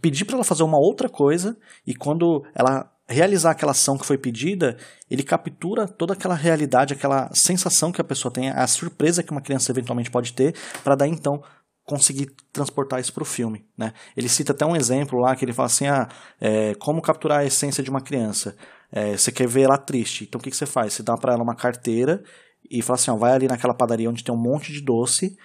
pedir 0.00 0.24
para 0.24 0.36
ela 0.36 0.44
fazer 0.44 0.62
uma 0.62 0.78
outra 0.78 1.08
coisa 1.08 1.56
e 1.86 1.94
quando 1.94 2.42
ela 2.54 2.90
realizar 3.06 3.50
aquela 3.50 3.72
ação 3.72 3.98
que 3.98 4.06
foi 4.06 4.16
pedida, 4.16 4.76
ele 5.10 5.22
captura 5.22 5.86
toda 5.86 6.14
aquela 6.14 6.34
realidade, 6.34 6.94
aquela 6.94 7.30
sensação 7.34 7.92
que 7.92 8.00
a 8.00 8.04
pessoa 8.04 8.32
tem, 8.32 8.50
a 8.50 8.66
surpresa 8.66 9.22
que 9.22 9.30
uma 9.30 9.40
criança 9.40 9.70
eventualmente 9.70 10.10
pode 10.10 10.32
ter, 10.32 10.54
para 10.82 10.94
daí 10.94 11.10
então 11.10 11.42
conseguir 11.84 12.34
transportar 12.52 13.00
isso 13.00 13.12
para 13.12 13.22
o 13.22 13.26
filme. 13.26 13.66
Né? 13.76 13.92
Ele 14.16 14.28
cita 14.28 14.52
até 14.52 14.64
um 14.64 14.74
exemplo 14.74 15.18
lá 15.18 15.36
que 15.36 15.44
ele 15.44 15.52
fala 15.52 15.66
assim: 15.66 15.86
ah, 15.86 16.08
é, 16.40 16.74
como 16.76 17.02
capturar 17.02 17.40
a 17.40 17.44
essência 17.44 17.82
de 17.82 17.90
uma 17.90 18.00
criança? 18.00 18.56
É, 18.90 19.16
você 19.16 19.30
quer 19.30 19.46
ver 19.46 19.62
ela 19.62 19.76
triste, 19.76 20.24
então 20.24 20.38
o 20.38 20.42
que, 20.42 20.50
que 20.50 20.56
você 20.56 20.66
faz? 20.66 20.94
Você 20.94 21.02
dá 21.02 21.16
para 21.16 21.32
ela 21.32 21.42
uma 21.42 21.54
carteira 21.54 22.22
e 22.70 22.80
fala 22.80 22.96
assim: 22.96 23.10
ó, 23.10 23.16
vai 23.16 23.32
ali 23.32 23.46
naquela 23.46 23.74
padaria 23.74 24.08
onde 24.08 24.24
tem 24.24 24.34
um 24.34 24.38
monte 24.38 24.72
de 24.72 24.80
doce, 24.80 25.36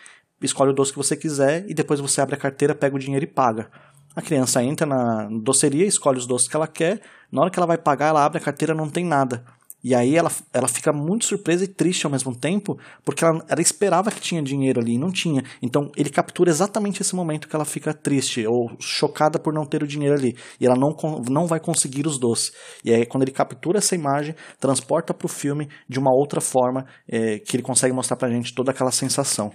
escolhe 0.41 0.71
o 0.71 0.73
doce 0.73 0.91
que 0.91 0.97
você 0.97 1.17
quiser 1.17 1.69
e 1.69 1.73
depois 1.73 1.99
você 1.99 2.21
abre 2.21 2.35
a 2.35 2.37
carteira, 2.37 2.73
pega 2.73 2.95
o 2.95 2.99
dinheiro 2.99 3.25
e 3.25 3.27
paga. 3.27 3.69
A 4.15 4.21
criança 4.21 4.63
entra 4.63 4.85
na 4.85 5.27
doceria, 5.41 5.85
escolhe 5.85 6.17
os 6.17 6.27
doces 6.27 6.47
que 6.47 6.55
ela 6.55 6.67
quer, 6.67 7.01
na 7.31 7.41
hora 7.41 7.51
que 7.51 7.59
ela 7.59 7.67
vai 7.67 7.77
pagar, 7.77 8.07
ela 8.07 8.25
abre 8.25 8.39
a 8.39 8.41
carteira 8.41 8.73
não 8.73 8.89
tem 8.89 9.05
nada. 9.05 9.43
E 9.81 9.95
aí 9.95 10.17
ela, 10.17 10.29
ela 10.53 10.67
fica 10.67 10.91
muito 10.91 11.25
surpresa 11.25 11.63
e 11.63 11.67
triste 11.67 12.05
ao 12.05 12.11
mesmo 12.11 12.35
tempo, 12.35 12.77
porque 13.05 13.23
ela, 13.23 13.41
ela 13.47 13.61
esperava 13.61 14.11
que 14.11 14.19
tinha 14.19 14.41
dinheiro 14.41 14.81
ali 14.81 14.95
e 14.95 14.97
não 14.97 15.09
tinha. 15.09 15.41
Então 15.61 15.89
ele 15.95 16.09
captura 16.09 16.49
exatamente 16.49 17.01
esse 17.01 17.15
momento 17.15 17.47
que 17.47 17.55
ela 17.55 17.63
fica 17.63 17.93
triste 17.93 18.45
ou 18.45 18.69
chocada 18.77 19.39
por 19.39 19.53
não 19.53 19.65
ter 19.65 19.81
o 19.81 19.87
dinheiro 19.87 20.15
ali. 20.15 20.35
E 20.59 20.65
ela 20.65 20.75
não, 20.75 20.89
não 21.29 21.47
vai 21.47 21.61
conseguir 21.61 22.05
os 22.05 22.19
doces. 22.19 22.51
E 22.83 22.93
aí 22.93 23.05
quando 23.05 23.23
ele 23.23 23.31
captura 23.31 23.77
essa 23.77 23.95
imagem, 23.95 24.35
transporta 24.59 25.13
para 25.13 25.25
o 25.25 25.29
filme 25.29 25.69
de 25.87 25.97
uma 25.97 26.13
outra 26.13 26.41
forma, 26.41 26.85
é, 27.07 27.39
que 27.39 27.55
ele 27.55 27.63
consegue 27.63 27.93
mostrar 27.93 28.17
pra 28.17 28.29
gente 28.29 28.53
toda 28.53 28.71
aquela 28.71 28.91
sensação. 28.91 29.49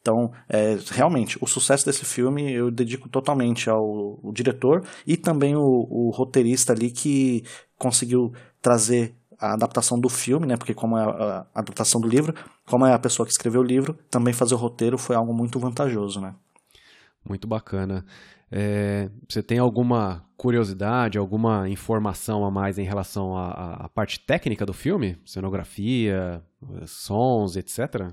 Então, 0.00 0.32
é, 0.48 0.78
realmente, 0.90 1.36
o 1.42 1.46
sucesso 1.46 1.84
desse 1.84 2.04
filme 2.04 2.50
eu 2.52 2.70
dedico 2.70 3.08
totalmente 3.08 3.68
ao, 3.68 4.18
ao 4.24 4.32
diretor 4.32 4.82
e 5.06 5.16
também 5.16 5.54
o, 5.54 5.86
o, 5.90 6.10
roteirista 6.10 6.72
ali 6.72 6.90
que 6.90 7.44
conseguiu 7.76 8.32
trazer 8.62 9.14
a 9.38 9.52
adaptação 9.52 10.00
do 10.00 10.08
filme, 10.08 10.46
né? 10.46 10.56
Porque 10.56 10.72
como 10.72 10.96
é 10.96 11.02
a, 11.02 11.46
a 11.54 11.60
adaptação 11.60 12.00
do 12.00 12.08
livro, 12.08 12.34
como 12.66 12.86
é 12.86 12.94
a 12.94 12.98
pessoa 12.98 13.26
que 13.26 13.32
escreveu 13.32 13.60
o 13.60 13.64
livro, 13.64 13.98
também 14.10 14.32
fazer 14.32 14.54
o 14.54 14.58
roteiro 14.58 14.96
foi 14.96 15.16
algo 15.16 15.34
muito 15.34 15.58
vantajoso, 15.58 16.20
né? 16.20 16.34
Muito 17.26 17.46
bacana. 17.46 18.04
É, 18.50 19.10
você 19.28 19.42
tem 19.42 19.58
alguma 19.58 20.24
curiosidade, 20.36 21.18
alguma 21.18 21.68
informação 21.68 22.44
a 22.44 22.50
mais 22.50 22.78
em 22.78 22.84
relação 22.84 23.36
à, 23.36 23.84
à 23.84 23.88
parte 23.88 24.18
técnica 24.18 24.64
do 24.64 24.72
filme? 24.72 25.18
Cenografia, 25.26 26.42
sons, 26.86 27.56
etc? 27.56 28.10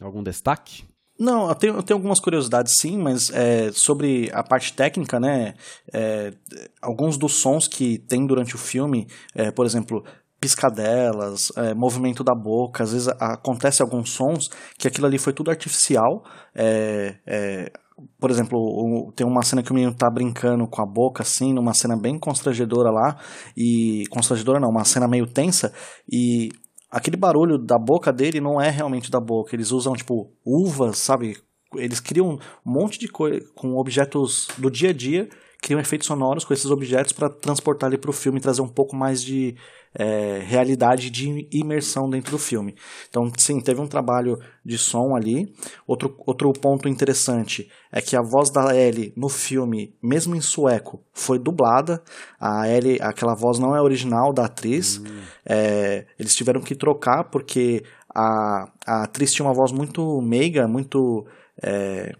Algum 0.00 0.22
destaque? 0.22 0.84
Não, 1.20 1.50
eu 1.50 1.54
tenho, 1.54 1.74
eu 1.76 1.82
tenho 1.82 1.98
algumas 1.98 2.18
curiosidades 2.18 2.78
sim, 2.78 2.96
mas 2.96 3.28
é, 3.28 3.70
sobre 3.72 4.30
a 4.32 4.42
parte 4.42 4.72
técnica, 4.72 5.20
né? 5.20 5.52
É, 5.92 6.32
alguns 6.80 7.18
dos 7.18 7.34
sons 7.42 7.68
que 7.68 7.98
tem 7.98 8.26
durante 8.26 8.54
o 8.54 8.58
filme, 8.58 9.06
é, 9.34 9.50
por 9.50 9.66
exemplo, 9.66 10.02
piscadelas, 10.40 11.52
é, 11.56 11.74
movimento 11.74 12.24
da 12.24 12.34
boca, 12.34 12.82
às 12.82 12.92
vezes 12.92 13.08
acontece 13.20 13.82
alguns 13.82 14.10
sons 14.12 14.48
que 14.78 14.88
aquilo 14.88 15.06
ali 15.06 15.18
foi 15.18 15.34
tudo 15.34 15.50
artificial. 15.50 16.24
É, 16.54 17.16
é, 17.26 17.72
por 18.18 18.30
exemplo, 18.30 19.12
tem 19.14 19.26
uma 19.26 19.42
cena 19.42 19.62
que 19.62 19.70
o 19.70 19.74
menino 19.74 19.94
tá 19.94 20.08
brincando 20.10 20.66
com 20.66 20.80
a 20.80 20.86
boca, 20.86 21.22
assim, 21.22 21.52
numa 21.52 21.74
cena 21.74 21.98
bem 21.98 22.18
constrangedora 22.18 22.90
lá, 22.90 23.18
e. 23.54 24.04
constrangedora 24.08 24.58
não, 24.58 24.70
uma 24.70 24.86
cena 24.86 25.06
meio 25.06 25.26
tensa, 25.26 25.70
e 26.10 26.48
aquele 26.90 27.16
barulho 27.16 27.56
da 27.56 27.78
boca 27.78 28.12
dele 28.12 28.40
não 28.40 28.60
é 28.60 28.68
realmente 28.68 29.10
da 29.10 29.20
boca. 29.20 29.54
Eles 29.54 29.70
usam, 29.70 29.94
tipo, 29.94 30.32
uvas, 30.44 30.98
sabe? 30.98 31.38
Eles 31.74 32.00
criam 32.00 32.38
um 32.66 32.70
monte 32.70 32.98
de 32.98 33.06
coisa 33.06 33.46
com 33.54 33.76
objetos 33.76 34.48
do 34.58 34.70
dia 34.70 34.90
a 34.90 34.92
dia, 34.92 35.28
criam 35.60 35.80
efeitos 35.80 36.06
sonoros 36.06 36.44
com 36.44 36.54
esses 36.54 36.70
objetos 36.70 37.12
para 37.12 37.28
transportar 37.28 37.90
ele 37.90 37.98
para 37.98 38.10
o 38.10 38.14
filme 38.14 38.38
e 38.38 38.42
trazer 38.42 38.62
um 38.62 38.68
pouco 38.68 38.96
mais 38.96 39.22
de 39.22 39.54
é, 39.94 40.40
realidade 40.44 41.10
de 41.10 41.48
imersão 41.52 42.08
dentro 42.08 42.30
do 42.30 42.38
filme. 42.38 42.74
Então, 43.08 43.30
sim, 43.36 43.60
teve 43.60 43.80
um 43.80 43.86
trabalho 43.86 44.38
de 44.64 44.78
som 44.78 45.14
ali. 45.14 45.52
Outro, 45.86 46.16
outro 46.26 46.52
ponto 46.52 46.88
interessante 46.88 47.70
é 47.92 48.00
que 48.00 48.16
a 48.16 48.22
voz 48.22 48.50
da 48.50 48.74
Ellie 48.74 49.12
no 49.16 49.28
filme, 49.28 49.94
mesmo 50.02 50.34
em 50.34 50.40
sueco, 50.40 51.02
foi 51.12 51.38
dublada. 51.38 52.02
A 52.40 52.68
Ellie, 52.68 52.98
aquela 53.00 53.34
voz 53.34 53.58
não 53.58 53.74
é 53.76 53.82
original 53.82 54.32
da 54.32 54.46
atriz. 54.46 54.98
Hum. 54.98 55.20
É, 55.44 56.06
eles 56.18 56.34
tiveram 56.34 56.60
que 56.60 56.74
trocar 56.74 57.24
porque 57.24 57.82
a, 58.14 58.70
a 58.86 59.02
atriz 59.04 59.32
tinha 59.32 59.46
uma 59.46 59.54
voz 59.54 59.72
muito 59.72 60.20
meiga, 60.22 60.66
muito. 60.66 61.26
É, 61.62 62.14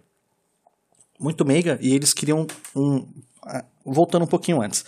muito 1.19 1.45
meiga, 1.45 1.77
e 1.81 1.93
eles 1.93 2.13
queriam 2.13 2.47
um. 2.75 3.07
Voltando 3.85 4.23
um 4.23 4.27
pouquinho 4.27 4.61
antes 4.61 4.85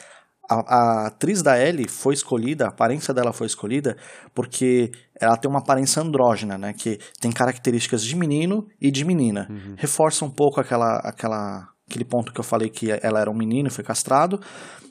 a, 0.50 0.56
a, 0.56 1.08
atriz 1.08 1.42
da 1.42 1.60
Ellie 1.60 1.88
foi 1.88 2.14
escolhida, 2.14 2.66
a 2.66 2.70
aparência 2.70 3.14
dela 3.14 3.32
foi 3.32 3.48
escolhida 3.48 3.96
porque 4.34 4.92
ela 5.20 5.38
tem 5.38 5.50
uma 5.50 5.60
aparência 5.60 6.02
andrógena, 6.02 6.58
né? 6.58 6.74
Que 6.74 7.00
tem 7.20 7.32
características 7.32 8.04
de 8.04 8.16
menino 8.16 8.68
e 8.80 8.92
de 8.92 9.06
menina. 9.06 9.48
Uhum. 9.50 9.76
Reforça 9.78 10.26
um 10.26 10.30
pouco 10.30 10.60
aquela, 10.60 10.98
aquela, 10.98 11.70
aquele 11.90 12.04
ponto 12.04 12.34
que 12.34 12.40
eu 12.40 12.44
falei 12.44 12.70
que 12.70 12.92
ela 12.92 13.20
era 13.20 13.32
um 13.32 13.38
menino 13.38 13.68
e 13.68 13.72
foi 13.72 13.84
castrado. 13.84 14.40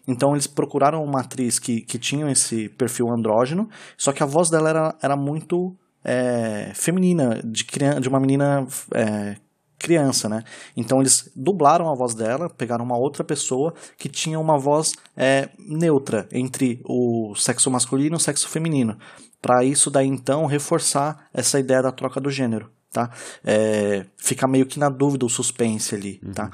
Então 0.08 0.32
eles 0.32 0.46
procuraram 0.46 1.04
uma 1.04 1.20
atriz 1.20 1.58
que, 1.58 1.82
que 1.82 1.98
tinha 1.98 2.30
esse 2.30 2.68
perfil 2.70 3.06
andrógeno, 3.10 3.68
só 3.96 4.12
que 4.12 4.22
a 4.22 4.26
voz 4.26 4.50
dela 4.50 4.68
era, 4.68 4.94
era 5.00 5.16
muito 5.16 5.76
é, 6.04 6.72
feminina, 6.74 7.40
de, 7.44 7.64
de 8.00 8.08
uma 8.08 8.18
menina 8.18 8.66
é, 8.94 9.36
criança, 9.82 10.28
né? 10.28 10.42
Então 10.76 11.00
eles 11.00 11.30
dublaram 11.36 11.90
a 11.90 11.94
voz 11.94 12.14
dela, 12.14 12.48
pegaram 12.48 12.84
uma 12.84 12.96
outra 12.96 13.22
pessoa 13.22 13.74
que 13.98 14.08
tinha 14.08 14.38
uma 14.38 14.56
voz 14.56 14.92
é, 15.16 15.50
neutra 15.58 16.26
entre 16.32 16.80
o 16.84 17.34
sexo 17.36 17.70
masculino 17.70 18.16
e 18.16 18.18
o 18.18 18.20
sexo 18.20 18.48
feminino. 18.48 18.96
Para 19.40 19.64
isso 19.64 19.90
daí 19.90 20.06
então 20.06 20.46
reforçar 20.46 21.28
essa 21.34 21.58
ideia 21.58 21.82
da 21.82 21.92
troca 21.92 22.20
do 22.20 22.30
gênero, 22.30 22.70
tá? 22.92 23.10
É, 23.44 24.06
fica 24.16 24.46
meio 24.46 24.64
que 24.64 24.78
na 24.78 24.88
dúvida 24.88 25.26
o 25.26 25.28
suspense 25.28 25.94
ali, 25.94 26.20
uhum. 26.24 26.32
tá? 26.32 26.50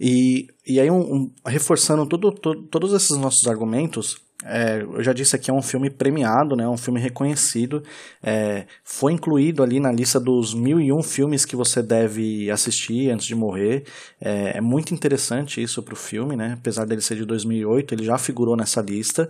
E, 0.00 0.48
e 0.66 0.80
aí, 0.80 0.90
um, 0.90 1.00
um, 1.00 1.30
reforçando 1.44 2.06
todo, 2.06 2.32
todo, 2.32 2.62
todos 2.68 2.94
esses 2.94 3.18
nossos 3.18 3.46
argumentos, 3.46 4.16
é, 4.44 4.80
eu 4.82 5.02
já 5.02 5.12
disse 5.12 5.36
aqui, 5.36 5.50
é 5.50 5.54
um 5.54 5.60
filme 5.60 5.90
premiado, 5.90 6.56
né, 6.56 6.66
um 6.66 6.76
filme 6.76 6.98
reconhecido. 6.98 7.82
É, 8.22 8.64
foi 8.82 9.12
incluído 9.12 9.62
ali 9.62 9.78
na 9.78 9.92
lista 9.92 10.18
dos 10.18 10.54
mil 10.54 10.80
e 10.80 10.92
um 10.92 11.02
filmes 11.02 11.44
que 11.44 11.54
você 11.54 11.82
deve 11.82 12.50
assistir 12.50 13.10
antes 13.10 13.26
de 13.26 13.34
morrer. 13.34 13.84
É, 14.20 14.56
é 14.58 14.60
muito 14.60 14.94
interessante 14.94 15.62
isso 15.62 15.82
para 15.82 15.94
o 15.94 15.96
filme, 15.96 16.36
né, 16.36 16.54
apesar 16.58 16.86
dele 16.86 17.00
ser 17.00 17.16
de 17.16 17.24
2008, 17.24 17.94
ele 17.94 18.04
já 18.04 18.16
figurou 18.16 18.56
nessa 18.56 18.80
lista. 18.80 19.28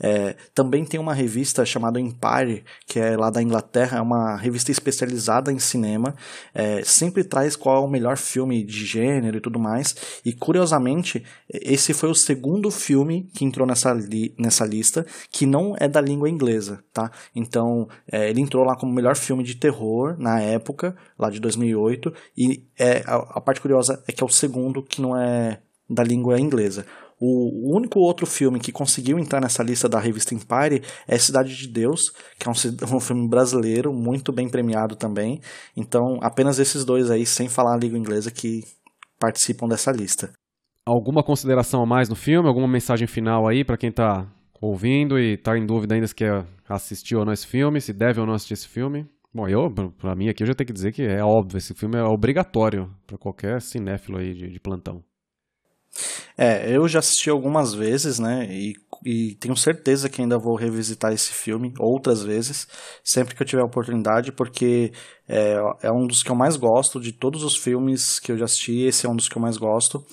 É, 0.00 0.36
também 0.54 0.84
tem 0.84 1.00
uma 1.00 1.14
revista 1.14 1.64
chamada 1.64 2.00
Empire, 2.00 2.64
que 2.86 3.00
é 3.00 3.16
lá 3.16 3.30
da 3.30 3.42
Inglaterra, 3.42 3.98
é 3.98 4.00
uma 4.00 4.36
revista 4.36 4.70
especializada 4.70 5.52
em 5.52 5.58
cinema. 5.58 6.14
É, 6.54 6.82
sempre 6.84 7.24
traz 7.24 7.56
qual 7.56 7.82
é 7.82 7.86
o 7.86 7.90
melhor 7.90 8.16
filme 8.16 8.62
de 8.62 8.86
gênero 8.86 9.38
e 9.38 9.40
tudo 9.40 9.58
mais. 9.58 9.94
E 10.24 10.32
curiosamente, 10.32 11.24
esse 11.48 11.92
foi 11.92 12.10
o 12.10 12.14
segundo 12.14 12.70
filme 12.70 13.28
que 13.34 13.44
entrou 13.44 13.66
nessa, 13.66 13.94
nessa 14.38 14.51
nessa 14.52 14.66
lista 14.66 15.06
que 15.30 15.46
não 15.46 15.74
é 15.80 15.88
da 15.88 16.00
língua 16.00 16.28
inglesa, 16.28 16.84
tá? 16.92 17.10
Então, 17.34 17.88
é, 18.10 18.28
ele 18.28 18.42
entrou 18.42 18.62
lá 18.64 18.76
como 18.76 18.92
melhor 18.92 19.16
filme 19.16 19.42
de 19.42 19.56
terror 19.56 20.14
na 20.18 20.40
época, 20.40 20.94
lá 21.18 21.30
de 21.30 21.40
2008, 21.40 22.12
e 22.36 22.64
é, 22.78 23.02
a, 23.06 23.16
a 23.38 23.40
parte 23.40 23.60
curiosa 23.60 24.02
é 24.06 24.12
que 24.12 24.22
é 24.22 24.26
o 24.26 24.30
segundo 24.30 24.82
que 24.82 25.00
não 25.00 25.16
é 25.16 25.60
da 25.88 26.04
língua 26.04 26.38
inglesa. 26.38 26.86
O 27.24 27.76
único 27.76 28.00
outro 28.00 28.26
filme 28.26 28.58
que 28.58 28.72
conseguiu 28.72 29.16
entrar 29.16 29.40
nessa 29.40 29.62
lista 29.62 29.88
da 29.88 30.00
revista 30.00 30.34
Empire 30.34 30.82
é 31.06 31.16
Cidade 31.16 31.56
de 31.56 31.68
Deus, 31.68 32.00
que 32.36 32.48
é 32.48 32.50
um, 32.50 32.96
um, 32.96 33.00
filme 33.00 33.28
brasileiro, 33.28 33.92
muito 33.92 34.32
bem 34.32 34.48
premiado 34.48 34.96
também. 34.96 35.40
Então, 35.76 36.18
apenas 36.20 36.58
esses 36.58 36.84
dois 36.84 37.12
aí, 37.12 37.24
sem 37.24 37.48
falar 37.48 37.74
a 37.74 37.78
língua 37.78 37.96
inglesa, 37.96 38.28
que 38.28 38.64
participam 39.20 39.68
dessa 39.68 39.92
lista. 39.92 40.32
Alguma 40.84 41.22
consideração 41.22 41.80
a 41.80 41.86
mais 41.86 42.08
no 42.08 42.16
filme? 42.16 42.48
Alguma 42.48 42.66
mensagem 42.66 43.06
final 43.06 43.46
aí 43.46 43.64
para 43.64 43.76
quem 43.76 43.90
está 43.90 44.26
ouvindo 44.62 45.18
e 45.18 45.36
tá 45.36 45.58
em 45.58 45.66
dúvida 45.66 45.96
ainda 45.96 46.06
se 46.06 46.14
quer 46.14 46.44
assistir 46.68 47.16
ou 47.16 47.24
não 47.24 47.32
esse 47.32 47.46
filme, 47.46 47.80
se 47.80 47.92
deve 47.92 48.20
ou 48.20 48.26
não 48.26 48.34
assistir 48.34 48.54
esse 48.54 48.68
filme. 48.68 49.04
Bom, 49.34 49.48
eu, 49.48 49.68
pra 49.98 50.14
mim 50.14 50.28
aqui, 50.28 50.42
eu 50.42 50.46
já 50.46 50.54
tenho 50.54 50.66
que 50.66 50.72
dizer 50.72 50.92
que 50.92 51.02
é 51.02 51.24
óbvio, 51.24 51.58
esse 51.58 51.74
filme 51.74 51.96
é 51.96 52.02
obrigatório 52.04 52.88
para 53.06 53.18
qualquer 53.18 53.60
cinéfilo 53.60 54.18
aí 54.18 54.34
de, 54.34 54.48
de, 54.48 54.60
plantão. 54.60 55.02
É, 56.36 56.74
eu 56.74 56.86
já 56.86 57.00
assisti 57.00 57.28
algumas 57.28 57.74
vezes, 57.74 58.18
né, 58.18 58.46
e, 58.50 58.74
e, 59.04 59.34
tenho 59.36 59.56
certeza 59.56 60.08
que 60.08 60.22
ainda 60.22 60.38
vou 60.38 60.54
revisitar 60.54 61.12
esse 61.12 61.32
filme 61.32 61.74
outras 61.78 62.22
vezes, 62.22 62.66
sempre 63.02 63.34
que 63.34 63.42
eu 63.42 63.46
tiver 63.46 63.62
oportunidade, 63.62 64.32
porque 64.32 64.92
é, 65.28 65.56
é 65.82 65.90
um 65.90 66.06
dos 66.06 66.22
que 66.22 66.30
eu 66.30 66.36
mais 66.36 66.56
gosto, 66.56 67.00
de 67.00 67.12
todos 67.12 67.42
os 67.42 67.56
filmes 67.56 68.18
que 68.18 68.32
eu 68.32 68.38
já 68.38 68.44
assisti, 68.44 68.82
esse 68.82 69.06
é 69.06 69.08
um 69.08 69.16
dos 69.16 69.28
que 69.28 69.36
eu 69.36 69.42
mais 69.42 69.56
gosto. 69.56 70.04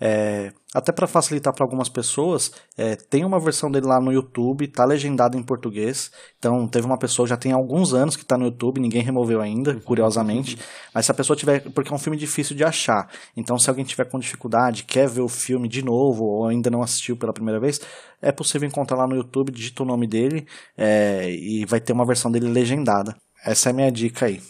É, 0.00 0.52
até 0.74 0.90
para 0.90 1.06
facilitar 1.06 1.54
para 1.54 1.64
algumas 1.64 1.88
pessoas, 1.88 2.50
é, 2.76 2.96
tem 2.96 3.24
uma 3.24 3.38
versão 3.38 3.70
dele 3.70 3.86
lá 3.86 4.00
no 4.00 4.12
YouTube, 4.12 4.66
tá 4.66 4.84
legendado 4.84 5.38
em 5.38 5.42
português. 5.42 6.10
Então, 6.38 6.66
teve 6.66 6.84
uma 6.84 6.98
pessoa, 6.98 7.28
já 7.28 7.36
tem 7.36 7.52
alguns 7.52 7.94
anos 7.94 8.16
que 8.16 8.24
tá 8.24 8.36
no 8.36 8.46
YouTube, 8.46 8.80
ninguém 8.80 9.02
removeu 9.02 9.40
ainda, 9.40 9.74
curiosamente. 9.80 10.58
Mas 10.92 11.06
se 11.06 11.12
a 11.12 11.14
pessoa 11.14 11.36
tiver. 11.36 11.60
Porque 11.70 11.92
é 11.92 11.94
um 11.94 11.98
filme 11.98 12.18
difícil 12.18 12.56
de 12.56 12.64
achar. 12.64 13.08
Então, 13.36 13.56
se 13.56 13.70
alguém 13.70 13.84
tiver 13.84 14.04
com 14.06 14.18
dificuldade, 14.18 14.84
quer 14.84 15.08
ver 15.08 15.22
o 15.22 15.28
filme 15.28 15.68
de 15.68 15.82
novo, 15.82 16.24
ou 16.24 16.48
ainda 16.48 16.70
não 16.70 16.82
assistiu 16.82 17.16
pela 17.16 17.32
primeira 17.32 17.60
vez, 17.60 17.80
é 18.20 18.32
possível 18.32 18.66
encontrar 18.66 18.96
lá 18.96 19.06
no 19.06 19.14
YouTube, 19.14 19.52
digita 19.52 19.82
o 19.82 19.86
nome 19.86 20.06
dele 20.06 20.46
é, 20.76 21.30
e 21.30 21.64
vai 21.66 21.80
ter 21.80 21.92
uma 21.92 22.06
versão 22.06 22.30
dele 22.30 22.48
legendada. 22.48 23.14
Essa 23.44 23.68
é 23.68 23.72
a 23.72 23.74
minha 23.74 23.92
dica 23.92 24.26
aí. 24.26 24.40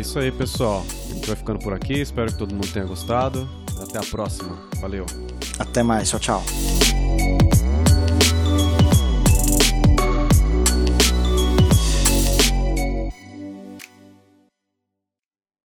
É 0.00 0.02
isso 0.02 0.18
aí, 0.18 0.32
pessoal. 0.32 0.82
A 1.10 1.12
gente 1.12 1.26
vai 1.26 1.36
ficando 1.36 1.58
por 1.58 1.74
aqui. 1.74 2.00
Espero 2.00 2.32
que 2.32 2.38
todo 2.38 2.54
mundo 2.54 2.66
tenha 2.72 2.86
gostado. 2.86 3.46
Até 3.82 3.98
a 3.98 4.02
próxima. 4.02 4.58
Valeu. 4.80 5.04
Até 5.58 5.82
mais. 5.82 6.08
Tchau, 6.08 6.18
tchau. 6.18 7.49